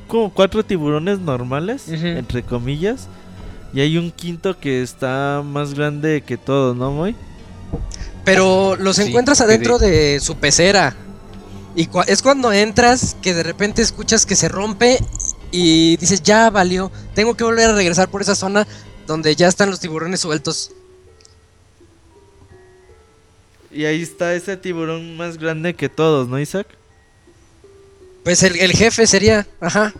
[0.08, 3.08] como cuatro tiburones normales, entre comillas.
[3.72, 7.14] Y hay un quinto que está más grande que todos, ¿no, Moy?
[8.24, 10.96] Pero los Sí, encuentras adentro de- de su pecera.
[11.76, 14.98] Y es cuando entras que de repente escuchas que se rompe
[15.52, 18.66] y dices, ya valió, tengo que volver a regresar por esa zona
[19.06, 20.72] donde ya están los tiburones sueltos.
[23.70, 26.66] Y ahí está ese tiburón más grande que todos, ¿no, Isaac?
[28.24, 29.94] Pues el, el jefe sería, ajá.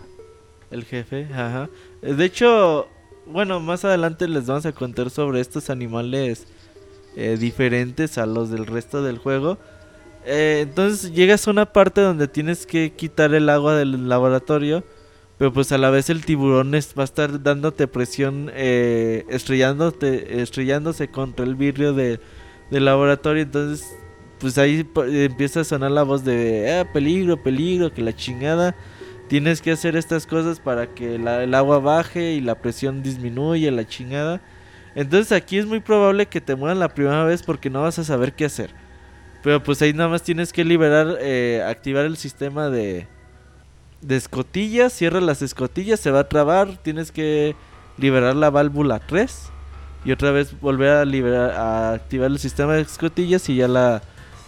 [0.69, 1.69] El jefe, ajá.
[2.01, 2.87] Eh, De hecho,
[3.25, 6.45] bueno, más adelante les vamos a contar sobre estos animales
[7.15, 9.57] eh, diferentes a los del resto del juego.
[10.25, 14.83] Eh, entonces llegas a una parte donde tienes que quitar el agua del laboratorio.
[15.37, 20.39] Pero pues a la vez el tiburón es- va a estar dándote presión, eh, estrellándote,
[20.43, 22.19] estrellándose contra el vidrio de-
[22.69, 23.41] del laboratorio.
[23.41, 23.87] Entonces,
[24.41, 28.75] pues ahí empieza a sonar la voz de ah, peligro, peligro, que la chingada.
[29.27, 33.87] Tienes que hacer estas cosas para que el agua baje y la presión disminuya, la
[33.87, 34.41] chingada.
[34.95, 38.03] Entonces aquí es muy probable que te mueran la primera vez porque no vas a
[38.03, 38.71] saber qué hacer.
[39.43, 43.07] Pero pues ahí nada más tienes que liberar, eh, activar el sistema de,
[44.01, 44.91] de escotillas.
[44.91, 46.77] Cierra las escotillas, se va a trabar.
[46.77, 47.55] Tienes que
[47.97, 49.49] liberar la válvula 3.
[50.03, 54.01] Y otra vez volver a, liberar, a activar el sistema de escotillas y ya la,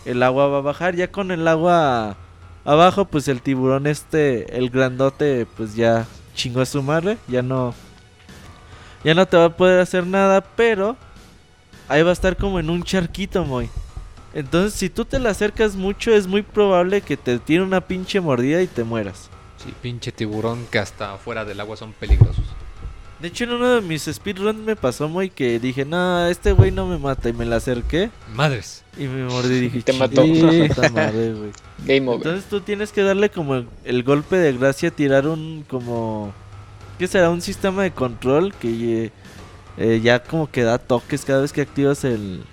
[0.06, 0.96] el agua va a bajar.
[0.96, 2.18] Ya con el agua
[2.66, 6.06] abajo, pues el tiburón este, el grandote, pues ya
[6.36, 7.18] chingó a su madre.
[7.28, 7.74] Ya no,
[9.04, 10.96] ya no te va a poder hacer nada, pero
[11.88, 13.70] ahí va a estar como en un charquito, muy.
[14.34, 18.20] Entonces, si tú te le acercas mucho, es muy probable que te tire una pinche
[18.20, 19.30] mordida y te mueras.
[19.64, 22.43] Sí, pinche tiburón que hasta afuera del agua son peligrosos.
[23.24, 26.72] De hecho, en uno de mis speedruns me pasó muy que dije, no, este güey
[26.72, 27.30] no me mata.
[27.30, 28.84] Y me le acerqué Madres.
[28.98, 30.26] y me mordí y dije, Te mató.
[30.26, 31.52] "Chinga tu puta madre, güey".
[31.86, 32.18] Game over.
[32.18, 36.34] Entonces tú tienes que darle como el, el golpe de gracia, tirar un como...
[37.00, 37.30] ¿Qué será?
[37.30, 39.12] Un sistema de control que eh,
[39.78, 42.44] eh, ya como que da toques cada vez que activas el...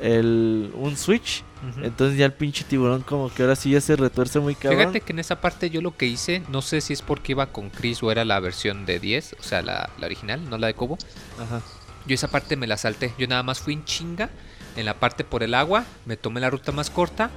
[0.00, 1.44] el un switch.
[1.82, 4.78] Entonces ya el pinche tiburón como que ahora sí ya se retuerce muy cabrón.
[4.78, 7.46] Fíjate que en esa parte yo lo que hice, no sé si es porque iba
[7.46, 10.68] con Chris o era la versión de 10, o sea, la, la original, no la
[10.68, 10.98] de Cobo.
[11.40, 11.60] Ajá.
[12.06, 13.12] Yo esa parte me la salté.
[13.18, 14.30] Yo nada más fui en chinga
[14.76, 17.30] en la parte por el agua, me tomé la ruta más corta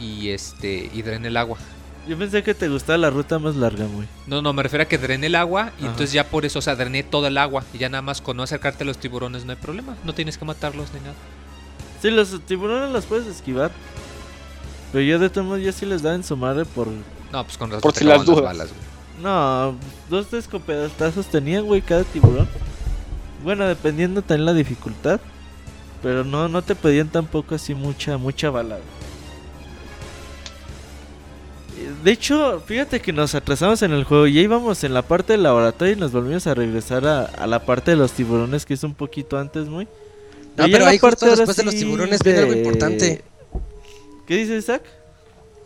[0.00, 1.58] y este y drené el agua.
[2.06, 4.06] Yo pensé que te gustaba la ruta más larga, muy.
[4.26, 5.90] No, no, me refiero a que drené el agua y Ajá.
[5.90, 8.36] entonces ya por eso, o sea, drené todo el agua y ya nada más con
[8.36, 11.14] no acercarte a los tiburones no hay problema, no tienes que matarlos ni nada.
[12.02, 13.70] Sí, los tiburones los puedes esquivar.
[14.92, 16.88] Pero yo de todos modos yo sí les daba en su madre por...
[17.32, 18.42] No, pues con razón Por si las dudas.
[18.44, 18.80] balas, güey.
[19.22, 19.74] No,
[20.10, 22.48] dos escopetazos tenían, güey, cada tiburón.
[23.42, 25.20] Bueno, dependiendo también la dificultad.
[26.02, 28.76] Pero no, no te pedían tampoco así mucha, mucha bala.
[28.76, 28.86] güey.
[32.04, 34.26] De hecho, fíjate que nos atrasamos en el juego.
[34.26, 37.64] Ya íbamos en la parte del laboratorio y nos volvimos a regresar a, a la
[37.64, 39.88] parte de los tiburones, que es un poquito antes, muy.
[40.56, 43.22] No, pero ahí justo después de los tiburones viene algo importante.
[44.26, 44.82] ¿Qué dice Isaac?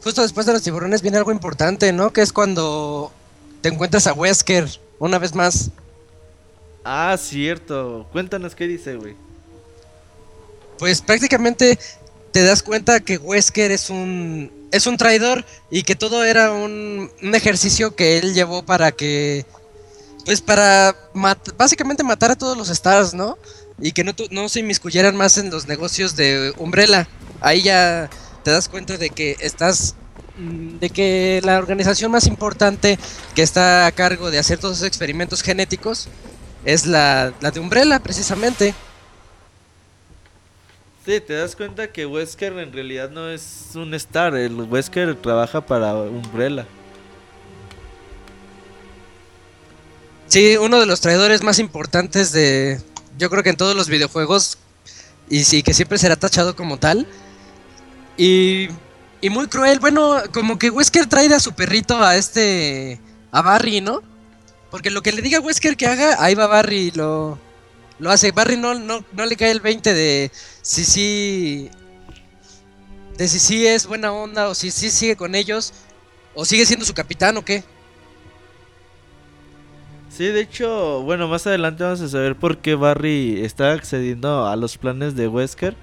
[0.03, 2.13] Justo después de los tiburones viene algo importante, ¿no?
[2.13, 3.13] Que es cuando
[3.61, 4.69] te encuentras a Wesker
[4.99, 5.71] una vez más.
[6.85, 8.07] Ah, cierto.
[8.13, 9.15] Cuéntanos qué dice, güey.
[10.79, 11.79] Pues prácticamente
[12.33, 17.11] te das cuenta que Wesker es un es un traidor y que todo era un,
[17.23, 19.45] un ejercicio que él llevó para que
[20.25, 23.37] pues para mat- básicamente matar a todos los stars, ¿no?
[23.81, 27.09] Y que no, no se inmiscuyeran más en los negocios de Umbrella.
[27.41, 28.11] Ahí ya
[28.43, 29.95] te das cuenta de que estás
[30.39, 32.99] mm, de que la organización más importante
[33.35, 36.09] que está a cargo de hacer todos esos experimentos genéticos
[36.65, 38.75] es la, la de Umbrella precisamente.
[41.07, 44.35] Sí, te das cuenta que Wesker en realidad no es un star.
[44.35, 46.67] El Wesker trabaja para Umbrella.
[50.27, 52.81] Sí, uno de los traidores más importantes de.
[53.21, 54.57] Yo creo que en todos los videojuegos.
[55.29, 57.07] Y sí, que siempre será tachado como tal.
[58.17, 58.69] Y.
[59.21, 59.79] Y muy cruel.
[59.79, 62.99] Bueno, como que Wesker trae a su perrito a este.
[63.31, 64.01] A Barry, ¿no?
[64.71, 67.39] Porque lo que le diga Wesker que haga, ahí va Barry y lo.
[67.99, 68.33] Lo hace.
[68.33, 70.33] Barry no, no, no le cae el 20 de.
[70.63, 71.71] Si sí.
[73.19, 75.75] De si sí es buena onda o si sí sigue con ellos.
[76.35, 77.65] O sigue siendo su capitán o qué.
[80.11, 84.57] Sí, de hecho, bueno, más adelante vamos a saber por qué Barry está accediendo a
[84.57, 85.77] los planes de Wesker.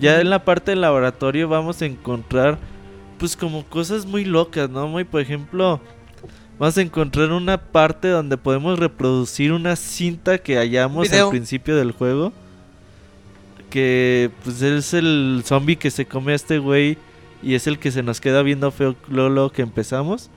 [0.00, 2.58] Ya en la parte del laboratorio vamos a encontrar,
[3.18, 4.88] pues, como cosas muy locas, ¿no?
[4.88, 5.80] Muy, por ejemplo,
[6.58, 11.26] vamos a encontrar una parte donde podemos reproducir una cinta que hallamos Video.
[11.26, 12.32] al principio del juego.
[13.68, 16.96] Que, pues, es el zombie que se come a este güey
[17.42, 20.30] y es el que se nos queda viendo feo luego que empezamos.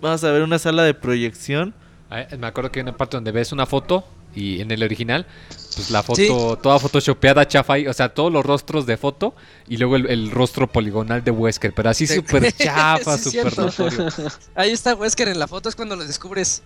[0.00, 1.74] Vamos a ver una sala de proyección.
[2.10, 4.04] Ah, Me acuerdo que hay una parte donde ves una foto
[4.34, 8.84] Y en el original, pues la foto, toda photoshopeada, chafa, o sea, todos los rostros
[8.86, 9.34] de foto
[9.68, 12.16] y luego el, el rostro poligonal de Wesker, pero así Sí.
[12.16, 14.08] súper chafa, Sí, súper notorio.
[14.56, 16.62] Ahí está Wesker en la foto, es cuando lo descubres.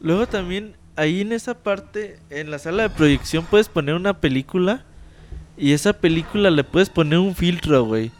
[0.00, 4.84] Luego también, ahí en esa parte, en la sala de proyección puedes poner una película
[5.56, 8.10] y esa película le puedes poner un filtro, güey.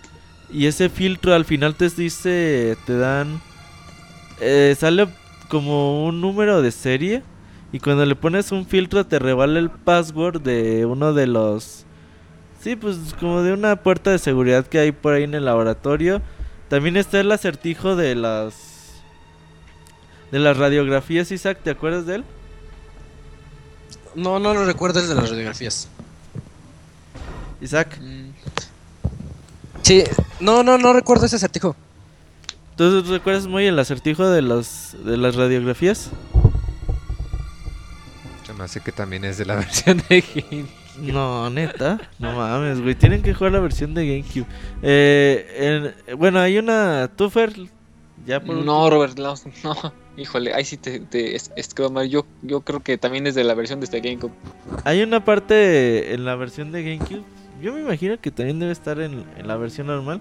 [0.51, 3.41] Y ese filtro al final te dice, te dan,
[4.41, 5.09] eh, sale
[5.49, 7.23] como un número de serie
[7.73, 11.85] y cuando le pones un filtro te revela el password de uno de los,
[12.61, 16.23] sí, pues como de una puerta de seguridad que hay por ahí en el laboratorio.
[16.69, 19.03] También está el acertijo de las
[20.33, 22.25] de las radiografías, Isaac, ¿te acuerdas de él?
[24.15, 25.89] No, no lo recuerdo el de las radiografías.
[27.61, 28.31] Isaac, Mm,
[29.83, 30.03] Sí,
[30.41, 31.77] no, no, no recuerdo ese acertijo.
[32.77, 36.11] ¿Tú recuerdas muy el acertijo de las de las radiografías?
[38.47, 40.67] Se me hace que también es de la versión de Game.
[41.13, 44.47] No, neta, no mames, güey, tienen que jugar la versión de GameCube.
[44.83, 47.53] Eh, en- bueno, hay una Tufer
[48.27, 48.73] ya por último.
[48.73, 49.35] No, Robert, no,
[49.65, 49.93] no.
[50.17, 53.35] Híjole, ahí sí te, te es, es que, Omar, yo, yo creo que también es
[53.35, 54.31] de la versión de este GameCube.
[54.85, 57.25] Hay una parte en la versión de GameCube.
[57.61, 60.21] Yo me imagino que también debe estar en, en la versión normal.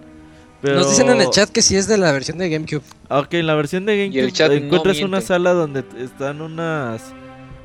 [0.63, 0.75] Pero...
[0.75, 2.83] Nos dicen en el chat que sí es de la versión de GameCube.
[3.09, 5.83] Ah, Ok, en la versión de Y GameCube el chat no encuentras una sala donde
[5.99, 7.13] están unas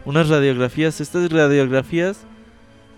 [0.04, 1.00] unas radiografías.
[1.00, 2.18] Estas radiografías,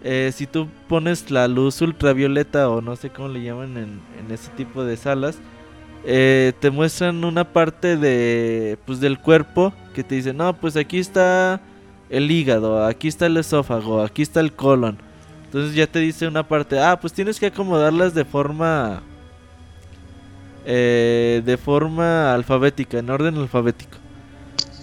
[0.03, 4.33] eh, si tú pones la luz ultravioleta o no sé cómo le llaman en, en
[4.33, 5.37] ese tipo de salas,
[6.07, 10.99] eh, te muestran una parte de pues del cuerpo que te dice, no, pues aquí
[10.99, 11.61] está
[12.09, 14.97] el hígado, aquí está el esófago, aquí está el colon.
[15.45, 19.03] Entonces ya te dice una parte, ah, pues tienes que acomodarlas de forma
[20.65, 23.97] eh, de forma alfabética, en orden alfabético.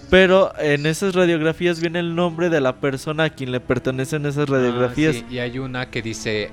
[0.09, 4.47] Pero en esas radiografías viene el nombre de la persona a quien le pertenecen esas
[4.47, 5.17] radiografías.
[5.17, 6.49] Ah, sí, y hay una que dice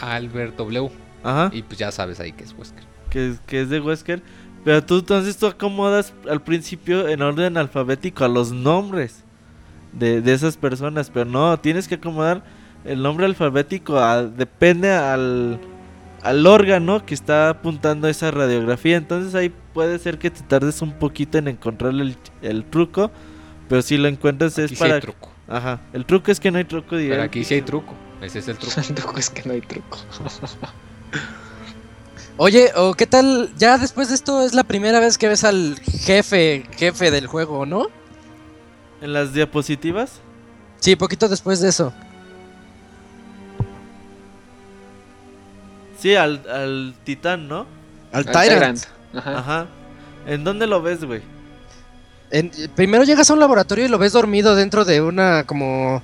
[0.00, 0.90] Albert W.
[1.22, 2.82] Ajá, Y pues ya sabes ahí que es Wesker.
[3.10, 4.22] que, que es de Wesker.
[4.64, 9.22] Pero tú entonces tú acomodas al principio en orden alfabético a los nombres
[9.92, 11.08] de, de esas personas.
[11.10, 12.42] Pero no, tienes que acomodar
[12.84, 15.60] el nombre alfabético a- depende al,
[16.26, 18.96] al órgano que está apuntando esa radiografía.
[18.96, 23.12] Entonces ahí puede ser que te tardes un poquito en encontrar el, el truco.
[23.68, 25.00] Pero si lo encuentras es Aquí sí hay para...
[25.00, 25.30] truco.
[25.48, 27.94] Ajá, el truco es que no hay truco Pero aquí sí hay truco.
[28.20, 28.74] Ese es el truco.
[28.94, 29.98] Tampoco es que no hay truco.
[32.38, 35.78] Oye, o qué tal, ya después de esto es la primera vez que ves al
[35.80, 37.86] jefe, jefe del juego, ¿no?
[39.00, 40.20] En las diapositivas.
[40.80, 41.92] Sí, poquito después de eso.
[46.06, 47.66] Sí, al, al titán, ¿no?
[48.12, 48.78] Al Al Tyrant.
[49.12, 49.38] Ajá.
[49.40, 49.66] Ajá.
[50.24, 51.20] ¿En dónde lo ves, güey?
[52.30, 56.00] En- primero llegas a un laboratorio y lo ves dormido dentro de una como...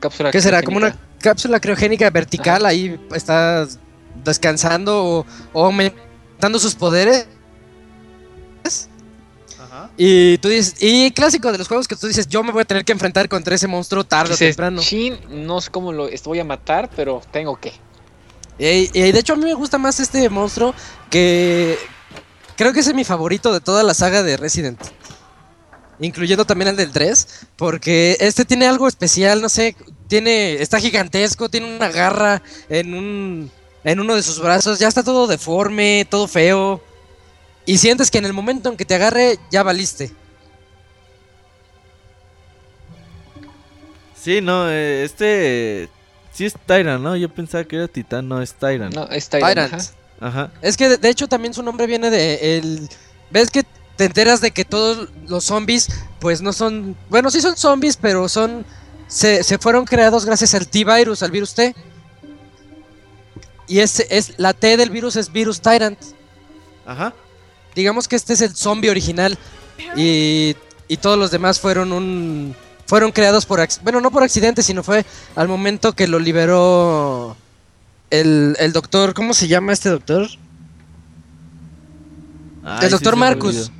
[0.00, 0.62] Cápsula ¿Qué será?
[0.62, 1.18] Como una criogénica.
[1.20, 3.66] cápsula criogénica vertical, ahí está
[4.24, 7.26] descansando o, o aumentando sus poderes.
[9.60, 9.90] Ajá.
[9.98, 12.64] Y tú dices, y clásico de los juegos que tú dices, yo me voy a
[12.64, 14.80] tener que enfrentar contra ese monstruo tarde o temprano.
[14.80, 17.74] Chin, no sé cómo lo estoy a matar, pero tengo que.
[18.58, 20.74] Y, de hecho a mí me gusta más este monstruo
[21.10, 21.76] que
[22.56, 24.80] creo que es mi favorito de toda la saga de Resident.
[26.00, 29.76] Incluyendo también el del 3, porque este tiene algo especial, no sé,
[30.08, 33.50] tiene está gigantesco, tiene una garra en un
[33.84, 36.82] en uno de sus brazos, ya está todo deforme, todo feo.
[37.66, 40.10] Y sientes que en el momento en que te agarre ya valiste.
[44.24, 45.88] Sí, no, eh, este.
[46.34, 47.16] Sí es Tyrant, ¿no?
[47.16, 48.94] Yo pensaba que era Titán, no es Tyrant.
[48.94, 49.54] No, es Tyrant.
[49.54, 49.74] Tyrant.
[49.74, 49.90] ajá.
[50.20, 50.50] Ajá.
[50.62, 52.88] Es que de, de hecho también su nombre viene de el
[53.30, 53.64] ves que
[53.96, 55.88] te enteras de que todos los zombies
[56.18, 58.64] pues no son, bueno, sí son zombies, pero son
[59.06, 61.74] se, se fueron creados gracias al T-virus, al virus T.
[63.66, 65.98] Y ese es la T del virus es virus Tyrant.
[66.86, 67.14] Ajá.
[67.74, 69.38] Digamos que este es el zombie original
[69.96, 70.56] y,
[70.88, 72.54] y todos los demás fueron un
[72.86, 75.04] fueron creados por bueno, no por accidente, sino fue
[75.36, 77.36] al momento que lo liberó
[78.10, 80.28] el, el doctor, ¿cómo se llama este doctor?
[82.62, 83.70] Ay, el doctor Marcus.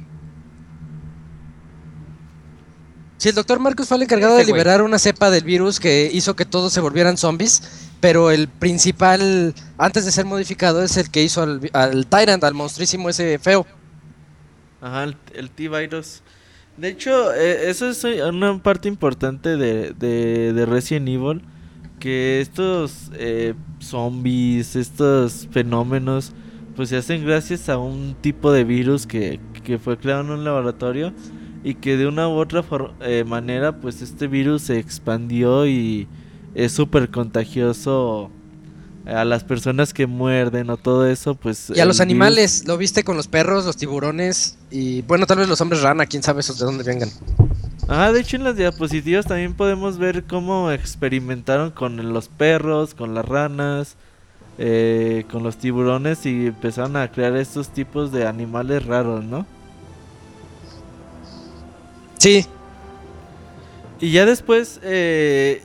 [3.17, 4.53] Sí, el doctor Marcus fue el encargado de güey.
[4.53, 7.63] liberar una cepa del virus que hizo que todos se volvieran zombies,
[8.01, 12.53] pero el principal, antes de ser modificado, es el que hizo al, al Tyrant, al
[12.53, 13.67] monstruísimo ese feo.
[14.83, 16.21] Ajá, el, el T-Virus.
[16.77, 21.43] De hecho, eh, eso es eh, una parte importante de, de, de Resident Evil.
[22.01, 26.33] Que estos eh, zombies, estos fenómenos,
[26.77, 30.45] pues se hacen gracias a un tipo de virus que, que fue creado en un
[30.45, 31.13] laboratorio.
[31.65, 32.63] y que de una u otra
[33.01, 36.07] eh, manera pues este virus se expandió y
[36.55, 38.31] es súper contagioso
[39.07, 42.77] a las personas que muerden o todo eso pues Y a los virus- animales, lo
[42.79, 46.41] viste con los perros, los tiburones y bueno, tal vez los hombres rana, quién sabe
[46.41, 47.11] esos de dónde vengan.
[47.89, 53.15] Ah, de hecho en las diapositivas también podemos ver cómo experimentaron con los perros, con
[53.15, 53.97] las ranas,
[54.57, 59.47] eh, con los tiburones y empezaron a crear estos tipos de animales raros, ¿no?
[62.19, 62.47] Sí,
[64.01, 65.63] Y ya después, eh,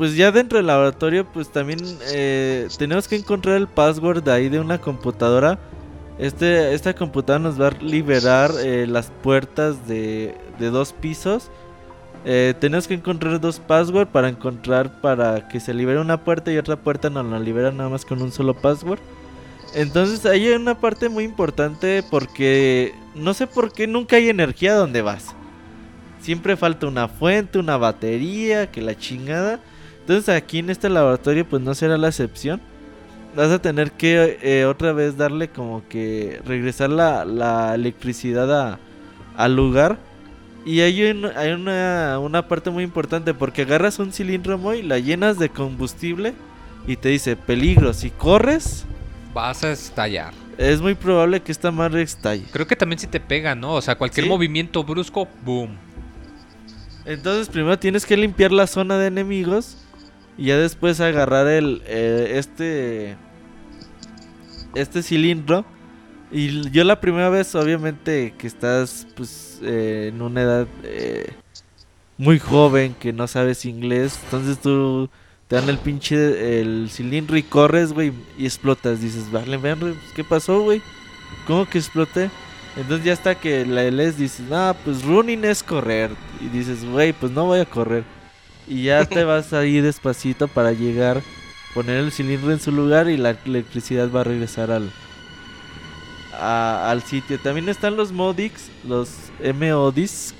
[0.00, 1.78] pues ya dentro del laboratorio, pues también
[2.10, 5.58] eh, tenemos que encontrar el password de ahí de una computadora.
[6.18, 11.50] Este, esta computadora nos va a liberar eh, las puertas de, de dos pisos.
[12.24, 16.56] Eh, tenemos que encontrar dos passwords para encontrar para que se libere una puerta y
[16.56, 19.00] otra puerta nos la libera nada más con un solo password.
[19.74, 24.72] Entonces ahí hay una parte muy importante porque no sé por qué nunca hay energía
[24.72, 25.34] donde vas.
[26.22, 29.60] Siempre falta una fuente, una batería, que la chingada.
[30.00, 32.60] Entonces aquí en este laboratorio pues no será la excepción.
[33.36, 38.78] Vas a tener que eh, otra vez darle como que regresar la, la electricidad a-
[39.36, 39.98] al lugar.
[40.66, 44.98] Y hay, un- hay una, una parte muy importante porque agarras un cilindro muy, la
[44.98, 46.34] llenas de combustible
[46.86, 47.92] y te dice peligro.
[47.94, 48.84] Si corres,
[49.32, 50.34] Vas a estallar.
[50.58, 52.44] es muy probable que esta madre estalle.
[52.52, 53.74] Creo que también si te pega, ¿no?
[53.74, 54.28] O sea, cualquier Sí.
[54.30, 55.76] movimiento brusco, boom.
[57.06, 59.76] Entonces primero tienes que limpiar la zona de enemigos
[60.36, 63.16] y ya después agarrar el eh, este
[64.74, 65.64] este cilindro
[66.30, 71.32] y yo la primera vez obviamente que estás pues eh, en una edad eh,
[72.18, 75.10] muy joven que no sabes inglés entonces tú
[75.48, 79.96] te dan el pinche el cilindro y corres güey y explotas dices vale vean pues,
[80.14, 80.80] qué pasó güey
[81.46, 82.30] cómo que exploté
[82.76, 86.10] entonces ya hasta que la lees dices, ah, pues running es correr.
[86.40, 88.04] Y dices, güey, pues no voy a correr.
[88.70, 91.20] Y ya te vas ahí despacito para llegar,
[91.74, 94.90] poner el cilindro en su lugar y la electricidad va a regresar al,
[96.40, 97.38] a- al sitio.
[97.40, 99.10] También están los Modix, los
[99.42, 100.34] MODISC.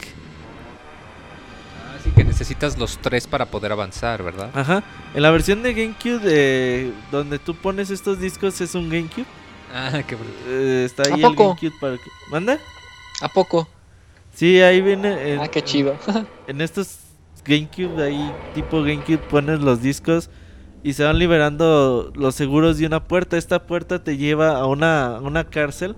[1.98, 4.51] Así que necesitas los tres para poder avanzar, ¿verdad?
[4.55, 4.82] Ajá.
[5.12, 9.27] En la versión de GameCube, eh, donde tú pones estos discos, es un GameCube.
[9.74, 10.36] Ah, qué bonito.
[10.48, 11.43] Eh, está ¿A ahí poco?
[11.43, 12.11] el GameCube para que...
[12.31, 12.59] ¿Manda?
[13.20, 13.69] ¿A poco?
[14.35, 15.35] Sí, ahí viene.
[15.35, 15.97] en- Ah, qué chido.
[16.47, 16.99] en estos
[17.51, 20.31] GameCube, ahí tipo GameCube, pones los discos
[20.82, 23.36] y se van liberando los seguros de una puerta.
[23.36, 25.97] Esta puerta te lleva a una, a una cárcel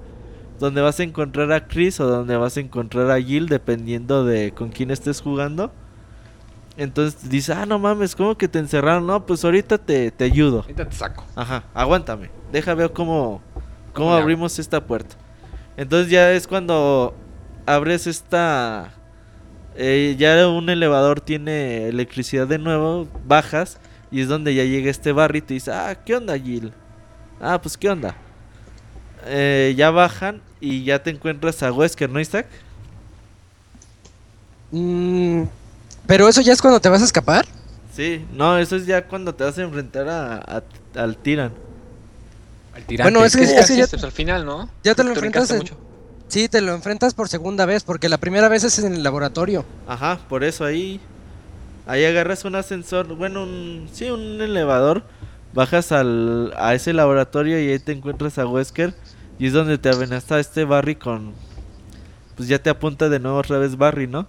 [0.59, 4.53] donde vas a encontrar a Chris o donde vas a encontrar a Jill, dependiendo de
[4.53, 5.73] con quién estés jugando.
[6.79, 9.07] Entonces dices, ah, no mames, ¿cómo que te encerraron?
[9.07, 10.61] No, pues ahorita te, te ayudo.
[10.61, 11.25] Ahorita te saco.
[11.37, 12.31] Ajá, aguántame.
[12.51, 15.17] Deja ver cómo, cómo ¿Cómo le abrimos esta puerta.
[15.77, 17.15] Entonces ya es cuando
[17.67, 18.95] abres esta...
[19.77, 23.79] eh, ya un elevador tiene electricidad de nuevo, bajas
[24.11, 26.73] y es donde ya llega este barrio y te dice, ah, ¿qué onda Jill?
[27.41, 28.15] Ah, pues ¿qué onda?
[29.27, 32.47] Eh, ya bajan y ya te encuentras a Wesker, ¿no, Isaac?
[34.71, 35.45] Mm,
[36.07, 37.47] pero eso ya es cuando te vas a escapar.
[37.95, 40.63] Sí, no, eso es ya cuando te vas a enfrentar a, a-
[41.01, 41.53] al Tiran.
[42.75, 43.13] Al tirante.
[43.13, 44.71] Bueno, es que- Es es casi ya- hasta el final, ¿no?
[44.83, 45.65] ya te lo enfrentas en-
[46.33, 49.67] Sí, te lo enfrentas por segunda vez, porque la primera vez es en el laboratorio.
[49.87, 50.99] Ajá, por eso ahí.
[51.87, 55.03] Ahí agarras un ascensor, bueno, un, sí, un elevador.
[55.53, 58.95] Bajas al, a ese laboratorio y ahí te encuentras a Wesker.
[59.39, 61.35] Y es donde te amenaza este Barry con.
[62.35, 64.27] Pues ya te apunta de nuevo otra vez Barry, ¿no?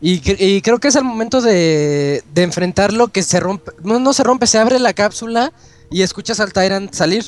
[0.00, 3.72] Y, y creo que es el momento de, de enfrentarlo que se rompe.
[3.82, 5.52] No, no se rompe, se abre la cápsula
[5.90, 7.24] y escuchas al Tyrant salir.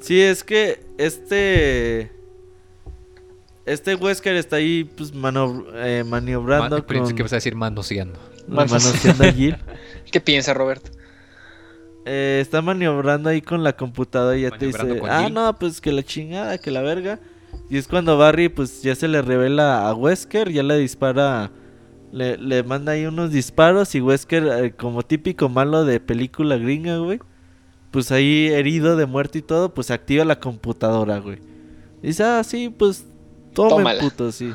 [0.00, 2.12] Sí, es que este.
[3.66, 6.78] Este Wesker está ahí, pues, mano- eh, maniobrando.
[6.78, 8.18] Ma- pensé con, que vas a decir manoseando.
[8.48, 9.56] manoseando a Jill.
[10.10, 10.84] ¿Qué piensa, Robert?
[12.06, 15.34] Eh, está maniobrando ahí con la computadora y ya te dice, ah, Jill.
[15.34, 17.20] no, pues que la chingada, que la verga.
[17.68, 21.50] Y es cuando Barry, pues ya se le revela a Wesker, ya le dispara,
[22.10, 26.96] le, le manda ahí unos disparos y Wesker, eh, como típico malo de película gringa,
[26.98, 27.20] güey,
[27.90, 31.38] pues ahí herido de muerte y todo, pues activa la computadora, güey.
[32.02, 33.04] Dice, ah, sí, pues
[33.52, 34.00] tomen Tómala.
[34.00, 34.52] puto, sí.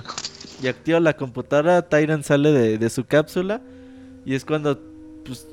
[0.63, 3.61] Y activa la computadora, Tyrant sale de, de su cápsula
[4.25, 4.79] y es cuando,
[5.25, 5.47] pues,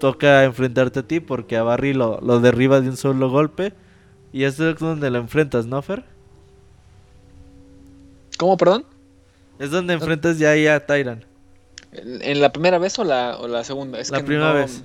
[0.00, 3.72] toca enfrentarte a ti porque a Barry lo, lo derriba de un solo golpe.
[4.32, 6.04] Y eso es donde lo enfrentas, ¿no, Fer?
[8.38, 8.84] ¿Cómo, perdón?
[9.58, 11.24] Es donde enfrentas ya ahí a Tyrant.
[11.92, 13.98] ¿En la primera vez o la, o la segunda?
[13.98, 14.82] Es La que primera no- vez.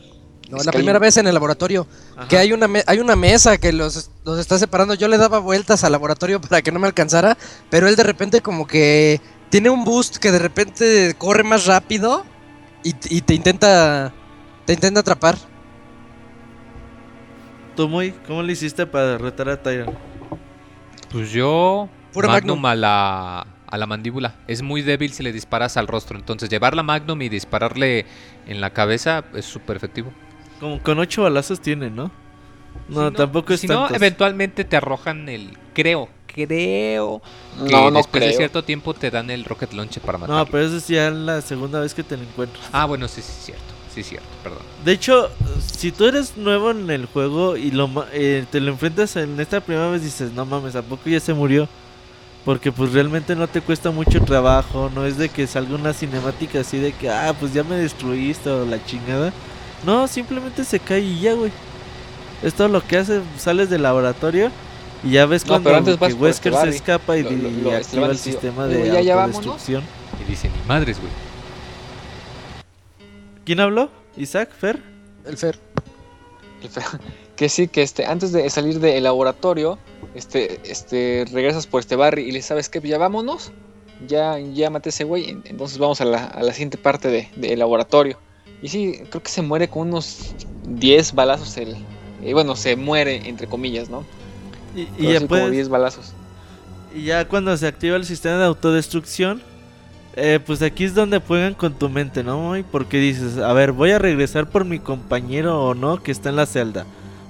[0.57, 1.87] No, la primera vez en el laboratorio.
[2.15, 2.27] Ajá.
[2.27, 4.93] Que hay una, me- hay una mesa que los, los está separando.
[4.93, 7.37] Yo le daba vueltas al laboratorio para que no me alcanzara.
[7.69, 9.19] Pero él de repente como que
[9.49, 12.25] tiene un boost que de repente corre más rápido.
[12.83, 14.13] Y, y te intenta...
[14.65, 15.35] Te intenta atrapar.
[17.75, 18.11] ¿Tú, muy?
[18.27, 19.93] ¿Cómo le hiciste para derrotar a Tyron?
[21.11, 21.89] Pues yo.
[22.11, 22.65] Puro Magnum, Magnum.
[22.65, 23.47] a la.
[23.67, 24.35] A la mandíbula.
[24.47, 26.17] Es muy débil si le disparas al rostro.
[26.19, 28.05] Entonces, llevar la Magnum y dispararle
[28.45, 30.13] en la cabeza es súper efectivo.
[30.63, 32.09] Como con ocho balazos tiene, ¿no?
[32.87, 35.57] No, Si tampoco es Si no, eventualmente te arrojan el.
[35.73, 37.21] Creo, creo.
[37.67, 38.37] Que No, no después de creo.
[38.37, 40.35] cierto tiempo te dan el rocket launcher para matar.
[40.35, 42.63] No, pero eso es ya la segunda vez que te lo encuentras.
[42.71, 43.63] Ah, bueno, sí, sí, es cierto.
[43.93, 44.61] Sí, es cierto, perdón.
[44.85, 45.29] De hecho,
[45.59, 49.37] si tú eres nuevo en el juego y lo ma- eh, te lo enfrentas en
[49.41, 51.67] esta primera vez, dices, no mames, ¿a poco ya se murió?
[52.45, 56.61] Porque pues realmente no te cuesta mucho trabajo, no es de que salga una cinemática
[56.61, 59.31] así de que, ah, pues ya me destruiste o la chingada.
[59.85, 61.51] No, simplemente se cae y ya, güey.
[62.41, 64.51] Es todo lo que hace, sales del laboratorio
[65.03, 67.61] y ya ves No, cuando pero antes que Wesker se escapa y, Lo- lo- y
[67.61, 69.69] lo- activa el sistema de ya, ya vámonos.
[69.69, 71.11] Y dicen, ni madres, güey.
[73.45, 73.89] ¿Quién habló?
[74.15, 74.49] ¿Isaac?
[74.57, 74.81] ¿Fer?
[75.25, 75.57] El Fer.
[76.61, 76.81] El fe-
[77.35, 79.79] Que sí, que este, antes de salir del laboratorio,
[80.13, 83.51] este, este, regresas por este barrio y le sabes que ya vámonos,
[84.07, 87.07] ya, ya maté a ese güey, en- entonces vamos a la, a la siguiente parte
[87.09, 88.17] de- del laboratorio.
[88.63, 90.33] Y sí, creo que se muere con unos
[90.65, 91.75] 10 balazos el,
[92.23, 94.05] eh, bueno, se muere entre comillas, ¿no?
[94.73, 95.43] Y, y ya puedes...
[95.43, 96.13] como 10 balazos.
[96.95, 99.41] Y ya cuando se activa el sistema de autodestrucción,
[100.15, 102.55] eh, pues aquí es donde juegan con tu mente, ¿no?
[102.55, 106.29] Y Porque dices, a ver, voy a regresar por mi compañero o no que está
[106.29, 106.85] en la celda.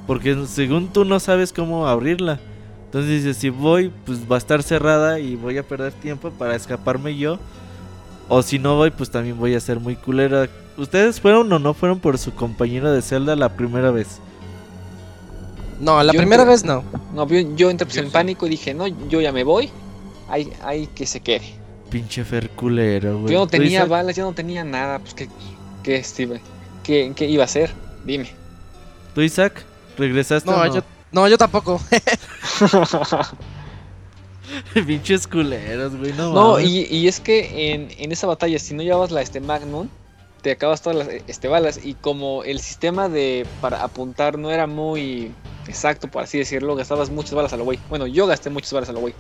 [0.05, 2.39] Porque según tú no sabes cómo abrirla.
[2.85, 6.55] Entonces dices, si voy, pues va a estar cerrada y voy a perder tiempo para
[6.55, 7.39] escaparme yo.
[8.29, 10.47] O si no voy, pues también voy a ser muy culera.
[10.77, 14.19] ¿Ustedes fueron o no fueron por su compañero de celda la primera vez?
[15.79, 16.83] No, la Yo primera entré- vez no.
[17.13, 18.13] No, yo, yo entré pues, Yo en sí.
[18.13, 19.69] pánico y dije, no, yo ya me voy,
[20.29, 21.55] hay, hay que se quede.
[21.89, 23.33] Pinche Fer culero, güey.
[23.33, 25.29] Yo no ¿Tú, tenía balas, yo no tenía nada, pues qué,
[25.83, 26.41] qué, Steve,
[26.83, 27.71] qué, qué iba a hacer,
[28.05, 28.29] dime.
[29.13, 29.63] ¿Tú, Isaac?
[29.97, 30.73] ¿Regresaste o No, no?
[30.75, 30.81] yo,
[31.11, 31.79] no, yo tampoco.
[34.73, 38.83] Pinches culeros, güey, no No, y, y es que en, en esa batalla, si no
[38.83, 39.87] llevabas la este Magnum,
[40.43, 41.79] te acabas todas las este, balas.
[41.83, 45.31] Y como el sistema de para apuntar no era muy
[45.67, 47.79] exacto, por así decirlo, gastabas muchas balas a lo güey.
[47.89, 49.15] Bueno, yo gasté muchas balas a lo güey.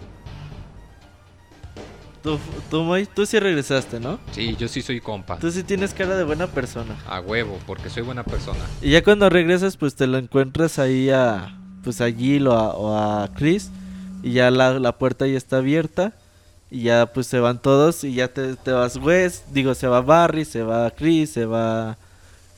[2.21, 2.39] Tú,
[2.69, 4.19] tú, Moy, tú sí regresaste, ¿no?
[4.31, 5.39] Sí, yo sí soy compa.
[5.39, 6.95] Tú sí tienes cara de buena persona.
[7.07, 8.59] A huevo, porque soy buena persona.
[8.81, 11.57] Y ya cuando regresas, pues te lo encuentras ahí a.
[11.83, 13.71] Pues a Jill o a, o a Chris.
[14.21, 16.13] Y ya la, la puerta ya está abierta.
[16.73, 18.03] Y ya pues se van todos.
[18.03, 19.43] Y ya te, te vas Wes.
[19.51, 21.99] Digo, se va Barry, se va Chris, se va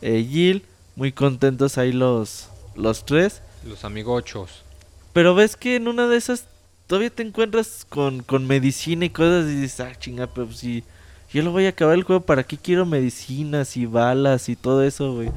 [0.02, 0.64] eh, Jill.
[0.96, 3.42] Muy contentos ahí los, los tres.
[3.68, 4.64] Los amigochos.
[5.12, 6.46] Pero ves que en una de esas
[6.88, 10.86] todavía te encuentras con, con medicina y cosas y dices, ah, chinga, pero si
[11.34, 14.82] yo lo voy a acabar el juego, ¿para qué quiero medicinas y balas y todo
[14.84, 15.30] eso, güey?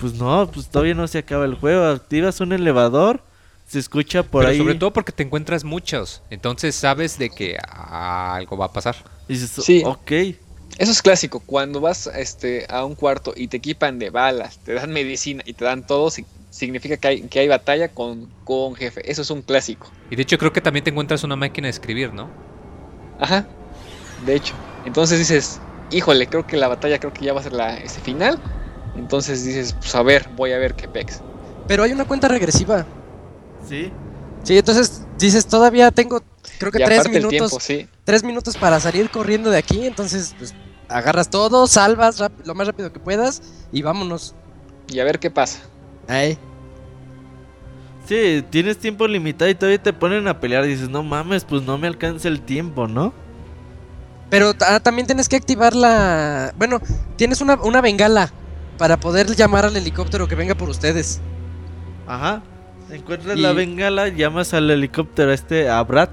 [0.00, 1.84] Pues no, pues todavía no se acaba el juego.
[1.84, 3.20] Activas un elevador,
[3.68, 4.58] se escucha por Pero ahí.
[4.58, 6.22] sobre todo porque te encuentras muchos.
[6.30, 8.96] Entonces sabes de que algo va a pasar.
[9.28, 9.82] y dices, Sí.
[9.82, 10.12] ok.
[10.78, 14.74] Eso es clásico, cuando vas este, a un cuarto y te equipan de balas, te
[14.74, 18.74] dan medicina y te dan todo, si- significa que hay, que hay batalla con, con
[18.76, 19.02] jefe.
[19.10, 19.92] Eso es un clásico.
[20.10, 22.30] Y de hecho creo que también te encuentras una máquina de escribir, ¿no?
[23.18, 23.48] Ajá,
[24.16, 24.56] de hecho.
[24.84, 28.00] Entonces dices, híjole, creo que la batalla creo que ya va a ser la este
[28.00, 28.42] final.
[28.94, 31.24] Entonces dices, pues a ver, voy a ver qué pex.
[31.66, 32.86] Pero hay una cuenta regresiva.
[33.68, 33.92] Sí.
[34.44, 36.22] Sí, entonces dices, todavía tengo,
[36.58, 37.88] creo que Y tres minutos, tiempo, sí.
[38.04, 39.86] tres minutos para salir corriendo de aquí.
[39.86, 40.54] Entonces, pues,
[40.88, 43.42] agarras todo, salvas lo más rápido que puedas
[43.72, 44.34] y vámonos.
[44.88, 45.60] Y a ver qué pasa.
[46.06, 46.38] Ahí.
[48.06, 50.64] Sí, tienes tiempo limitado y todavía te ponen a pelear.
[50.64, 53.12] Y dices, no mames, pues no me alcanza el tiempo, ¿no?
[54.30, 56.54] Pero ah, también tienes que activar la...
[56.56, 56.80] Bueno,
[57.16, 58.32] tienes una, una bengala
[58.78, 61.20] para poder llamar al helicóptero que venga por ustedes.
[62.06, 62.42] Ajá.
[62.90, 66.08] Encuentras Y- la bengala, llamas al helicóptero este, a Brad,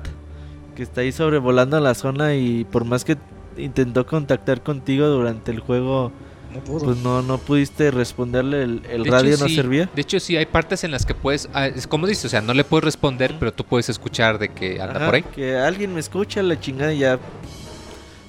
[0.75, 3.17] que está ahí sobrevolando la zona y por más que
[3.57, 6.11] intentó contactar contigo durante el juego,
[6.53, 6.85] No pudo.
[6.85, 9.55] pues no, no pudiste responderle, el, el radio hecho, no sí.
[9.55, 9.89] servía.
[9.95, 11.47] De hecho, sí, hay partes en las que puedes.
[11.53, 14.49] ah, es como dices, o sea, no le puedes responder, pero tú puedes escuchar de
[14.49, 15.23] que anda Ajá, por ahí.
[15.33, 17.19] Que alguien me escucha la chingada y ya.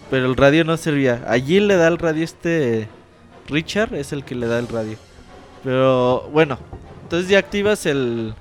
[0.09, 1.25] Pero el radio no servía.
[1.27, 2.87] Allí le da el radio este
[3.49, 4.97] Richard, es el que le da el radio.
[5.65, 6.59] Pero bueno,
[7.07, 8.35] entonces ya activas el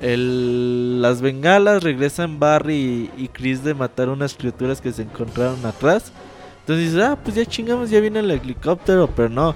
[0.00, 6.12] el las bengalas, regresan Barry y, Chris de matar unas criaturas que se encontraron atrás.
[6.60, 9.54] Entonces dices, ah, pues ya chingamos, ya viene el helicóptero, pero no.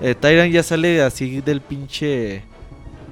[0.00, 0.14] Eh,
[0.52, 2.44] ya sale así del pinche...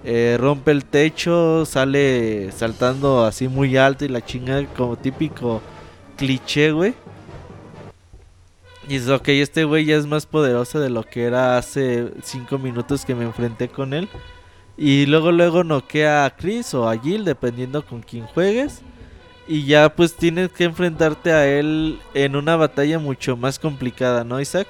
[0.05, 5.61] eh, rompe el techo, sale saltando así muy alto y la chinga como típico
[6.17, 6.95] cliché, güey.
[8.89, 12.59] Y es ok, este güey ya es más poderoso de lo que era hace 5
[12.59, 14.09] minutos que me enfrenté con él.
[14.77, 18.81] Y luego luego noquea a Chris o a Jill, dependiendo con quién juegues.
[19.47, 24.41] Y ya pues tienes que enfrentarte a él en una batalla mucho más complicada, ¿no,
[24.41, 24.67] Isaac?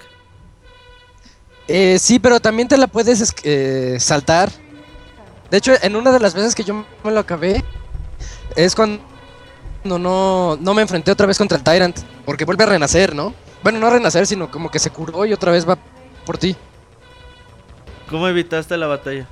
[1.69, 4.51] Eh, sí, pero también te la puedes es- eh, saltar.
[5.51, 7.63] De hecho, en una de las veces que yo me lo acabé,
[8.57, 9.01] es cuando
[9.85, 11.99] no, no me enfrenté otra vez contra el Tyrant.
[12.25, 13.35] Porque vuelve a renacer, ¿no?
[13.63, 15.79] Bueno, no a renacer, sino como que se curó y otra vez va
[16.25, 16.57] por ti.
[18.09, 19.27] ¿Cómo evitaste la batalla?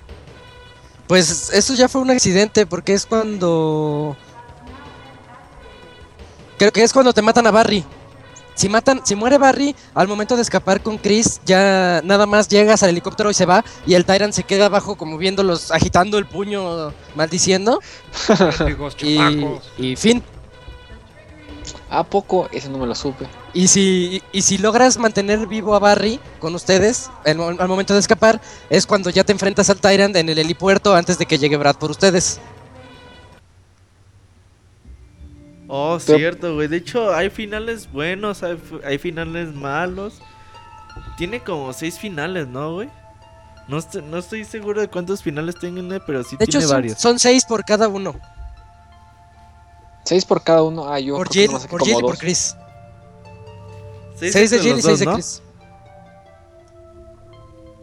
[1.07, 4.17] Pues eso ya fue un accidente, porque es cuando.
[6.57, 7.85] Creo que es cuando te matan a Barry.
[8.55, 12.83] Si matan, si muere Barry, al momento de escapar con Chris, ya nada más llegas
[12.83, 16.27] al helicóptero y se va, y el Tyrant se queda abajo como viéndolos, agitando el
[16.27, 17.81] puño, maldiciendo,
[19.03, 19.19] y,
[19.79, 20.23] y fin.
[21.93, 22.49] ¿A poco?
[22.53, 23.27] Eso no me lo supe.
[23.53, 27.95] Y si, y si logras mantener vivo a Barry con ustedes el mo- al momento
[27.95, 28.41] de escapar,
[28.71, 31.77] es cuando ya te enfrentas al Tyrant en el helipuerto antes de que llegue Brad
[31.77, 32.41] por ustedes.
[35.69, 36.69] Oh, Pero- cierto, güey.
[36.69, 38.43] De hecho, hay finales buenos,
[38.85, 40.21] hay, finales malos.
[41.17, 42.89] Tiene como seis finales, ¿no, güey?
[43.69, 46.77] No, estoy- no estoy seguro de cuántos finales tiene, pero sí De hecho, tiene son,
[46.77, 46.99] varios.
[47.01, 48.17] son seis por cada uno.
[50.05, 50.89] Seis por cada uno.
[50.93, 52.19] Ah, yo Por Jill, por Jill y por.
[52.19, 52.57] Chris.
[54.17, 55.07] Seis, Seis de Jill y seis de.
[55.07, 55.43] Chris.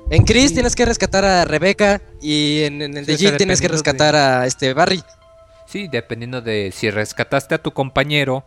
[0.09, 0.53] En Chris Sí.
[0.53, 3.73] tienes que rescatar a Rebecca y en, en el Sí, de Jill tienes que de-
[3.73, 5.03] rescatar a este Barry.
[5.67, 8.43] Sí, dependiendo de si rescataste a tu compañero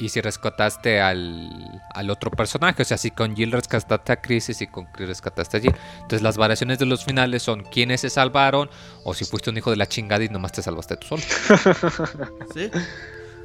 [0.00, 2.82] y si rescataste al, al otro personaje.
[2.82, 5.74] O sea, si con Jill rescataste a Chris y si con Chris rescataste a Jill.
[5.96, 8.70] Entonces las variaciones de los finales son quiénes se salvaron
[9.04, 11.22] o si fuiste un hijo de la chingada y nomás te salvaste tú solo.
[12.54, 12.70] ¿Sí?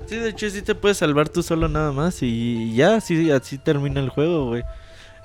[0.07, 3.57] Sí, de hecho sí te puedes salvar tú solo nada más y ya, así, así
[3.57, 4.63] termina el juego, güey.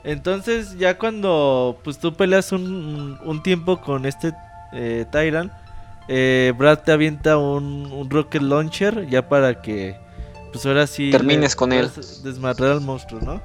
[0.05, 4.33] Entonces ya cuando pues tú peleas un, un tiempo con este
[4.73, 5.53] eh, Tyrant,
[6.09, 9.97] eh, Brad te avienta un, un rocket launcher ya para que
[10.53, 11.91] pues ahora sí Termines con él.
[12.23, 13.41] desmadrar al monstruo, ¿no?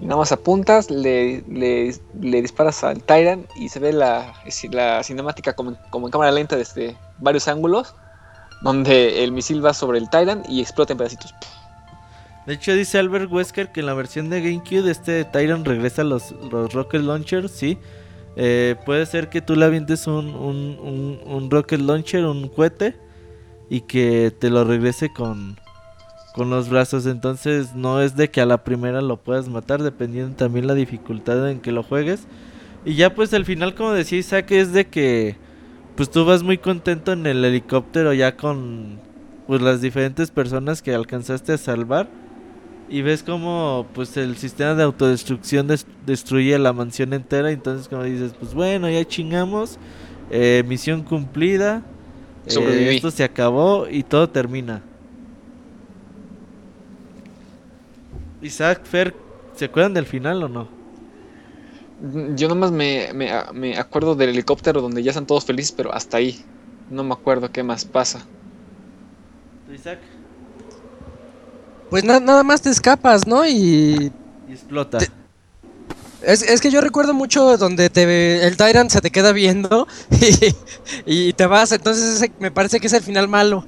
[0.00, 4.34] Y nada más apuntas, le, le, le disparas al Tyrant y se ve la,
[4.70, 7.94] la cinemática como, como en cámara lenta desde varios ángulos,
[8.62, 11.34] donde el misil va sobre el Tyrant y explota en pedacitos.
[12.46, 16.30] De hecho dice Albert Wesker que en la versión de GameCube este Tyrant regresa los,
[16.52, 17.78] los rocket launchers, sí.
[18.36, 22.94] Eh, puede ser que tú le avientes un, un, un, un rocket launcher, un cohete,
[23.68, 25.56] y que te lo regrese con,
[26.34, 27.06] con los brazos.
[27.06, 31.50] Entonces no es de que a la primera lo puedas matar, dependiendo también la dificultad
[31.50, 32.26] en que lo juegues.
[32.84, 35.36] Y ya pues al final, como decía Isaac, es de que
[35.96, 39.00] pues tú vas muy contento en el helicóptero ya con
[39.46, 42.08] pues las diferentes personas que alcanzaste a salvar.
[42.88, 47.50] Y ves como pues el sistema de autodestrucción des- destruye la mansión entera.
[47.50, 49.78] Entonces como dices, pues bueno, ya chingamos.
[50.30, 51.82] eh, misión cumplida.
[52.46, 52.96] Eh, Sobreviví.
[52.96, 54.82] esto se acabó y todo termina.
[58.42, 59.14] Isaac, Fer,
[59.54, 60.68] ¿se acuerdan del final o no?
[62.36, 66.18] Yo nomás me, me, me acuerdo del helicóptero donde ya están todos felices, pero hasta
[66.18, 66.44] ahí.
[66.90, 68.24] No me acuerdo qué más pasa.
[69.66, 69.98] ¿Tú, Isaac?
[71.90, 73.46] Pues na- nada más te escapas, ¿no?
[73.46, 74.12] Y
[74.48, 74.98] Y explota.
[74.98, 75.08] Te-
[76.26, 79.86] es, es que yo recuerdo mucho donde te el Tyrant se te queda viendo
[81.06, 83.64] y, y te vas, entonces ese me parece que es el final malo.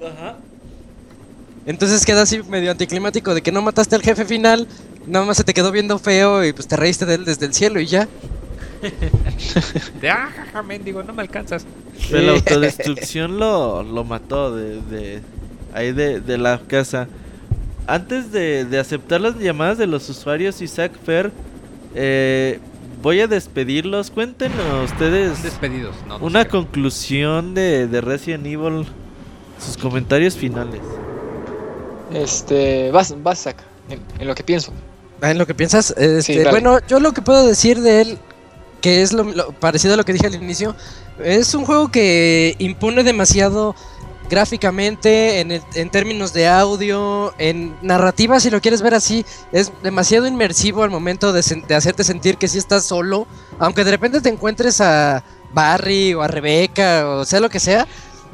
[0.00, 0.36] Ajá.
[1.66, 4.66] Entonces queda así medio anticlimático de que no mataste al jefe final,
[5.06, 7.52] nada más se te quedó viendo feo y pues te reíste de él desde el
[7.52, 8.08] cielo y ya.
[10.00, 11.66] De ah, jaja, mendigo, no me alcanzas.
[12.08, 15.20] Pero la autodestrucción lo, lo mató de, de
[15.74, 17.08] ahí de, de la casa.
[17.88, 21.32] Antes de, de aceptar las llamadas de los usuarios, Isaac Fer,
[22.00, 22.60] eh,
[23.02, 24.10] voy a despedirlos.
[24.10, 25.96] Cuéntenos ustedes Despedidos.
[26.06, 26.48] No, no una sé.
[26.48, 28.86] conclusión de, de Resident Evil,
[29.58, 30.82] sus comentarios finales.
[32.10, 34.72] Este, vas, vas, Zack, en, en lo que pienso.
[35.20, 38.18] Ah, En lo que piensas, este, Sí, bueno, yo lo que puedo decir de él,
[38.80, 40.76] que es lo, lo parecido a lo que dije al inicio,
[41.18, 43.74] es un juego que impone demasiado
[44.28, 49.72] gráficamente, en, el- en términos de audio, en narrativa, si lo quieres ver así, es
[49.82, 51.40] demasiado inmersivo al momento de,
[51.74, 53.26] hacerte sentir que sí estás solo,
[53.58, 57.86] aunque de repente te encuentres a Barry o a Rebeca o sea lo que sea,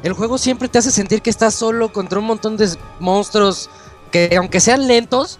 [0.03, 2.69] el juego siempre te hace sentir que estás solo contra un montón de
[2.99, 3.69] monstruos
[4.11, 5.39] que aunque sean lentos,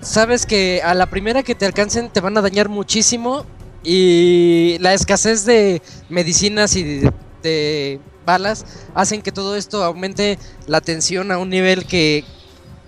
[0.00, 3.44] sabes que a la primera que te alcancen te van a dañar muchísimo
[3.82, 7.02] y la escasez de medicinas y
[7.42, 8.64] de balas
[8.94, 12.24] hacen que todo esto aumente la tensión a un nivel que,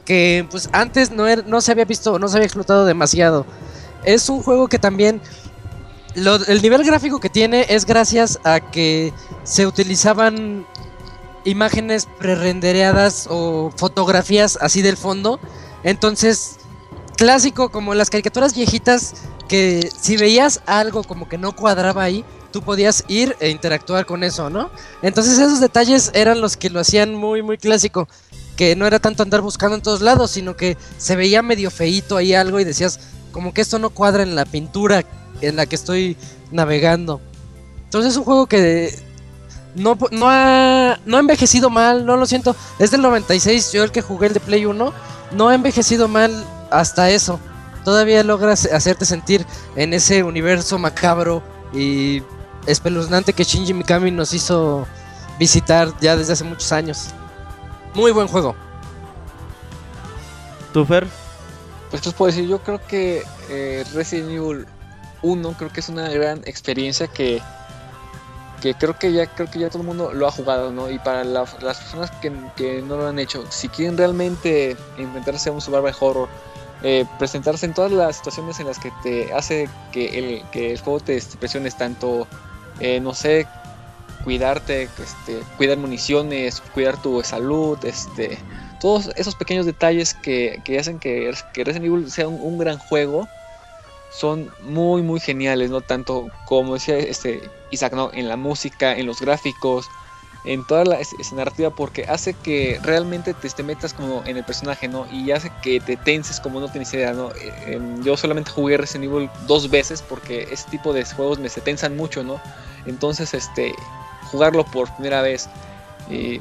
[0.05, 3.47] que pues antes no, era- no se había visto, no se había explotado demasiado.
[4.05, 5.21] Es un juego que también
[6.15, 9.13] lo- el nivel gráfico que tiene es gracias a que
[9.45, 10.67] se utilizaban
[11.45, 15.41] imágenes prerendereadas o fotografías así del fondo.
[15.83, 16.57] Entonces,
[17.17, 19.15] clásico como las caricaturas viejitas
[19.49, 24.23] que si veías algo como que no cuadraba ahí, tú podías ir e interactuar con
[24.23, 24.71] eso, ¿no?
[25.03, 28.09] Entonces esos detalles eran los que lo hacían muy muy clásico,
[28.57, 32.17] que no era tanto andar buscando en todos lados, sino que se veía medio feíto
[32.17, 33.01] ahí algo y decías
[33.33, 35.05] como que esto no cuadra en la pintura
[35.41, 36.17] en la que estoy
[36.53, 37.21] navegando.
[37.85, 38.95] Entonces es un juego que
[39.75, 42.55] no, no, ha, no ha envejecido mal, no lo siento.
[42.79, 44.93] Es del 96, yo el que jugué el de Play 1,
[45.33, 46.33] no ha envejecido mal
[46.71, 47.41] hasta eso.
[47.85, 49.45] Todavía logras hacerte sentir
[49.77, 51.43] en ese universo macabro
[51.75, 52.23] y
[52.67, 54.87] espeluznante que Shinji Mikami nos hizo
[55.39, 57.09] visitar ya desde hace muchos años.
[57.95, 58.55] Muy buen juego.
[60.73, 61.07] ¿Tú, Fer?
[61.91, 64.67] Pues qué os puedo decir, yo creo que eh, Resident Evil
[65.23, 67.43] 1 creo que es una gran experiencia que,
[68.63, 70.91] que creo que ya creo que ya todo el mundo lo ha jugado, ¿no?
[70.91, 75.51] Y para la- las personas que, que no lo han hecho, si quieren realmente enfrentarse
[75.51, 76.29] a un survival horror,
[76.83, 80.81] eh, presentarse en todas las situaciones en las que te hace que el, que el
[80.81, 82.27] juego te presiones tanto,
[82.81, 83.47] eh, no sé,
[84.25, 88.39] cuidarte, este, cuidar municiones, cuidar tu salud, este,
[88.81, 92.79] todos esos pequeños detalles que, que hacen que, que Resident Evil sea un, un gran
[92.79, 93.29] juego
[94.13, 97.41] son muy muy geniales, no tanto como decía este
[97.71, 98.11] Isaac, ¿no?
[98.13, 99.89] en la música, en los gráficos,
[100.45, 100.99] en toda la
[101.33, 105.07] narrativa, porque hace que realmente te, metas como en el personaje, ¿no?
[105.13, 107.31] Y hace que te tenses como no tienes idea, ¿no?
[107.31, 111.49] Eh, em, yo solamente jugué Resident Evil dos veces porque ese tipo de juegos me
[111.49, 112.41] se tensan mucho, ¿no?
[112.87, 113.73] Entonces, este,
[114.33, 115.49] jugarlo por primera vez,
[116.11, 116.41] eh,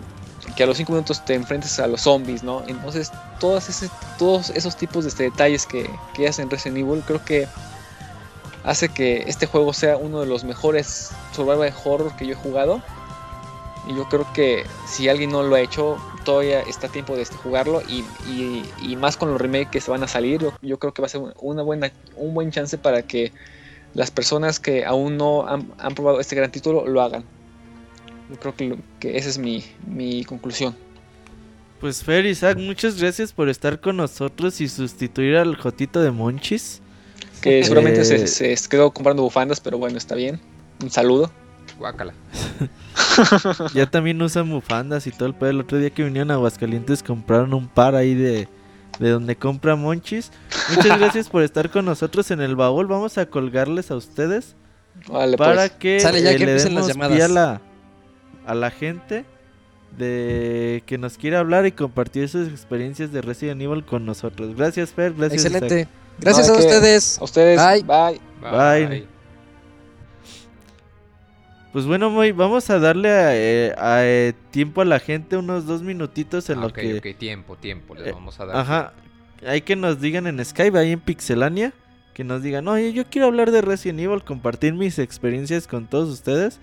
[0.55, 2.63] que a los 5 minutos te enfrentes a los zombies, ¿no?
[2.67, 7.23] Entonces, todas ese, todos esos tipos de este, detalles que, que hacen Resident Evil, creo
[7.23, 7.47] que
[8.63, 12.81] hace que este juego sea uno de los mejores survival horror que yo he jugado.
[13.91, 17.23] Y yo creo que si alguien no lo ha hecho, todavía está a tiempo de
[17.23, 17.81] este, jugarlo.
[17.89, 20.93] Y, y- y más con los remakes que se van a salir, yo, yo creo
[20.93, 23.31] que va a ser una buena, un buen chance para que
[23.93, 27.23] las personas que aún no han, han probado este gran título lo hagan.
[28.29, 30.75] Yo creo que, lo- que esa es mi, mi conclusión.
[31.81, 36.79] Pues Fer, Isaac, muchas gracias por estar con nosotros y sustituir al Jotito de Monchis.
[37.41, 38.27] Que seguramente Eh.
[38.27, 40.39] se, se quedó comprando bufandas, pero bueno, está bien.
[40.83, 41.31] Un saludo.
[41.81, 42.13] Guácala.
[43.73, 45.49] Ya también usan bufandas y todo el pedo.
[45.49, 48.47] El otro día que vinieron a Aguascalientes compraron un par ahí de,
[48.99, 50.31] de donde compra Monchis.
[50.75, 52.87] Muchas gracias por estar con nosotros en el baúl.
[52.87, 54.55] Vamos a colgarles a ustedes
[55.07, 55.71] Vale, para pues.
[55.71, 57.13] que, Sale ya eh, que le las demos llamadas.
[57.15, 57.61] pie a la,
[58.45, 59.25] a la gente
[59.97, 64.55] de que nos quiera hablar y compartir sus experiencias de Resident Evil con nosotros.
[64.55, 65.63] Gracias Fer, gracias Isaac.
[65.63, 65.89] Excelente.
[66.19, 67.19] Gracias No, a que- ustedes.
[67.19, 67.83] A ustedes, Bye.
[67.83, 68.21] bye.
[68.41, 69.20] Bye.
[71.71, 75.65] Pues bueno, Moy, vamos a darle a, eh, a, eh, tiempo a la gente, unos
[75.65, 76.97] dos minutitos en Ah, lo que...
[76.97, 78.57] ok, tiempo, tiempo, les Eh, vamos a dar.
[78.57, 78.93] Ajá.
[79.47, 81.73] Hay que nos digan en Skype, ahí en Pixelania,
[82.13, 86.09] que nos digan, oye, yo quiero hablar de Resident Evil, compartir mis experiencias con todos
[86.09, 86.59] ustedes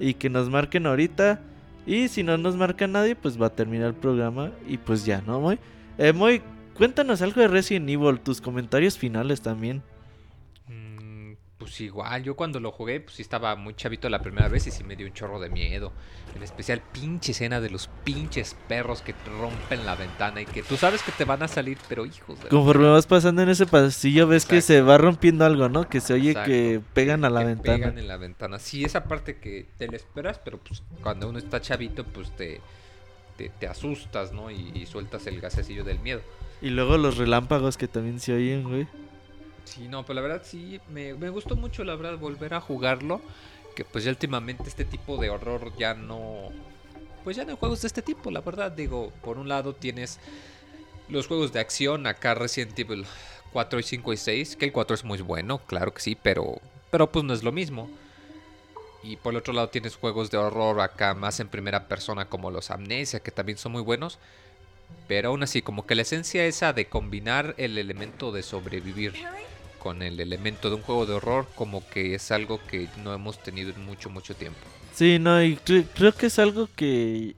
[0.00, 1.40] y que nos marquen ahorita.
[1.86, 5.22] Y si no nos marca nadie, pues va a terminar el programa y pues ya,
[5.26, 5.58] ¿no, Moy?
[5.98, 6.42] Eh, Moy,
[6.74, 9.82] cuéntanos algo de Resident Evil, tus comentarios finales también.
[11.58, 14.70] Pues igual, yo cuando lo jugué, pues sí estaba muy chavito la primera vez y
[14.70, 15.92] sí me dio un chorro de miedo.
[16.36, 20.76] En especial, pinche escena de los pinches perros que rompen la ventana y que tú
[20.76, 22.48] sabes que te van a salir, pero hijos de...
[22.48, 25.88] Conforme vas pasando en ese pasillo, ves que se va rompiendo algo, ¿no?
[25.88, 27.76] Que se oye Exacto, que pegan a la que ventana.
[27.76, 28.60] Pegan en la ventana.
[28.60, 32.60] Sí, esa parte que te la esperas, pero pues cuando uno está chavito, pues te,
[33.36, 34.52] te, te asustas, ¿no?
[34.52, 36.20] Y, y sueltas el gasecillo del miedo.
[36.62, 38.86] Y luego los relámpagos que también se oyen, güey.
[39.68, 43.20] Sí, no, pero la verdad sí, me, me gustó mucho, la verdad, volver a jugarlo.
[43.76, 46.50] Que pues ya últimamente este tipo de horror ya no...
[47.22, 48.72] Pues ya no hay juegos de este tipo, la verdad.
[48.72, 50.18] Digo, por un lado tienes
[51.08, 53.04] los juegos de acción, acá Resident Evil
[53.52, 56.60] 4 y 5 y 6, que el 4 es muy bueno, claro que sí, pero,
[56.90, 57.90] pero pues no es lo mismo.
[59.02, 62.50] Y por el otro lado tienes juegos de horror acá más en primera persona como
[62.50, 64.18] los Amnesia, que también son muy buenos.
[65.06, 69.14] Pero aún así, como que la esencia esa de combinar el elemento de sobrevivir
[69.78, 73.38] con el elemento de un juego de horror, como que es algo que no hemos
[73.42, 74.58] tenido en mucho, mucho tiempo.
[74.94, 77.36] Sí, no, y cre- creo que es algo que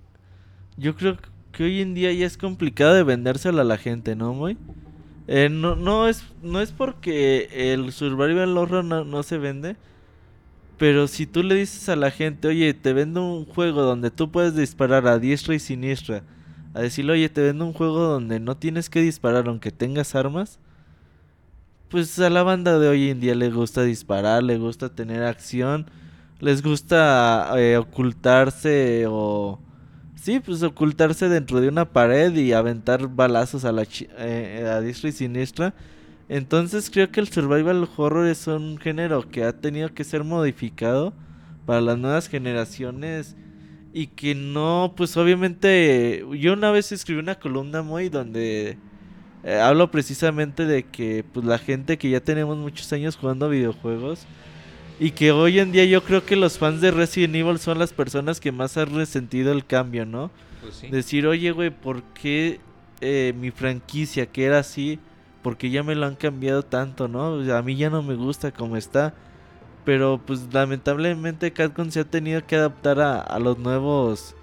[0.77, 1.19] yo creo
[1.53, 4.59] que hoy en día ya es complicado de vendérselo a la gente, ¿no, muy?
[5.29, 9.77] Eh, no, no, es, no es porque el survival horror no, no se vende.
[10.79, 14.31] Pero si tú le dices a la gente, oye, te vendo un juego donde tú
[14.31, 16.25] puedes disparar a diestra y siniestra.
[16.73, 20.59] A decirle, oye, te vendo un juego donde no tienes que disparar aunque tengas armas.
[21.91, 25.91] Pues a la banda de hoy en día le gusta disparar, le gusta tener acción,
[26.39, 29.59] les gusta eh, ocultarse o...
[30.15, 33.85] Sí, pues ocultarse dentro de una pared y aventar balazos a la
[34.19, 35.75] eh, a diestra y siniestra.
[36.29, 41.13] Entonces creo que el survival horror es un género que ha tenido que ser modificado
[41.67, 43.35] para las nuevas generaciones
[43.93, 48.79] y que no, pues obviamente yo una vez escribí una columna muy donde
[49.43, 54.27] eh, hablo precisamente de que pues la gente que ya tenemos muchos años jugando videojuegos
[54.99, 57.93] y que hoy en día yo creo que los fans de Resident Evil son las
[57.95, 60.31] personas que más han resentido el cambio, ¿no?
[60.61, 60.89] Pues sí.
[60.89, 62.61] Decir, oye, güey, ¿por qué
[63.01, 64.99] eh, mi franquicia que era así?
[65.43, 67.33] Porque ya me lo han cambiado tanto, ¿no?
[67.33, 69.15] O sea, a mí ya no me gusta como está.
[69.87, 74.37] Pero pues lamentablemente Capcom se ha tenido que adaptar a, a los nuevos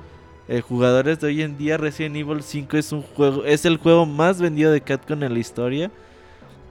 [0.47, 1.77] eh, jugadores de hoy en día.
[1.77, 5.39] Resident Evil 5 es un juego, es el juego más vendido de Capcom en la
[5.39, 5.91] historia.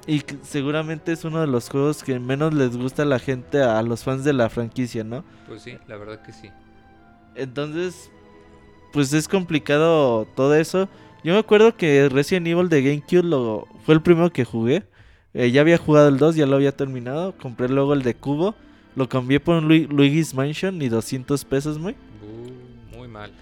[0.07, 3.83] Y seguramente es uno de los juegos que menos les gusta a la gente, a
[3.83, 5.25] los fans de la franquicia, ¿no?
[5.49, 6.49] Pues sí, la verdad que sí.
[7.35, 8.11] Entonces,
[8.93, 10.89] pues es complicado todo eso.
[11.25, 14.85] Yo me acuerdo que Resident Evil de GameCube lo, fue el primero que jugué.
[15.35, 17.33] Eh, ya había jugado el 2, ya lo había terminado.
[17.37, 18.55] Compré luego el de Cubo.
[18.95, 21.93] Lo cambié por un Lu- Luigi's Mansion y 200 pesos, muy.
[22.23, 23.33] Uh, muy mal.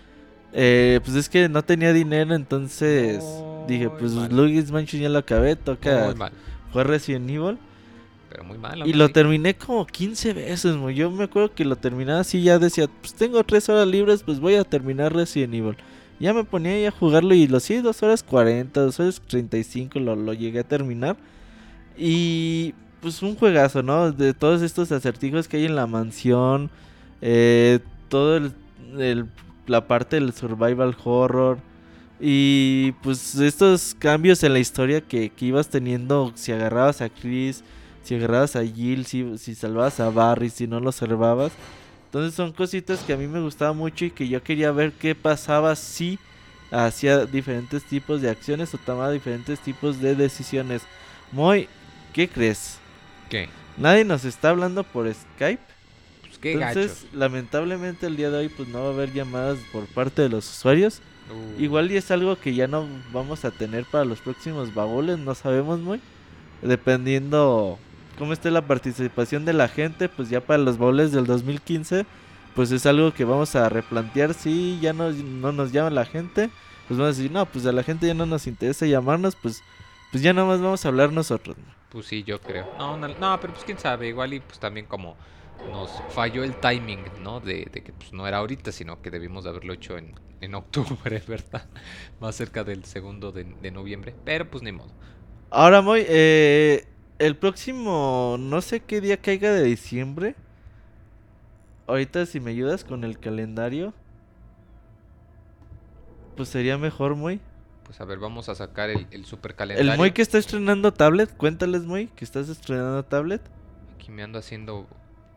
[0.55, 3.25] Eh, pues es que no tenía dinero, entonces
[3.67, 4.13] dije, pues.
[4.31, 6.33] Luigi's Mansion ya lo acabé, toca Muy mal.
[6.73, 7.59] jugar Resident Evil.
[8.31, 8.87] Pero muy mal.
[8.87, 10.77] Y lo terminé como 15 veces.
[10.95, 14.39] Yo me acuerdo que lo terminaba así, ya decía, pues tengo 3 horas libres, pues
[14.41, 15.77] voy a terminar Resident Evil.
[16.21, 19.99] Ya me ponía ahí a jugarlo y lo sí, 2 horas 40, 2 horas 35
[19.99, 21.17] lo, lo llegué a terminar.
[21.97, 24.13] Y pues un juegazo, ¿no?
[24.13, 26.71] De todos estos acertijos que hay en la mansión,
[27.21, 28.53] eh, todo el,
[28.99, 29.27] el-
[29.67, 31.59] la parte del survival horror.
[32.21, 37.65] Y pues estos cambios en la historia que, que ibas teniendo si agarrabas a Chris,
[38.03, 41.53] si agarrabas a Jill, si, si salvabas a Barry, si no lo salvabas.
[42.07, 45.15] Entonces son cositas que a mí me gustaba mucho y que yo quería ver qué
[45.15, 46.19] pasaba si
[46.71, 50.83] hacía diferentes tipos de acciones o tomaba diferentes tipos de decisiones.
[51.33, 51.69] Muy,
[52.13, 52.79] ¿qué crees?
[53.29, 53.49] ¿Qué?
[53.77, 55.74] Nadie nos está hablando por Skype.
[56.45, 57.17] Qué Entonces, gacho.
[57.17, 60.47] lamentablemente el día de hoy pues no va a haber llamadas por parte de los
[60.59, 61.01] usuarios.
[61.31, 65.19] Uh, Igual y es algo que ya no vamos a tener para los próximos baúles,
[65.19, 66.03] no sabemos muy.
[66.61, 67.79] Dependiendo
[68.19, 72.05] cómo esté la participación de la gente, pues ya para los baúles del 2015,
[72.55, 74.35] pues es algo que vamos a replantear.
[74.35, 76.51] Si ya no, no nos llama la gente,
[76.87, 79.63] pues vamos a decir, no, pues a la gente ya no nos interesa llamarnos, pues,
[80.13, 81.57] pues ya nada más vamos a hablar nosotros.
[81.57, 81.65] ¿no?
[81.89, 82.67] Pues sí, yo creo.
[82.79, 85.17] No, no, no, pero pues quién sabe, igual y pues también como
[85.71, 87.41] nos falló el timing, ¿no?
[87.41, 90.55] De, de que pues no era ahorita, sino que debimos de haberlo hecho en, en
[90.55, 91.67] octubre, ¿verdad?
[92.21, 94.15] Más cerca del segundo de, de noviembre.
[94.25, 94.91] Pero pues ni modo.
[95.51, 96.87] Ahora, Moy, eh,
[97.19, 100.35] el próximo, no sé qué día caiga de diciembre.
[101.87, 103.95] Ahorita si me ayudas con el calendario.
[106.37, 107.41] Pues sería mejor, Moy.
[107.85, 109.93] Pues a ver, vamos a sacar el, el super calendario.
[109.93, 113.43] El Moy que está estrenando tablet, cuéntales, Moy, que estás estrenando tablet.
[113.95, 114.89] Aquí me ando haciendo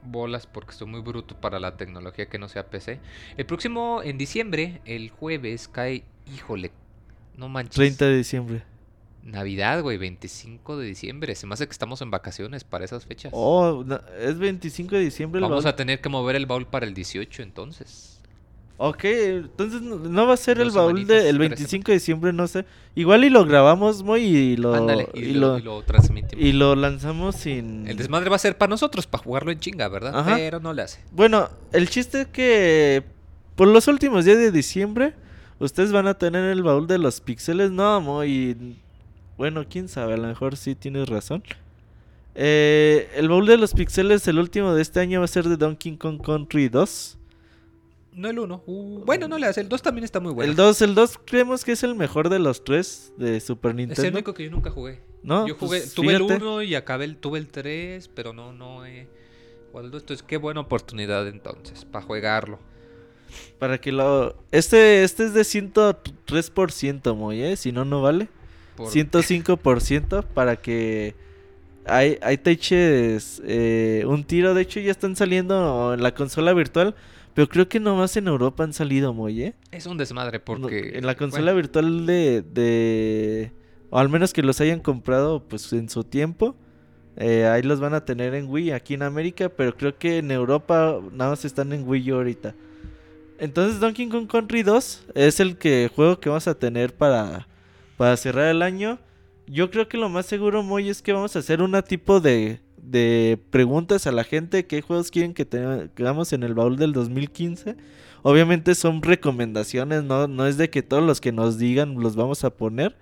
[0.04, 3.00] bolas porque estoy muy bruto para la tecnología que no sea PC.
[3.38, 6.04] El próximo, en diciembre, el jueves, cae,
[6.34, 6.72] híjole,
[7.36, 7.76] no manches.
[7.76, 8.64] 30 de diciembre.
[9.24, 11.36] Navidad, güey, 25 de diciembre.
[11.36, 13.32] Se me hace que estamos en vacaciones para esas fechas.
[13.36, 13.84] Oh,
[14.20, 15.74] es 25 de diciembre el Vamos baúl.
[15.74, 18.17] a tener que mover el baúl para el 18 entonces.
[18.80, 22.64] Ok, entonces no, va a ser el baúl del tres 25 de diciembre, no sé.
[22.94, 26.46] Igual y lo grabamos, Moy, y lo, Ándale, y, y lo, lo, y lo transmitimos.
[26.46, 27.88] y lo lanzamos sin...
[27.88, 30.16] El desmadre va a ser para nosotros, para jugarlo en chinga, ¿verdad?
[30.16, 30.36] Ajá.
[30.36, 31.00] Pero no le hace.
[31.12, 33.04] Bueno, el chiste es que
[33.56, 35.16] por los últimos días de diciembre
[35.58, 38.78] ustedes van a tener el baúl de los píxeles, no, muy
[39.38, 41.44] bueno, quién sabe, a lo mejor sí tienes razón.
[42.34, 45.58] Eh, el baúl de los píxeles, el último de este año va a ser de
[45.58, 47.17] Donkey Kong Country 2.
[48.18, 48.64] No el 1.
[49.06, 49.62] bueno, no le hace.
[49.62, 50.50] El 2 también está muy bueno.
[50.50, 53.78] El 2, el 2 creemos que es el mejor de los tres de Super Es
[53.78, 54.02] Nintendo.
[54.08, 55.02] el único que yo nunca jugué.
[55.24, 55.48] ¿No?
[55.48, 56.36] yo jugué, Pues, tuve fíjate.
[56.36, 59.08] el 1 y acabé el, tuve el 3, pero no, no he
[59.72, 60.02] jugado el 2.
[60.02, 62.60] Entonces, qué buena oportunidad entonces, para jugarlo.
[63.60, 64.36] Para que lo...
[64.52, 67.56] Este, este es de 103%, muy, ¿eh?
[67.56, 68.30] Si no, no vale.
[68.76, 71.14] Por- 105% para que
[71.86, 74.54] ahí, ahí te eches eh, un tiro.
[74.54, 76.96] De hecho, ya están saliendo en la consola virtual.
[77.38, 79.54] Pero creo que nomás en Europa han salido muy, ¿eh?
[79.70, 80.98] Es un desmadre porque...
[80.98, 83.52] en la consola bueno, virtual de, de,
[83.92, 86.56] O al menos que los hayan comprado pues en su tiempo.
[87.16, 90.32] Eh, ahí los van a tener en Wii aquí en América, pero creo que en
[90.32, 92.56] Europa nada más están en Wii U ahorita.
[93.38, 97.48] Entonces Donkey Kong Country 2 es el que juego que vamos a tener para,
[97.98, 98.98] para cerrar el año.
[99.46, 102.62] Yo creo que lo más seguro, Moy, es que vamos a hacer una tipo de,
[102.92, 104.66] de preguntas a la gente.
[104.66, 107.76] ¿Qué juegos quieren que tengamos en el baúl del 2015?
[108.24, 110.28] Obviamente son recomendaciones, ¿no?
[110.28, 112.96] no es de que todos los que nos digan los vamos a poner.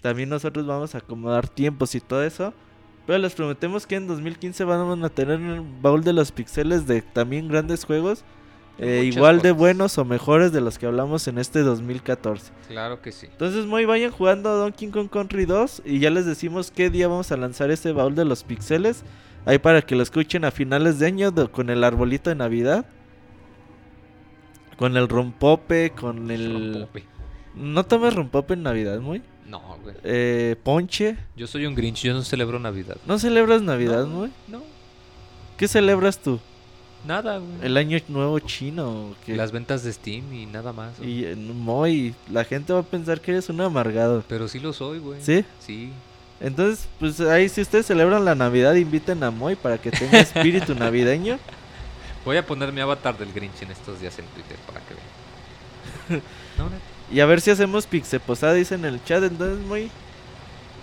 [0.00, 2.52] También nosotros vamos a acomodar tiempos y todo eso.
[3.06, 7.02] Pero les prometemos que en 2015 van a tener el baúl de los pixeles de
[7.02, 8.24] también grandes juegos.
[8.78, 12.52] Eh, igual de buenos o mejores de los que hablamos en este 2014.
[12.68, 13.26] Claro que sí.
[13.30, 17.32] Entonces, muy vayan jugando Donkey Kong Country 2 y ya les decimos qué día vamos
[17.32, 19.02] a lanzar este baúl de los pixeles.
[19.46, 22.84] Ahí para que lo escuchen a finales de año con el arbolito de Navidad.
[24.76, 26.74] Con el rompope, con el...
[26.74, 27.04] Rompope.
[27.54, 29.22] ¿No tomes rompope en Navidad, muy?
[29.48, 29.94] No, güey.
[30.02, 31.16] Eh, ponche.
[31.36, 32.96] Yo soy un Grinch, yo no celebro Navidad.
[33.06, 34.30] ¿No celebras Navidad, muy?
[34.48, 34.62] No.
[35.56, 36.40] ¿Qué celebras tú?
[37.06, 37.52] Nada, güey.
[37.62, 39.14] El año nuevo chino.
[39.26, 40.98] Las ventas de Steam y nada más.
[41.00, 44.24] Y muy, la gente va a pensar que eres un amargado.
[44.28, 45.22] Pero sí lo soy, güey.
[45.22, 45.44] ¿Sí?
[45.60, 45.92] Sí.
[46.40, 50.74] Entonces, pues ahí si ustedes celebran la Navidad, inviten a Moy para que tenga espíritu
[50.78, 51.38] navideño.
[52.24, 56.22] Voy a poner mi avatar del Grinch en estos días en Twitter para que vean.
[57.08, 59.22] Y a ver si hacemos pixel posada, dice en el chat.
[59.22, 59.92] Entonces, muy.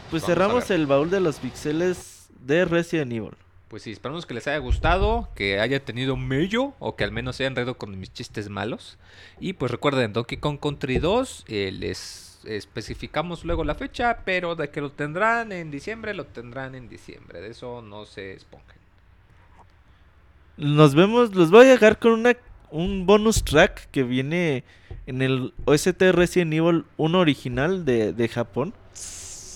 [0.10, 3.32] Pues cerramos el baúl de los pixeles de Resident Evil.
[3.74, 7.38] Pues sí, esperamos que les haya gustado, que haya tenido mello o que al menos
[7.38, 9.00] se hayan reído con mis chistes malos.
[9.40, 14.70] Y pues recuerden, Donkey Kong Country 2, eh, les especificamos luego la fecha, pero de
[14.70, 17.42] que lo tendrán en diciembre, lo tendrán en diciembre.
[17.42, 18.78] De eso no se esponjen.
[20.58, 22.38] Nos vemos, los voy a dejar con una,
[22.70, 24.66] un bonus track que viene
[25.08, 28.76] en el OST Resident Evil 1 original de Japón.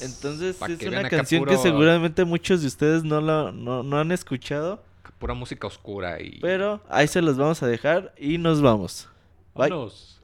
[0.01, 4.81] Entonces es una canción que seguramente muchos de ustedes no, la, no, no han escuchado.
[5.19, 6.39] Pura música oscura y...
[6.39, 9.09] Pero ahí se los vamos a dejar y nos vamos.
[9.55, 9.69] Bye.
[9.69, 10.16] Vámonos.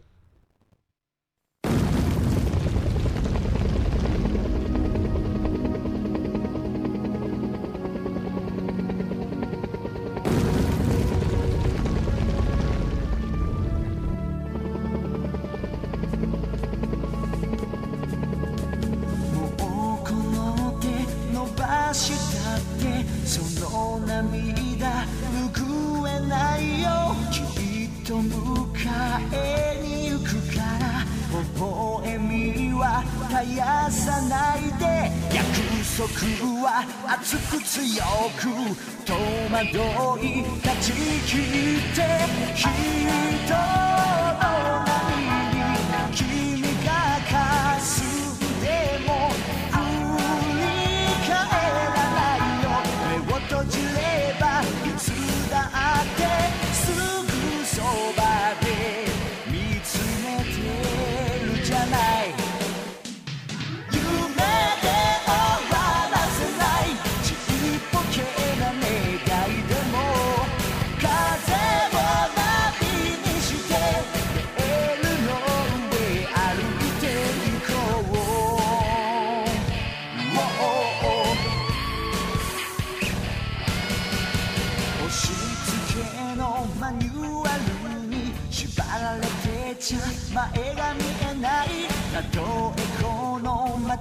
[35.95, 36.07] 束
[36.63, 38.03] は熱く強
[38.35, 38.49] く
[39.05, 39.13] 戸
[39.53, 42.12] 惑い断ち切って。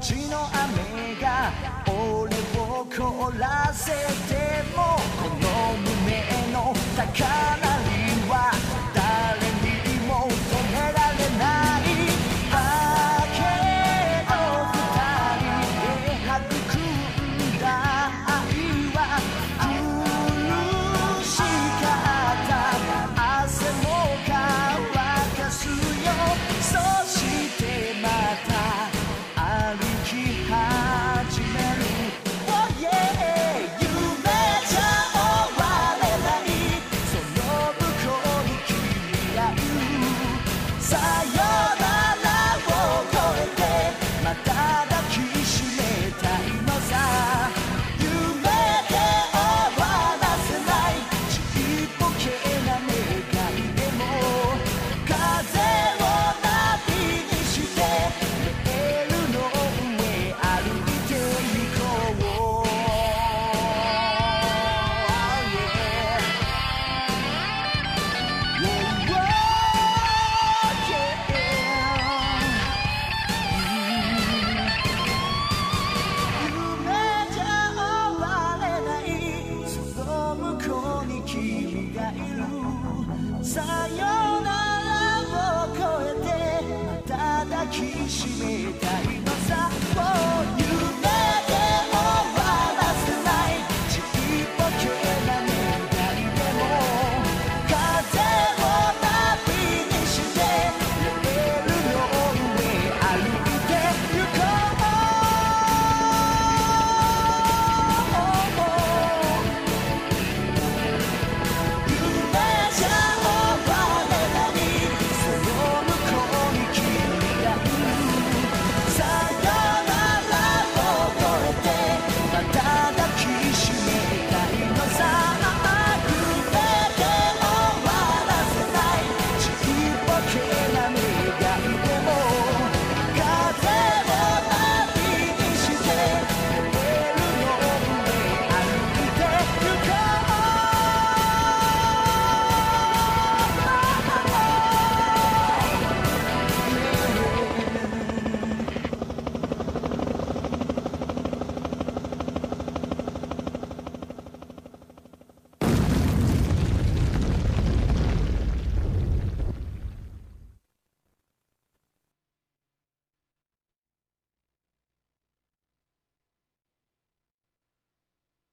[0.03, 1.53] ちの雨が
[1.87, 3.93] 俺を凍らせ
[4.27, 7.25] てもこの胸の高
[7.59, 7.67] 鳴
[8.09, 8.12] り